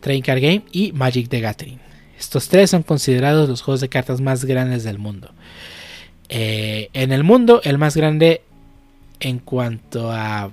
[0.00, 1.78] Train Card Game y Magic the Gathering.
[2.18, 5.30] Estos tres son considerados los juegos de cartas más grandes del mundo.
[6.28, 8.42] Eh, en el mundo, el más grande
[9.20, 10.50] en cuanto a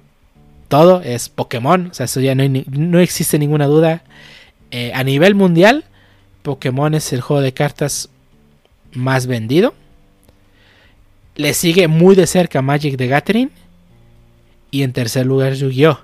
[0.68, 1.88] todo es Pokémon.
[1.88, 4.04] O sea, eso ya no, existe ninguna duda.
[4.70, 5.86] Eh, a nivel mundial,
[6.44, 8.10] Pokémon es el juego de cartas
[8.94, 9.74] más vendido.
[11.34, 13.50] Le sigue muy de cerca Magic the Gathering.
[14.76, 16.02] Y en tercer lugar Yu-Gi-Oh!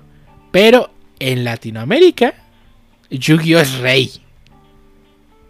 [0.50, 2.32] Pero en Latinoamérica,
[3.10, 3.60] Yu-Gi-Oh!
[3.60, 4.10] es rey.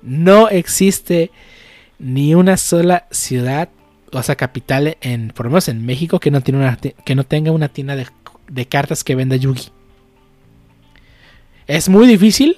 [0.02, 1.30] No existe
[2.00, 3.68] ni una sola ciudad,
[4.10, 7.22] o sea, capital, en, por lo menos en México, que no, tiene una, que no
[7.22, 9.68] tenga una tienda de, cartas que venda Yu-Gi.
[11.68, 12.56] Es muy difícil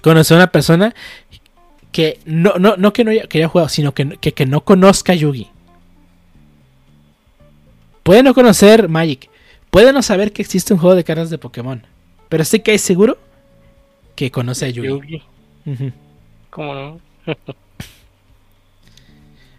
[0.00, 0.94] conocer a una persona
[1.90, 5.50] que no, no, no que no haya, jugado, sino que, que, que no conozca Yugi.
[8.04, 9.30] Puede no conocer Magic,
[9.70, 11.84] puede no saber que existe un juego de cartas de Pokémon,
[12.28, 13.18] pero sí que es seguro
[14.14, 15.22] que conoce a Yugi.
[16.50, 17.00] ¿Cómo no?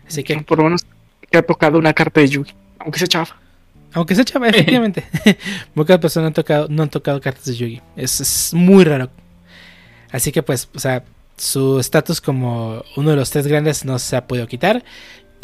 [0.08, 0.86] Así que por lo menos
[1.30, 3.36] que ha tocado una carta de Yugi, aunque se chafa.
[3.94, 5.06] Aunque se chafa, efectivamente.
[5.74, 7.82] Muchas personas no han tocado, no han tocado cartas de Yugi.
[7.96, 9.10] Es, es muy raro.
[10.12, 11.04] Así que pues, o sea,
[11.36, 14.84] su estatus como uno de los tres grandes no se ha podido quitar.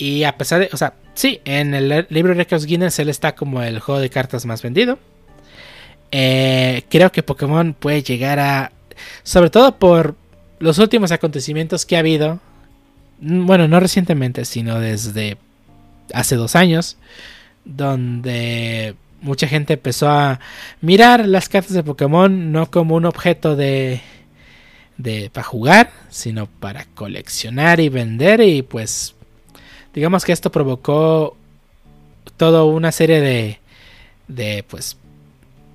[0.02, 3.36] Y a pesar de, o sea, sí, en el libro de Records Guinness él está
[3.36, 4.98] como el juego de cartas más vendido.
[6.10, 8.72] Eh, creo que Pokémon puede llegar a,
[9.22, 10.16] sobre todo por
[10.58, 12.40] los últimos acontecimientos que ha habido,
[13.20, 15.38] bueno, no recientemente, sino desde
[16.16, 16.98] hace dos años,
[17.64, 20.40] donde mucha gente empezó a
[20.82, 24.02] mirar las cartas de Pokémon no como un objeto de,
[24.98, 29.14] de para jugar, sino para coleccionar y vender y pues
[29.94, 31.36] digamos que esto provocó
[32.38, 33.60] toda una serie de,
[34.28, 34.98] de, pues,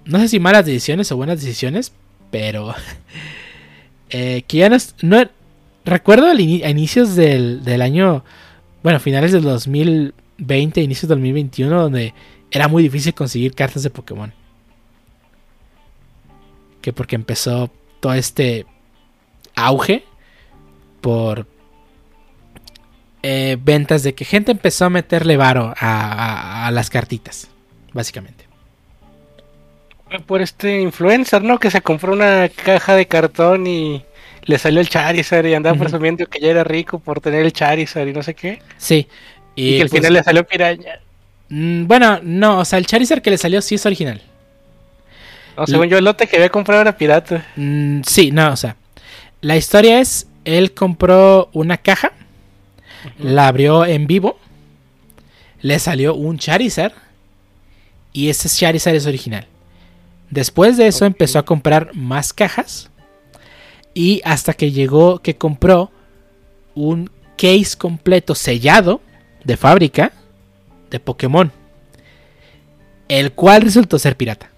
[0.05, 1.93] no sé si malas decisiones o buenas decisiones,
[2.31, 2.75] pero
[4.11, 4.71] eh, que ya
[5.03, 5.25] no,
[5.85, 8.25] recuerdo a inicios del, del, año,
[8.83, 12.15] bueno, finales del 2020, inicios del 2021, donde
[12.51, 14.33] era muy difícil conseguir cartas de Pokémon.
[16.81, 17.71] que porque empezó
[18.01, 18.65] todo este
[19.57, 20.05] auge
[21.01, 21.47] por
[23.29, 27.49] eh, ventas de que gente empezó a meterle varo a, a- a las cartitas,
[27.93, 28.45] básicamente.
[30.27, 31.59] Por este influencer, ¿no?
[31.59, 34.05] Que se compró una caja de cartón y
[34.45, 38.07] le salió el Charizard y andaba presumiendo que ya era rico por tener el Charizard
[38.07, 38.61] y no sé qué.
[38.79, 39.09] Sí.
[39.57, 41.01] Y, que al pues, final le salió piraña.
[41.49, 44.23] mm, bueno, no, o sea, el Charizard que le salió sí es original.
[45.57, 47.45] No, según yo, el lote que había comprado era pirata.
[47.57, 48.77] Mm, sí, no, o sea,
[49.41, 52.13] la historia es, él compró una caja,
[53.19, 54.39] la abrió en vivo,
[55.61, 56.93] le salió un Charizard
[58.13, 59.47] y ese Charizard es original.
[60.31, 62.91] Después de eso empezó a comprar más cajas
[63.95, 65.91] y hasta que llegó que compró
[66.75, 69.01] un case completo sellado
[69.45, 70.13] de fábrica
[70.91, 71.53] de Pokémon,
[73.09, 74.51] el cual resultó ser pirata.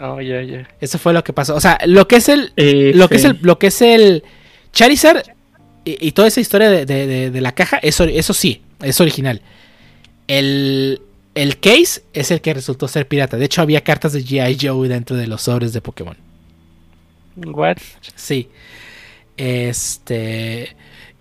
[0.00, 0.68] Oh, ya.
[0.80, 1.56] Eso fue lo que pasó.
[1.56, 4.22] O sea, lo que es el, Eh, lo que es el, lo que es el
[4.72, 5.22] Charizard
[5.90, 9.00] y, y toda esa historia de, de- de- de la caja, eso, eso sí, es
[9.00, 9.40] original.
[10.26, 11.00] El,
[11.34, 13.36] el case es el que resultó ser pirata.
[13.36, 14.58] De hecho, había cartas de G.I.
[14.60, 16.16] Joe dentro de los sobres de Pokémon.
[17.36, 17.78] What?
[18.16, 18.48] Sí.
[19.36, 20.74] Este.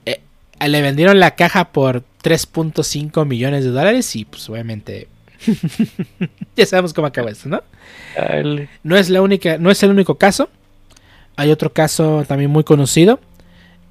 [0.06, 0.22] eh,
[0.68, 5.08] le vendieron la caja por 3.5 millones de dólares y, pues, obviamente.
[6.56, 7.62] ya sabemos cómo acaba esto, ¿no?
[8.84, 10.50] No es la única, no es el único caso.
[11.36, 13.20] Hay otro caso también muy conocido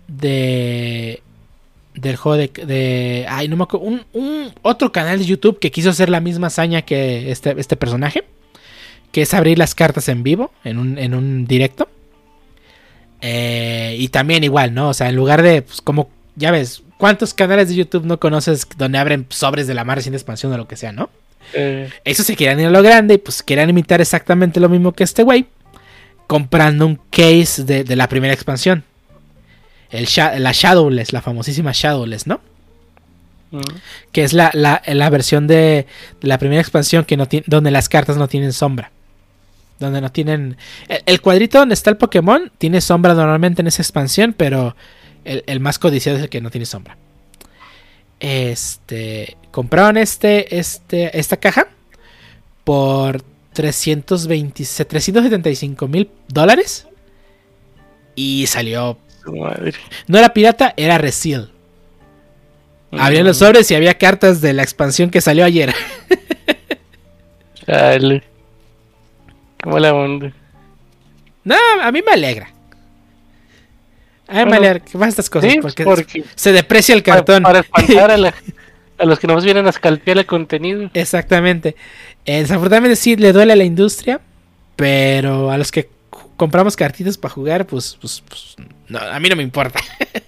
[0.09, 1.23] de
[1.95, 5.71] del juego de, de- ay, no me acuerdo, un, un- otro canal de YouTube que
[5.71, 8.25] quiso hacer la misma hazaña que este, este personaje,
[9.13, 11.89] que es abrir las cartas en vivo en un, en un directo.
[13.23, 14.91] Eh, y también igual, ¿no?
[14.91, 18.67] O sea, en lugar de, pues, como, ya ves, ¿cuántos canales de YouTube no conoces
[18.77, 21.09] donde abren sobres de la más reciente expansión o lo que sea, ¿no?
[21.55, 24.93] Eh, Eso se querían ir a lo grande y pues querían imitar exactamente lo mismo
[24.93, 25.47] que este güey.
[26.27, 28.85] Comprando un case de, de la primera expansión.
[29.91, 32.41] El Sha- la Shadowless, la famosísima Shadowless, ¿no?
[33.53, 33.61] mm.
[34.13, 35.87] Que es la, la- la versión de,
[36.21, 38.91] de la primera expansión que no tiene, donde las cartas no tienen sombra.
[39.79, 40.57] Donde no tienen...
[40.89, 44.75] El, el cuadrito donde está el Pokémon tiene sombra normalmente en esa expansión, pero
[45.25, 46.97] el, el más codiciado es el que no tiene sombra.
[48.21, 49.37] Este...
[49.51, 51.69] Compraron este, este, esta caja
[52.65, 53.23] por
[53.55, 56.87] 320, 375 mil dólares.
[58.15, 58.99] Y salió...
[59.33, 59.73] Madre.
[60.07, 61.51] No era pirata, era reseal.
[62.93, 63.41] Abrían los Mm.
[63.45, 65.75] sobres y había cartas de la expansión que salió ayer.
[67.67, 68.23] Dale.
[69.59, 70.33] Qué la onda.
[71.45, 72.51] No, a mí me alegra.
[74.29, 75.53] A mí me Bueno, alegra que estas cosas.
[75.53, 77.43] Sí, porque, porque se deprecia el cartón.
[77.43, 78.35] Para, para espantar a, la-
[78.99, 80.91] a los que nomás vienen a escalpear el contenido.
[80.95, 81.77] Exactamente.
[82.25, 84.21] Eh, desafortunadamente sí le duele a la industria.
[84.77, 85.89] Pero a los que
[86.37, 88.57] compramos cartitas para jugar, pues, pues, pues,
[88.89, 89.81] no, a mí no me importa.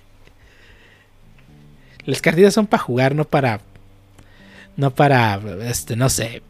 [2.04, 3.60] Las cartitas son para jugar, no para.
[4.76, 6.42] No para, este, no sé.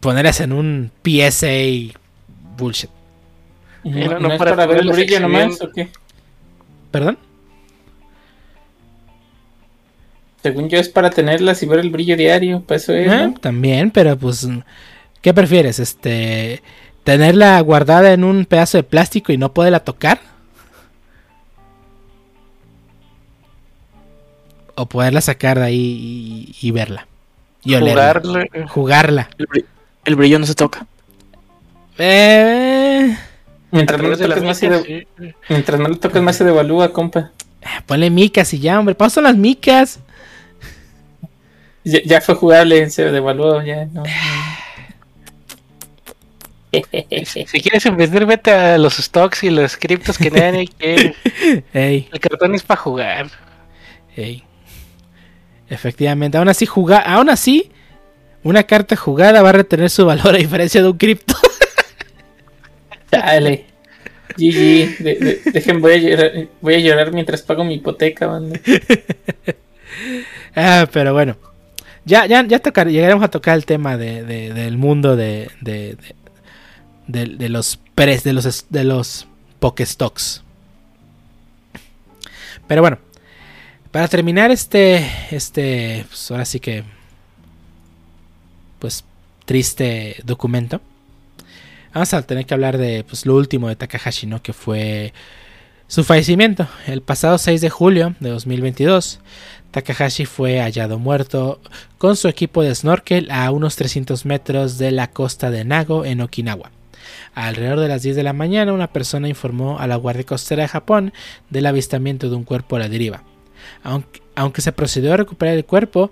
[0.00, 1.98] Ponerlas en un PSA
[2.56, 2.90] bullshit.
[3.84, 5.88] ¿Y Mira, ¿No, no no es para para ver el brillo nomás o qué?
[6.90, 7.18] ¿Perdón?
[10.42, 13.34] Según yo es para tenerlas y ver el brillo diario, para eso es, Eh, ¿no?
[13.34, 14.48] También, pero pues,
[15.20, 15.78] ¿qué prefieres?
[15.78, 16.62] Este,
[17.04, 20.20] tenerla guardada en un pedazo de plástico y no poderla tocar,
[24.74, 27.06] o poderla sacar de ahí y, y verla
[27.62, 28.66] y olerla, Jugarle.
[28.68, 29.30] jugarla.
[29.38, 29.64] El, bri-
[30.06, 30.86] el brillo no se toca.
[31.98, 33.14] Eh,
[33.70, 35.06] Mientras no toques más se sí.
[35.50, 37.30] mientras no le toques más se devalúa, compa.
[37.86, 40.00] ponle micas y ya, hombre, pasan las micas.
[41.84, 43.84] Ya, ya fue jugable, se devaluó, ya.
[43.86, 44.02] No,
[47.24, 51.14] Si quieres vender, vete a los stocks y los criptos que nadie quiere.
[51.72, 53.26] Ey, El cartón es para jugar.
[54.16, 54.44] ey.
[55.68, 57.70] Efectivamente, aún así jugar, aún así,
[58.42, 61.34] una carta jugada va a retener su valor a diferencia de un cripto.
[63.10, 63.66] Dale.
[64.36, 64.98] GG.
[65.02, 68.58] De, de- dejen, voy a, llorar, voy a llorar mientras pago mi hipoteca, banda.
[70.54, 71.36] Ah, pero bueno.
[72.04, 75.50] Ya, ya, ya tocar, llegaremos a tocar el tema de, de- del mundo de,
[77.06, 79.26] de, los pres, de los de los
[79.58, 80.42] Pokestocks.
[82.66, 82.98] Pero bueno.
[83.90, 85.04] Para terminar este.
[85.30, 86.04] Este.
[86.08, 86.84] Pues ahora sí que.
[88.78, 89.04] Pues.
[89.44, 90.80] Triste documento.
[91.92, 94.40] Vamos a tener que hablar de pues, lo último de Takahashi, ¿no?
[94.40, 95.12] Que fue
[95.88, 96.68] su fallecimiento.
[96.86, 99.18] El pasado 6 de julio de 2022.
[99.72, 101.60] Takahashi fue hallado muerto
[101.98, 106.20] con su equipo de snorkel a unos 300 metros de la costa de Nago en
[106.20, 106.70] Okinawa.
[107.34, 110.68] Alrededor de las 10 de la mañana, una persona informó a la Guardia Costera de
[110.68, 111.12] Japón
[111.48, 113.22] del avistamiento de un cuerpo a la deriva.
[113.82, 116.10] Aunque, se procedió a recuperar el cuerpo,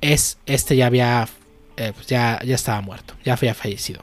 [0.00, 1.28] es, este ya había
[1.76, 4.02] eh, pues ya, ya estaba muerto, ya había fallecido.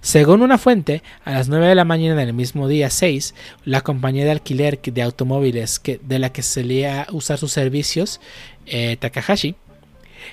[0.00, 3.34] Según una fuente, a las 9 de la mañana del mismo día 6,
[3.64, 8.20] la compañía de alquiler de automóviles de la que solía usar sus servicios,
[8.66, 9.54] eh, Takahashi,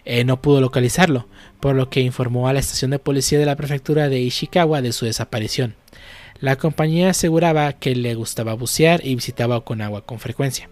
[0.05, 1.27] eh, no pudo localizarlo,
[1.59, 4.91] por lo que informó a la estación de policía de la prefectura de Ishikawa de
[4.91, 5.75] su desaparición.
[6.39, 10.69] La compañía aseguraba que le gustaba bucear y visitaba Okinawa con frecuencia.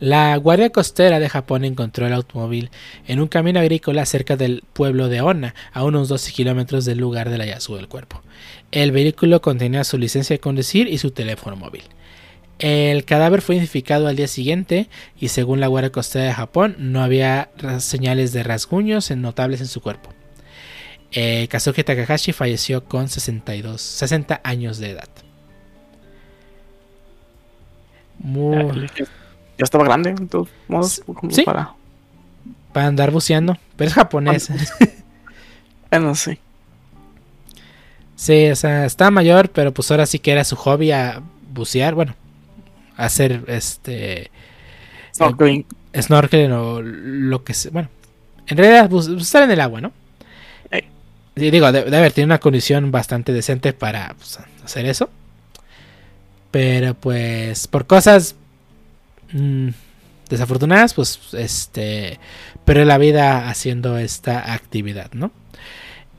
[0.00, 2.70] La Guardia Costera de Japón encontró el automóvil
[3.06, 7.30] en un camino agrícola cerca del pueblo de Onna, a unos 12 kilómetros del lugar
[7.30, 8.20] del hallazgo del cuerpo.
[8.72, 11.84] El vehículo contenía su licencia de conducir y su teléfono móvil.
[12.58, 17.02] El cadáver fue identificado al día siguiente y según la Guardia Costera de Japón no
[17.02, 20.10] había señales de rasguños notables en su cuerpo.
[21.10, 25.08] Eh, Kazuki Takahashi falleció con 62, 60 años de edad.
[28.18, 28.88] Muy
[29.56, 31.42] ya estaba grande, en todos modos, ¿Sí?
[31.42, 31.74] para.
[32.72, 33.56] Para andar buceando.
[33.76, 34.48] Pero es japonés.
[35.90, 36.38] bueno, sí.
[38.16, 41.22] Sí, o sea, estaba mayor, pero pues ahora sí que era su hobby a
[41.52, 42.14] bucear, bueno,
[42.96, 44.30] hacer este
[45.14, 45.64] Snorkeling.
[45.92, 47.88] eh, snorkeling o lo que sea, bueno,
[48.46, 49.92] en realidad bus- estar en el agua, ¿no?
[51.36, 55.10] Digo, de- debe haber tenido una condición bastante decente para pues, hacer eso.
[56.50, 58.36] Pero pues por cosas
[59.32, 59.68] mm,
[60.30, 62.20] desafortunadas, pues este,
[62.64, 65.32] pero la vida haciendo esta actividad, ¿no?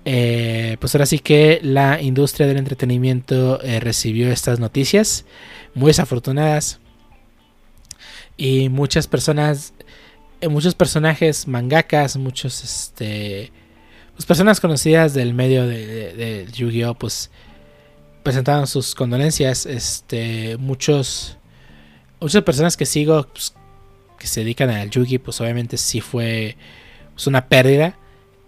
[0.06, 5.26] Eh, pues ahora sí que la industria del entretenimiento eh, recibió estas noticias
[5.76, 6.80] muy desafortunadas.
[8.38, 9.74] Y muchas personas,
[10.42, 13.52] eh, muchos personajes mangakas, muchos este,
[14.16, 17.30] pues personas conocidas del medio de, Yu-Gi-Oh, pues
[18.24, 21.38] presentaron sus condolencias, este, muchos,
[22.20, 23.54] muchas personas que sigo pues,
[24.18, 26.58] que se dedican al Yu-Gi, pues obviamente sí fue
[27.14, 27.98] pues, una pérdida,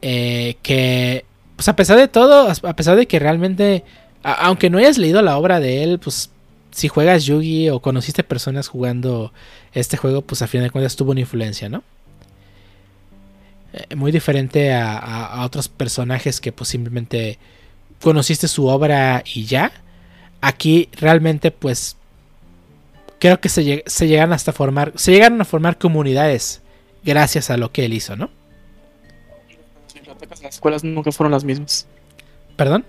[0.01, 1.25] eh, que
[1.55, 3.83] pues a pesar de todo, a pesar de que realmente,
[4.23, 6.29] aunque no hayas leído la obra de él, pues
[6.77, 9.33] si juegas Yugi o conociste personas jugando
[9.73, 11.81] este juego, pues a fin de cuentas tuvo una influencia, ¿no?
[13.73, 17.39] Eh, muy diferente a, a- a otros personajes que pues simplemente
[17.99, 19.71] conociste su obra y ya.
[20.41, 21.97] Aquí realmente pues
[23.19, 26.61] creo que se, se llegan hasta formar, se llegaron a formar comunidades
[27.03, 28.29] gracias a lo que él hizo, ¿no?
[30.43, 31.87] Las escuelas nunca fueron las mismas.
[32.55, 32.85] Perdón.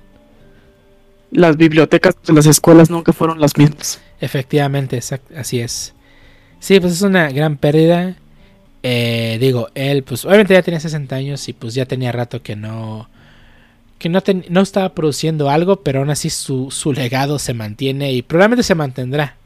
[1.31, 4.01] Las bibliotecas de las escuelas nunca fueron las mismas.
[4.21, 5.01] Efectivamente,
[5.37, 5.95] así es.
[6.61, 8.17] Sí, pues es una gran pérdida.
[8.83, 12.57] Eh, digo, él, pues obviamente ya tenía 60 años y pues ya tenía rato que
[12.57, 13.09] no.
[13.99, 18.63] Que no estaba produciendo algo, pero aún así su, su legado se mantiene y probablemente
[18.63, 19.37] se mantendrá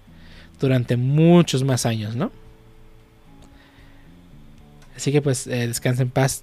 [0.61, 2.31] durante muchos más años, ¿no?
[4.95, 6.43] Así que pues eh, descansa en paz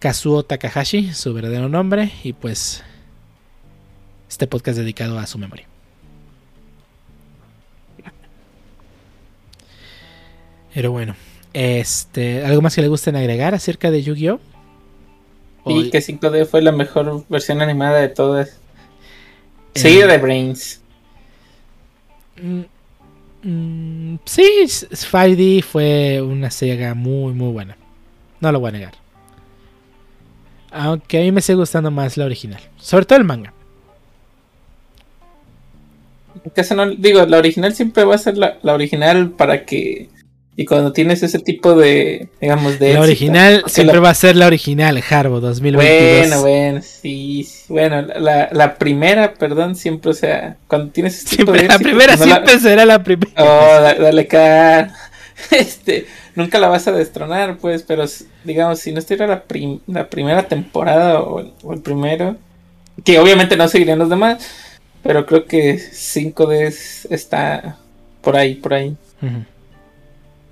[0.00, 2.82] Kazuo Takahashi, su verdadero nombre, y pues
[4.36, 5.66] este podcast dedicado a su memoria.
[10.74, 11.14] Pero bueno,
[11.54, 14.40] este, ¿algo más que le gusten agregar acerca de Yu-Gi-Oh?
[15.64, 18.60] Y que 5D fue la mejor versión animada de todas.
[19.74, 20.82] Seguida de Brains.
[22.42, 22.60] Mm,
[23.42, 27.76] mm, sí, s- 5D fue una saga muy, muy buena.
[28.40, 28.94] No lo voy a negar.
[30.70, 32.60] Aunque a mí me sigue gustando más la original.
[32.76, 33.54] Sobre todo el manga.
[36.44, 40.08] En caso no, digo, la original siempre va a ser la, la original para que.
[40.58, 42.86] Y cuando tienes ese tipo de, digamos, de.
[42.94, 46.28] La éxito, original siempre la- va a ser la original, Harbo 2022.
[46.30, 51.36] Bueno, bueno, sí, sí, bueno, la, la primera, perdón, siempre, o sea, cuando tienes ese
[51.36, 53.32] tipo Siempre, de la primera pues la- siempre será la primera.
[53.36, 54.94] Oh, da- dale cara.
[55.50, 58.04] Este, nunca la vas a destronar, pues, pero
[58.44, 62.36] digamos, si no estuviera la, prim- la primera temporada o el, o el primero,
[63.04, 64.38] que obviamente no seguirían los demás,
[65.06, 67.78] pero creo que 5D es- está
[68.22, 68.96] por ahí, por ahí.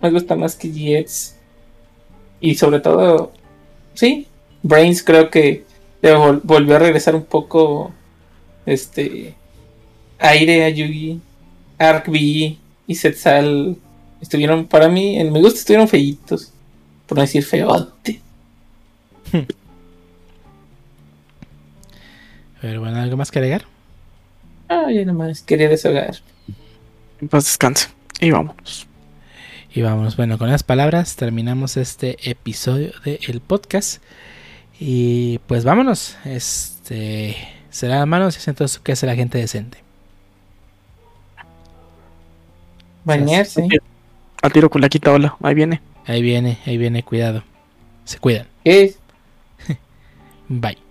[0.00, 1.36] Me gusta más que GX.
[2.40, 3.32] Y sobre todo,
[3.94, 4.26] sí,
[4.62, 5.64] Brains creo que
[6.02, 7.92] vol- volvió a regresar un poco
[8.66, 9.34] este
[10.18, 11.20] aire a Yugi,
[11.78, 12.56] Arc V
[12.86, 13.76] y Setzal
[14.20, 16.52] estuvieron para mí, en mi gusto estuvieron feitos,
[17.06, 18.20] por no decir feote.
[22.60, 23.64] Pero bueno, ¿algo más que agregar?
[24.68, 26.16] Ah, ya nomás quería deshogar.
[27.20, 27.88] En paz descanse.
[28.20, 28.86] Y vámonos.
[29.74, 34.02] Y vamos, bueno, con las palabras terminamos este episodio del podcast.
[34.78, 36.16] Y pues vámonos.
[36.24, 37.36] Este
[37.70, 39.78] se lavan las manos y eso que hace la gente decente.
[43.04, 43.66] Bañarse.
[44.42, 45.36] Al tiro con la quita ola.
[45.42, 45.80] Ahí viene.
[46.06, 47.42] Ahí viene, ahí viene, cuidado.
[48.04, 48.46] Se cuidan.
[48.64, 48.94] ¿Qué?
[50.48, 50.83] Bye.